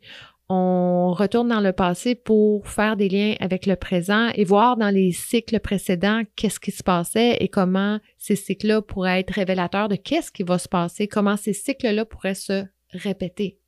On 0.49 1.13
retourne 1.13 1.49
dans 1.49 1.61
le 1.61 1.73
passé 1.73 2.15
pour 2.15 2.67
faire 2.69 2.97
des 2.97 3.11
liens 3.11 3.35
avec 3.41 3.67
le 3.67 3.77
présent 3.77 4.31
et 4.35 4.45
voir 4.45 4.79
dans 4.79 4.89
les 4.89 5.13
cycles 5.13 5.61
précédents 5.61 6.23
qu'est-ce 6.37 6.61
qui 6.61 6.71
se 6.71 6.83
passait 6.83 7.37
et 7.41 7.49
comment 7.49 7.99
ces 8.17 8.37
cycles-là 8.37 8.81
pourraient 8.81 9.21
être 9.21 9.35
révélateurs 9.35 9.89
de 9.89 9.97
qu'est-ce 9.97 10.33
qui 10.33 10.45
va 10.45 10.57
se 10.59 10.69
passer, 10.69 11.09
comment 11.09 11.37
ces 11.37 11.53
cycles-là 11.53 12.07
pourraient 12.07 12.35
se 12.35 12.65
répéter. 12.93 13.59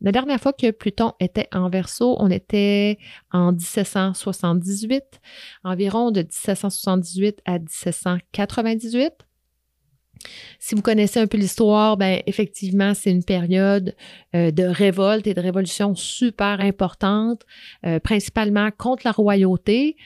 La 0.00 0.12
dernière 0.12 0.40
fois 0.40 0.52
que 0.52 0.70
Pluton 0.70 1.12
était 1.20 1.48
en 1.52 1.70
verso, 1.70 2.16
on 2.18 2.30
était 2.30 2.98
en 3.32 3.52
1778, 3.52 5.02
environ 5.64 6.10
de 6.10 6.20
1778 6.20 7.40
à 7.46 7.58
1798. 7.58 9.26
Si 10.58 10.74
vous 10.74 10.82
connaissez 10.82 11.20
un 11.20 11.26
peu 11.26 11.36
l'histoire, 11.36 11.96
ben 11.96 12.22
effectivement, 12.26 12.94
c'est 12.94 13.10
une 13.10 13.24
période 13.24 13.94
euh, 14.34 14.50
de 14.50 14.64
révolte 14.64 15.26
et 15.26 15.34
de 15.34 15.40
révolution 15.40 15.94
super 15.94 16.60
importante, 16.60 17.42
euh, 17.84 18.00
principalement 18.00 18.70
contre 18.70 19.02
la 19.04 19.12
royauté 19.12 19.96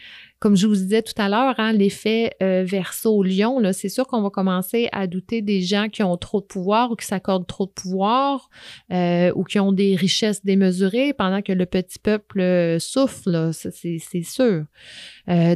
comme 0.41 0.57
je 0.57 0.67
vous 0.67 0.75
disais 0.75 1.03
tout 1.03 1.13
à 1.19 1.29
l'heure, 1.29 1.55
hein, 1.59 1.73
l'effet 1.73 2.33
euh, 2.43 2.65
verso-lion, 2.67 3.61
c'est 3.75 3.91
sûr 3.91 4.07
qu'on 4.07 4.23
va 4.23 4.31
commencer 4.31 4.89
à 4.91 5.07
douter 5.07 5.43
des 5.43 5.61
gens 5.61 5.91
qui 5.91 6.03
ont 6.03 6.17
trop 6.17 6.41
de 6.41 6.47
pouvoir 6.47 6.91
ou 6.91 6.97
qui 6.97 7.05
s'accordent 7.05 7.47
trop 7.47 7.67
de 7.67 7.71
pouvoir 7.71 8.49
euh, 8.91 9.31
ou 9.37 9.45
qui 9.45 9.61
ont 9.61 9.71
des 9.71 9.95
richesses 9.97 10.43
démesurées 10.43 11.13
pendant 11.13 11.43
que 11.43 11.53
le 11.53 11.67
petit 11.67 11.99
peuple 11.99 12.41
euh, 12.41 12.79
souffle, 12.79 13.51
c'est 13.53 14.23
sûr. 14.23 14.65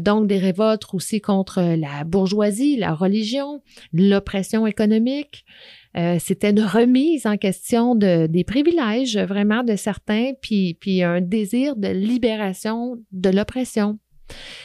donc, 0.00 0.26
des 0.26 0.38
révoltes 0.38 0.84
aussi 0.92 1.22
contre 1.22 1.62
la 1.62 2.04
bourgeoisie, 2.04 2.76
la 2.76 2.92
religion, 2.92 3.62
l'oppression 3.94 4.66
économique. 4.66 5.46
c'était 6.18 6.50
une 6.50 6.60
remise 6.60 7.26
en 7.26 7.38
question 7.38 7.94
de, 7.94 8.26
des 8.26 8.44
privilèges 8.44 9.16
vraiment 9.16 9.64
de 9.64 9.76
certains, 9.76 10.32
puis 10.42 10.76
un 11.02 11.22
désir 11.22 11.74
de 11.74 11.88
libération 11.88 12.98
de 13.12 13.30
l'oppression. 13.30 13.98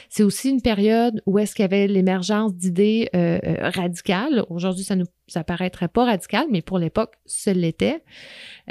C'est 0.10 0.24
aussi 0.24 0.50
une 0.50 0.62
période 0.62 1.22
où 1.26 1.38
est-ce 1.38 1.54
qu'il 1.54 1.64
y 1.64 1.66
avait 1.66 1.88
l'émergence 1.88 2.56
d'idées 2.56 3.10
euh, 3.16 3.40
euh, 3.44 3.70
radicales. 3.70 4.44
Aujourd'hui, 4.50 4.84
ça 4.84 4.96
ne 4.96 5.06
ça 5.28 5.44
paraîtrait 5.44 5.88
pas 5.88 6.06
radical, 6.06 6.46
mais 6.50 6.62
pour 6.62 6.80
l'époque, 6.80 7.14
ce 7.26 7.52
l'était. 7.52 8.04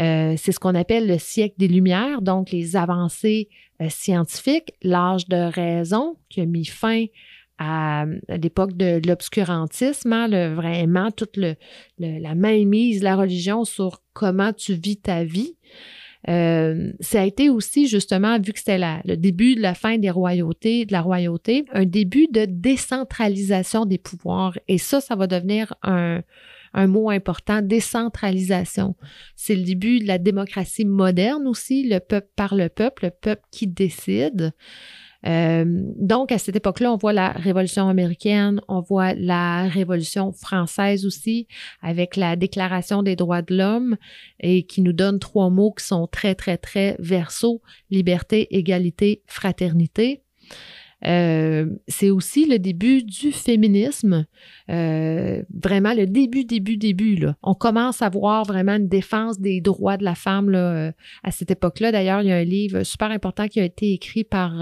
Euh, 0.00 0.34
c'est 0.36 0.50
ce 0.50 0.58
qu'on 0.58 0.74
appelle 0.74 1.06
le 1.06 1.18
siècle 1.18 1.54
des 1.58 1.68
Lumières, 1.68 2.20
donc 2.22 2.50
les 2.50 2.74
avancées 2.74 3.48
scientifiques, 3.88 4.72
l'âge 4.82 5.28
de 5.28 5.36
raison 5.36 6.16
qui 6.28 6.40
a 6.40 6.46
mis 6.46 6.64
fin 6.64 7.04
à, 7.58 8.06
l'époque 8.28 8.76
de 8.76 9.00
l'obscurantisme, 9.06 10.12
hein, 10.12 10.54
vraiment 10.54 11.12
toute 11.12 11.36
la 11.36 12.34
mainmise 12.34 13.04
la 13.04 13.14
religion 13.14 13.64
sur 13.64 14.02
comment 14.14 14.52
tu 14.52 14.74
vis 14.74 14.96
ta 14.96 15.22
vie. 15.22 15.56
Euh, 16.28 16.92
ça 17.00 17.22
a 17.22 17.24
été 17.24 17.48
aussi 17.48 17.86
justement, 17.86 18.38
vu 18.40 18.52
que 18.52 18.58
c'était 18.58 18.78
le 19.04 19.16
début 19.16 19.54
de 19.54 19.60
la 19.60 19.74
fin 19.74 19.98
des 19.98 20.10
royautés, 20.10 20.84
de 20.84 20.92
la 20.92 21.00
royauté, 21.00 21.64
un 21.72 21.84
début 21.84 22.26
de 22.32 22.44
décentralisation 22.44 23.86
des 23.86 23.98
pouvoirs. 23.98 24.58
Et 24.66 24.78
ça, 24.78 25.00
ça 25.00 25.14
va 25.14 25.26
devenir 25.26 25.74
un, 25.82 26.22
un 26.74 26.86
mot 26.86 27.10
important, 27.10 27.62
décentralisation. 27.62 28.96
C'est 29.36 29.54
le 29.54 29.62
début 29.62 30.00
de 30.00 30.06
la 30.06 30.18
démocratie 30.18 30.84
moderne 30.84 31.46
aussi, 31.46 31.88
le 31.88 32.00
peuple 32.00 32.28
par 32.36 32.54
le 32.54 32.68
peuple, 32.68 33.06
le 33.06 33.10
peuple 33.10 33.42
qui 33.50 33.66
décide. 33.66 34.52
Euh, 35.26 35.64
donc, 35.96 36.30
à 36.30 36.38
cette 36.38 36.56
époque-là, 36.56 36.92
on 36.92 36.96
voit 36.96 37.12
la 37.12 37.30
Révolution 37.30 37.88
américaine, 37.88 38.60
on 38.68 38.80
voit 38.80 39.14
la 39.14 39.68
Révolution 39.68 40.32
française 40.32 41.04
aussi, 41.04 41.48
avec 41.82 42.16
la 42.16 42.36
Déclaration 42.36 43.02
des 43.02 43.16
droits 43.16 43.42
de 43.42 43.56
l'homme, 43.56 43.96
et 44.40 44.64
qui 44.64 44.80
nous 44.82 44.92
donne 44.92 45.18
trois 45.18 45.50
mots 45.50 45.72
qui 45.72 45.84
sont 45.84 46.06
très, 46.06 46.34
très, 46.34 46.56
très 46.56 46.96
verso, 46.98 47.62
liberté, 47.90 48.46
égalité, 48.56 49.22
fraternité. 49.26 50.22
Euh, 51.06 51.66
c'est 51.86 52.10
aussi 52.10 52.46
le 52.46 52.58
début 52.58 53.02
du 53.02 53.30
féminisme, 53.30 54.26
euh, 54.68 55.42
vraiment 55.54 55.94
le 55.94 56.06
début, 56.06 56.44
début, 56.44 56.76
début. 56.76 57.16
Là. 57.16 57.36
On 57.42 57.54
commence 57.54 58.02
à 58.02 58.08
voir 58.08 58.44
vraiment 58.44 58.76
une 58.76 58.88
défense 58.88 59.38
des 59.38 59.60
droits 59.60 59.96
de 59.96 60.04
la 60.04 60.14
femme 60.14 60.50
là, 60.50 60.74
euh, 60.88 60.92
à 61.22 61.30
cette 61.30 61.50
époque-là. 61.50 61.92
D'ailleurs, 61.92 62.22
il 62.22 62.28
y 62.28 62.32
a 62.32 62.36
un 62.36 62.44
livre 62.44 62.82
super 62.82 63.10
important 63.10 63.46
qui 63.46 63.60
a 63.60 63.64
été 63.64 63.92
écrit 63.92 64.24
par 64.24 64.52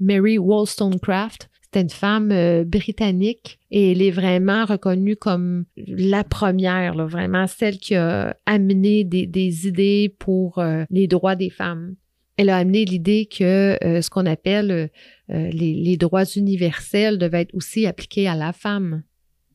Mary 0.00 0.38
Wollstonecraft. 0.38 1.48
C'était 1.62 1.80
une 1.80 1.90
femme 1.90 2.64
britannique 2.64 3.58
et 3.70 3.92
elle 3.92 4.00
est 4.00 4.10
vraiment 4.10 4.64
reconnue 4.64 5.16
comme 5.16 5.64
la 5.76 6.22
première, 6.22 6.94
vraiment 7.08 7.46
celle 7.46 7.78
qui 7.78 7.96
a 7.96 8.36
amené 8.46 9.04
des 9.04 9.66
idées 9.66 10.14
pour 10.18 10.62
les 10.90 11.06
droits 11.06 11.36
des 11.36 11.50
femmes. 11.50 11.96
Elle 12.36 12.50
a 12.50 12.58
amené 12.58 12.84
l'idée 12.84 13.26
que 13.26 13.78
euh, 13.82 14.02
ce 14.02 14.10
qu'on 14.10 14.26
appelle 14.26 14.70
euh, 14.70 15.50
les, 15.50 15.96
droits 15.96 16.24
universels 16.24 17.18
devaient 17.18 17.42
être 17.42 17.54
aussi 17.54 17.86
appliqués 17.86 18.28
à 18.28 18.34
la 18.34 18.52
femme. 18.52 19.02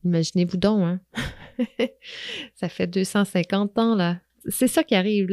Imaginez-vous 0.04 0.56
donc, 0.56 0.82
hein? 0.82 1.00
ça 2.54 2.68
fait 2.68 2.88
250 2.88 3.78
ans, 3.78 3.94
là. 3.94 4.20
C'est 4.48 4.66
ça 4.66 4.82
qui 4.82 4.96
arrive. 4.96 5.28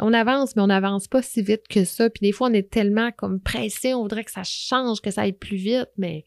on 0.00 0.14
avance, 0.14 0.56
mais 0.56 0.62
on 0.62 0.68
n'avance 0.68 1.06
pas 1.06 1.20
si 1.20 1.42
vite 1.42 1.68
que 1.68 1.84
ça. 1.84 2.08
Puis 2.08 2.20
des 2.22 2.32
fois, 2.32 2.48
on 2.48 2.54
est 2.54 2.70
tellement 2.70 3.10
comme 3.12 3.38
pressé, 3.38 3.92
on 3.92 4.02
voudrait 4.02 4.24
que 4.24 4.30
ça 4.30 4.42
change, 4.42 5.02
que 5.02 5.10
ça 5.10 5.22
aille 5.22 5.34
plus 5.34 5.58
vite, 5.58 5.90
mais, 5.98 6.24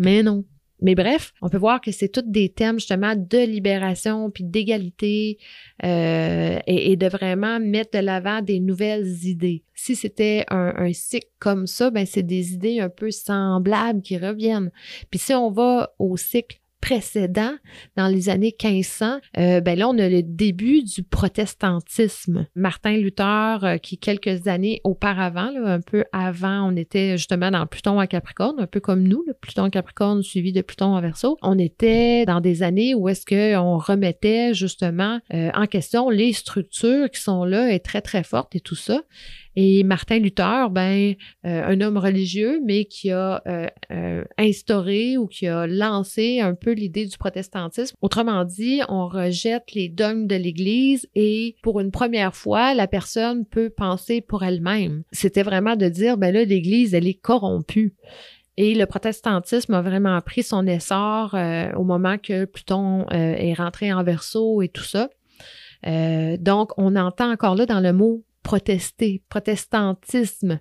mais 0.00 0.24
non. 0.24 0.44
Mais 0.84 0.94
bref, 0.94 1.32
on 1.40 1.48
peut 1.48 1.56
voir 1.56 1.80
que 1.80 1.90
c'est 1.92 2.08
tous 2.08 2.24
des 2.26 2.50
thèmes 2.50 2.78
justement 2.78 3.16
de 3.16 3.38
libération 3.38 4.30
puis 4.30 4.44
d'égalité 4.44 5.38
euh, 5.82 6.58
et, 6.66 6.94
de 6.96 7.06
vraiment 7.06 7.58
mettre 7.58 7.98
de 7.98 8.04
l'avant 8.04 8.42
des 8.42 8.60
nouvelles 8.60 9.24
idées. 9.24 9.64
Si 9.74 9.96
c'était 9.96 10.44
un, 10.50 10.92
cycle 10.92 11.30
comme 11.38 11.66
ça, 11.66 11.90
ben 11.90 12.04
c'est 12.04 12.22
des 12.22 12.52
idées 12.52 12.80
un 12.80 12.90
peu 12.90 13.10
semblables 13.10 14.02
qui 14.02 14.18
reviennent. 14.18 14.70
Puis 15.10 15.18
si 15.18 15.32
on 15.32 15.50
va 15.50 15.94
au 15.98 16.18
cycle 16.18 16.58
précédent, 16.84 17.54
dans 17.96 18.08
les 18.08 18.28
années 18.28 18.54
1500, 18.62 19.18
euh, 19.38 19.62
ben 19.62 19.78
là, 19.78 19.88
on 19.88 19.96
a 19.96 20.06
le 20.06 20.22
début 20.22 20.82
du 20.82 21.02
protestantisme. 21.02 22.46
Martin 22.54 22.98
Luther, 22.98 23.64
euh, 23.64 23.76
qui 23.78 23.96
quelques 23.96 24.48
années 24.48 24.82
auparavant, 24.84 25.50
un 25.64 25.80
peu 25.80 26.04
avant, 26.12 26.70
on 26.70 26.76
était 26.76 27.16
justement 27.16 27.50
dans 27.50 27.66
Pluton 27.66 27.98
à 27.98 28.06
Capricorne, 28.06 28.56
un 28.58 28.66
peu 28.66 28.80
comme 28.80 29.02
nous, 29.02 29.24
le 29.26 29.32
Pluton 29.32 29.64
à 29.64 29.70
Capricorne 29.70 30.22
suivi 30.22 30.52
de 30.52 30.60
Pluton 30.60 30.94
en 30.94 31.00
Verseau. 31.00 31.38
On 31.40 31.58
était 31.58 32.26
dans 32.26 32.42
des 32.42 32.62
années 32.62 32.94
où 32.94 33.08
est-ce 33.08 33.24
qu'on 33.24 33.78
remettait 33.78 34.52
justement 34.52 35.20
euh, 35.32 35.50
en 35.54 35.66
question 35.66 36.10
les 36.10 36.34
structures 36.34 37.08
qui 37.10 37.20
sont 37.20 37.44
là 37.44 37.72
et 37.72 37.80
très, 37.80 38.02
très 38.02 38.24
fortes 38.24 38.54
et 38.56 38.60
tout 38.60 38.76
ça. 38.76 39.00
Et 39.56 39.84
Martin 39.84 40.18
Luther, 40.18 40.68
ben, 40.70 41.14
euh, 41.46 41.64
un 41.64 41.80
homme 41.80 41.96
religieux, 41.96 42.60
mais 42.64 42.86
qui 42.86 43.10
a 43.10 43.40
euh, 43.46 43.66
euh, 43.92 44.24
instauré 44.36 45.16
ou 45.16 45.26
qui 45.26 45.46
a 45.46 45.66
lancé 45.66 46.40
un 46.40 46.54
peu 46.54 46.72
l'idée 46.72 47.06
du 47.06 47.16
protestantisme. 47.16 47.96
Autrement 48.02 48.44
dit, 48.44 48.80
on 48.88 49.06
rejette 49.06 49.72
les 49.74 49.88
dogmes 49.88 50.26
de 50.26 50.34
l'Église 50.34 51.08
et 51.14 51.56
pour 51.62 51.80
une 51.80 51.92
première 51.92 52.34
fois, 52.34 52.74
la 52.74 52.88
personne 52.88 53.44
peut 53.44 53.70
penser 53.70 54.20
pour 54.20 54.42
elle-même. 54.42 55.04
C'était 55.12 55.42
vraiment 55.42 55.76
de 55.76 55.88
dire, 55.88 56.16
ben 56.18 56.34
là, 56.34 56.44
l'Église, 56.44 56.94
elle 56.94 57.06
est 57.06 57.14
corrompue. 57.14 57.94
Et 58.56 58.74
le 58.74 58.86
protestantisme 58.86 59.74
a 59.74 59.82
vraiment 59.82 60.20
pris 60.20 60.44
son 60.44 60.66
essor 60.66 61.36
au 61.76 61.82
moment 61.82 62.18
que 62.18 62.44
Pluton 62.44 63.04
est 63.10 63.54
rentré 63.54 63.92
en 63.92 64.04
verso 64.04 64.62
et 64.62 64.68
tout 64.68 64.84
ça. 64.84 65.10
donc, 66.38 66.70
on 66.76 66.94
entend 66.94 67.32
encore 67.32 67.56
là 67.56 67.66
dans 67.66 67.80
le 67.80 67.92
mot 67.92 68.22
protester, 68.44 69.24
protestantisme. 69.28 70.60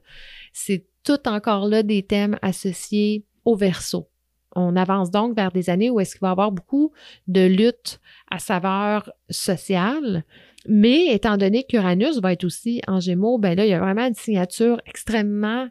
C'est 0.54 0.88
tout 1.04 1.28
encore 1.28 1.68
là 1.68 1.84
des 1.84 2.02
thèmes 2.02 2.40
associés 2.42 3.26
au 3.46 3.56
verso. 3.56 4.10
On 4.56 4.76
avance 4.76 5.12
donc 5.12 5.36
vers 5.36 5.52
des 5.52 5.70
années 5.70 5.90
où 5.90 6.00
est-ce 6.00 6.14
qu'il 6.14 6.22
va 6.22 6.30
y 6.30 6.32
avoir 6.32 6.52
beaucoup 6.52 6.92
de 7.28 7.46
luttes 7.46 8.00
à 8.32 8.40
saveur 8.40 9.12
sociale, 9.30 10.24
mais 10.68 11.08
étant 11.08 11.38
donné 11.38 11.64
qu'Uranus 11.64 12.20
va 12.22 12.34
être 12.34 12.46
aussi 12.46 12.82
en 12.88 13.00
Gémeaux, 13.00 13.38
ben 13.38 13.56
là, 13.56 13.66
il 13.66 13.70
y 13.70 13.74
a 13.74 13.80
vraiment 13.80 14.08
une 14.08 14.14
signature 14.14 14.80
extrêmement 14.86 15.68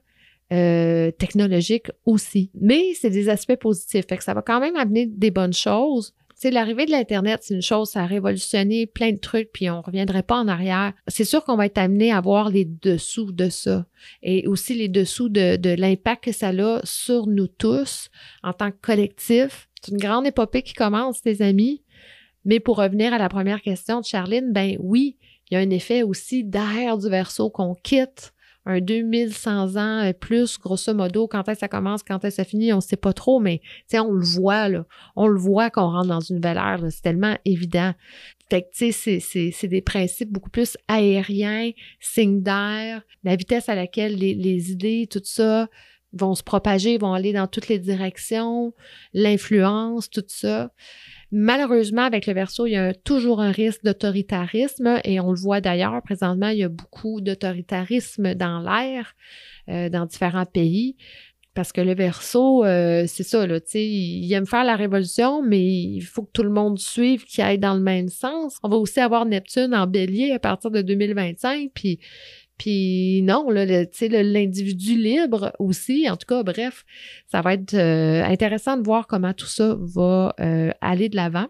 euh, 0.53 1.11
technologique 1.13 1.91
aussi. 2.05 2.51
Mais 2.61 2.93
c'est 2.95 3.09
des 3.09 3.31
aspects 3.31 3.57
positifs. 3.57 4.05
Ça 4.21 4.35
va 4.35 4.43
quand 4.43 4.61
même 4.61 4.77
amener 4.77 5.07
des 5.07 5.31
bonnes 5.31 5.55
choses, 5.55 6.15
l'arrivée 6.51 6.87
de 6.87 6.91
l'Internet, 6.91 7.41
c'est 7.43 7.55
une 7.55 7.63
chose, 7.63 7.91
ça 7.91 8.03
a 8.03 8.07
révolutionné 8.07 8.87
plein 8.87 9.13
de 9.13 9.19
trucs, 9.19 9.51
puis 9.53 9.71
on 9.71 9.79
ne 9.79 9.83
reviendrait 9.83 10.23
pas 10.23 10.37
en 10.37 10.49
arrière. 10.49 10.93
C'est 11.09 11.25
sûr 11.25 11.45
qu'on 11.45 11.57
va 11.57 11.67
être 11.67 11.79
amené 11.79 12.13
à 12.13 12.21
voir 12.21 12.51
les 12.51 12.65
dessous 12.65 13.33
de 13.33 13.49
ça 13.49 13.87
et 14.23 14.47
aussi 14.47 14.75
les 14.75 14.89
dessous 14.89 15.29
de, 15.29 15.75
l'impact 15.75 16.25
que 16.25 16.33
ça 16.33 16.49
a 16.49 16.81
sur 16.85 17.27
nous 17.27 17.47
tous 17.47 18.09
en 18.43 18.53
tant 18.53 18.71
que 18.71 18.81
collectif. 18.81 19.69
C'est 19.81 19.93
une 19.93 19.99
grande 19.99 20.27
épopée 20.27 20.63
qui 20.63 20.75
commence, 20.75 21.25
les 21.25 21.43
amis. 21.43 21.83
Mais 22.45 22.61
pour 22.61 22.77
revenir 22.77 23.13
à 23.13 23.19
la 23.19 23.29
première 23.29 23.63
question 23.63 24.01
de 24.01 24.05
Charline, 24.05 24.53
ben 24.53 24.77
oui, 24.81 25.17
il 25.51 25.55
y 25.55 25.57
a 25.57 25.61
un 25.61 25.71
effet 25.71 26.03
aussi 26.03 26.45
d'air 26.45 26.99
du 26.99 27.09
verso 27.09 27.51
qu'on 27.51 27.75
quitte 27.75 28.32
un 28.65 28.81
2100 28.81 29.77
ans 29.77 30.05
euh, 30.05 30.13
plus, 30.13 30.59
grosso 30.59 30.95
modo, 30.95 31.27
quand 31.27 31.49
est-ce 31.49 31.53
que 31.53 31.61
ça 31.61 31.69
commence, 31.69 32.03
quand 32.03 32.25
est-ce 32.25 32.37
que 32.37 32.43
ça 32.43 32.49
finit, 32.49 32.73
on 32.73 32.77
ne 32.77 32.81
sait 32.81 32.97
pas 32.97 33.13
trop, 33.13 33.41
mais 33.41 33.61
on 33.95 34.13
le 34.13 34.25
voit, 34.25 34.69
là. 34.69 34.87
On 35.17 35.27
le 35.27 35.39
voit 35.39 35.71
qu'on 35.71 35.91
rentre 35.91 36.09
dans 36.09 36.21
une 36.21 36.37
nouvelle 36.37 36.59
ère, 36.59 36.81
c'est 36.91 37.03
tellement 37.03 37.37
évident. 37.45 37.93
Fait 38.51 38.63
que, 38.63 38.69
tu 38.75 38.93
sais, 38.93 39.21
c'est 39.21 39.69
des 39.69 39.83
principes 39.83 40.31
beaucoup 40.31 40.51
plus 40.51 40.77
aériens, 40.87 41.71
signes 42.01 42.43
d'air, 42.43 43.03
la 43.25 43.37
vitesse 43.37 43.69
à 43.69 43.75
laquelle 43.75 44.15
les, 44.15 44.35
les 44.35 44.71
idées, 44.71 45.09
tout 45.11 45.23
ça, 45.25 45.69
vont 46.13 46.35
se 46.35 46.43
propager, 46.43 46.99
vont 46.99 47.15
aller 47.15 47.33
dans 47.33 47.47
toutes 47.47 47.69
les 47.69 47.79
directions, 47.79 48.75
l'influence, 49.15 50.11
tout 50.11 50.25
ça. 50.27 50.71
Malheureusement, 51.35 52.03
avec 52.03 52.27
le 52.27 52.35
verso, 52.35 52.67
il 52.67 52.73
y 52.73 52.77
a 52.77 52.93
toujours 52.93 53.41
un 53.41 53.53
risque 53.53 53.83
d'autoritarisme 53.85 55.01
et 55.03 55.19
on 55.19 55.33
le 55.33 55.39
voit 55.39 55.63
d'ailleurs, 55.63 55.99
présentement, 56.03 56.49
il 56.49 56.59
y 56.59 56.63
a 56.63 56.69
beaucoup 56.69 57.23
d'autoritarisme 57.23 58.35
dans 58.35 58.61
l'air 58.61 59.15
euh, 59.71 59.89
dans 59.89 60.05
différents 60.05 60.45
pays. 60.45 60.97
Parce 61.55 61.73
que 61.73 61.81
le 61.81 61.95
verso, 61.95 62.65
euh, 62.65 63.05
c'est 63.07 63.23
ça, 63.23 63.47
là, 63.47 63.61
il 63.75 64.33
aime 64.33 64.47
faire 64.47 64.65
la 64.65 64.77
révolution, 64.77 65.43
mais 65.43 65.63
il 65.63 66.01
faut 66.01 66.23
que 66.23 66.31
tout 66.33 66.43
le 66.43 66.51
monde 66.51 66.79
suive, 66.79 67.25
qu'il 67.25 67.45
aille 67.45 67.59
dans 67.59 67.75
le 67.75 67.83
même 67.83 68.09
sens. 68.09 68.59
On 68.63 68.69
va 68.69 68.77
aussi 68.77 69.01
avoir 69.01 69.25
Neptune 69.25 69.75
en 69.75 69.87
bélier 69.87 70.33
à 70.33 70.39
partir 70.39 70.71
de 70.71 70.83
2025, 70.83 71.71
puis 71.75 71.99
puis 72.63 73.23
non, 73.25 73.51
l'individu 73.51 74.97
libre 74.97 75.53
aussi, 75.59 76.09
en 76.09 76.17
tout 76.17 76.27
cas, 76.29 76.45
bref, 76.45 76.85
ça 77.27 77.41
va 77.41 77.55
être 77.55 77.75
euh, 77.75 78.23
intéressant 78.23 78.77
de 78.77 78.85
voir 78.85 79.09
comment 79.09 79.33
tout 79.33 79.47
ça 79.47 79.77
va 79.81 80.33
euh, 80.39 80.71
aller 80.81 81.09
de 81.09 81.17
l'avant. 81.17 81.49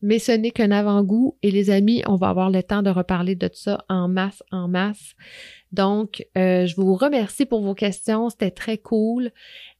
Mais 0.00 0.18
ce 0.18 0.32
n'est 0.32 0.52
qu'un 0.52 0.70
avant-goût 0.70 1.36
et 1.42 1.50
les 1.50 1.68
amis, 1.68 2.02
on 2.06 2.16
va 2.16 2.30
avoir 2.30 2.48
le 2.48 2.62
temps 2.62 2.82
de 2.82 2.88
reparler 2.88 3.34
de 3.34 3.48
tout 3.48 3.58
ça 3.58 3.84
en 3.90 4.08
masse, 4.08 4.42
en 4.50 4.66
masse. 4.66 5.12
Donc, 5.72 6.24
euh, 6.38 6.64
je 6.64 6.74
vous 6.76 6.94
remercie 6.94 7.44
pour 7.44 7.60
vos 7.60 7.74
questions, 7.74 8.30
c'était 8.30 8.50
très 8.50 8.78
cool. 8.78 9.32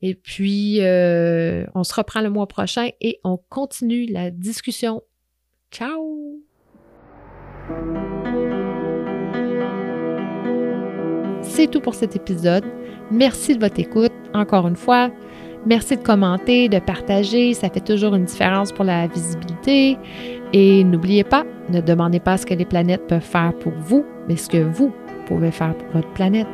Et 0.03 0.15
puis, 0.15 0.81
on 0.83 1.85
se 1.85 1.95
reprend 1.95 2.21
le 2.21 2.29
mois 2.29 2.49
prochain 2.49 2.91
et 3.01 3.19
on 3.25 3.39
continue 3.49 4.05
la 4.05 4.31
discussion. 4.31 5.03
Ciao! 5.71 6.43
C'est 11.57 11.69
tout 11.69 11.81
pour 11.81 11.95
cet 11.95 12.15
épisode. 12.15 12.65
Merci 13.11 13.57
de 13.57 13.61
votre 13.61 13.81
écoute. 13.81 14.13
Encore 14.35 14.69
une 14.69 14.77
fois, 14.77 15.11
merci 15.65 15.97
de 15.97 16.03
commenter, 16.03 16.69
de 16.69 16.79
partager. 16.79 17.55
Ça 17.55 17.71
fait 17.71 17.81
toujours 17.81 18.15
une 18.15 18.27
différence 18.27 18.73
pour 18.73 18.85
la 18.85 19.07
visibilité. 19.07 19.97
Et 20.53 20.85
n'oubliez 20.85 21.25
pas, 21.25 21.47
ne 21.71 21.81
demandez 21.81 22.21
pas 22.21 22.37
ce 22.37 22.45
que 22.45 22.53
les 22.53 22.67
planètes 22.67 23.07
peuvent 23.07 23.23
faire 23.23 23.55
pour 23.61 23.73
vous, 23.73 24.05
mais 24.29 24.37
ce 24.37 24.51
que 24.51 24.59
vous 24.59 24.93
pouvez 25.25 25.51
faire 25.51 25.75
pour 25.79 25.89
votre 25.95 26.13
planète. 26.13 26.47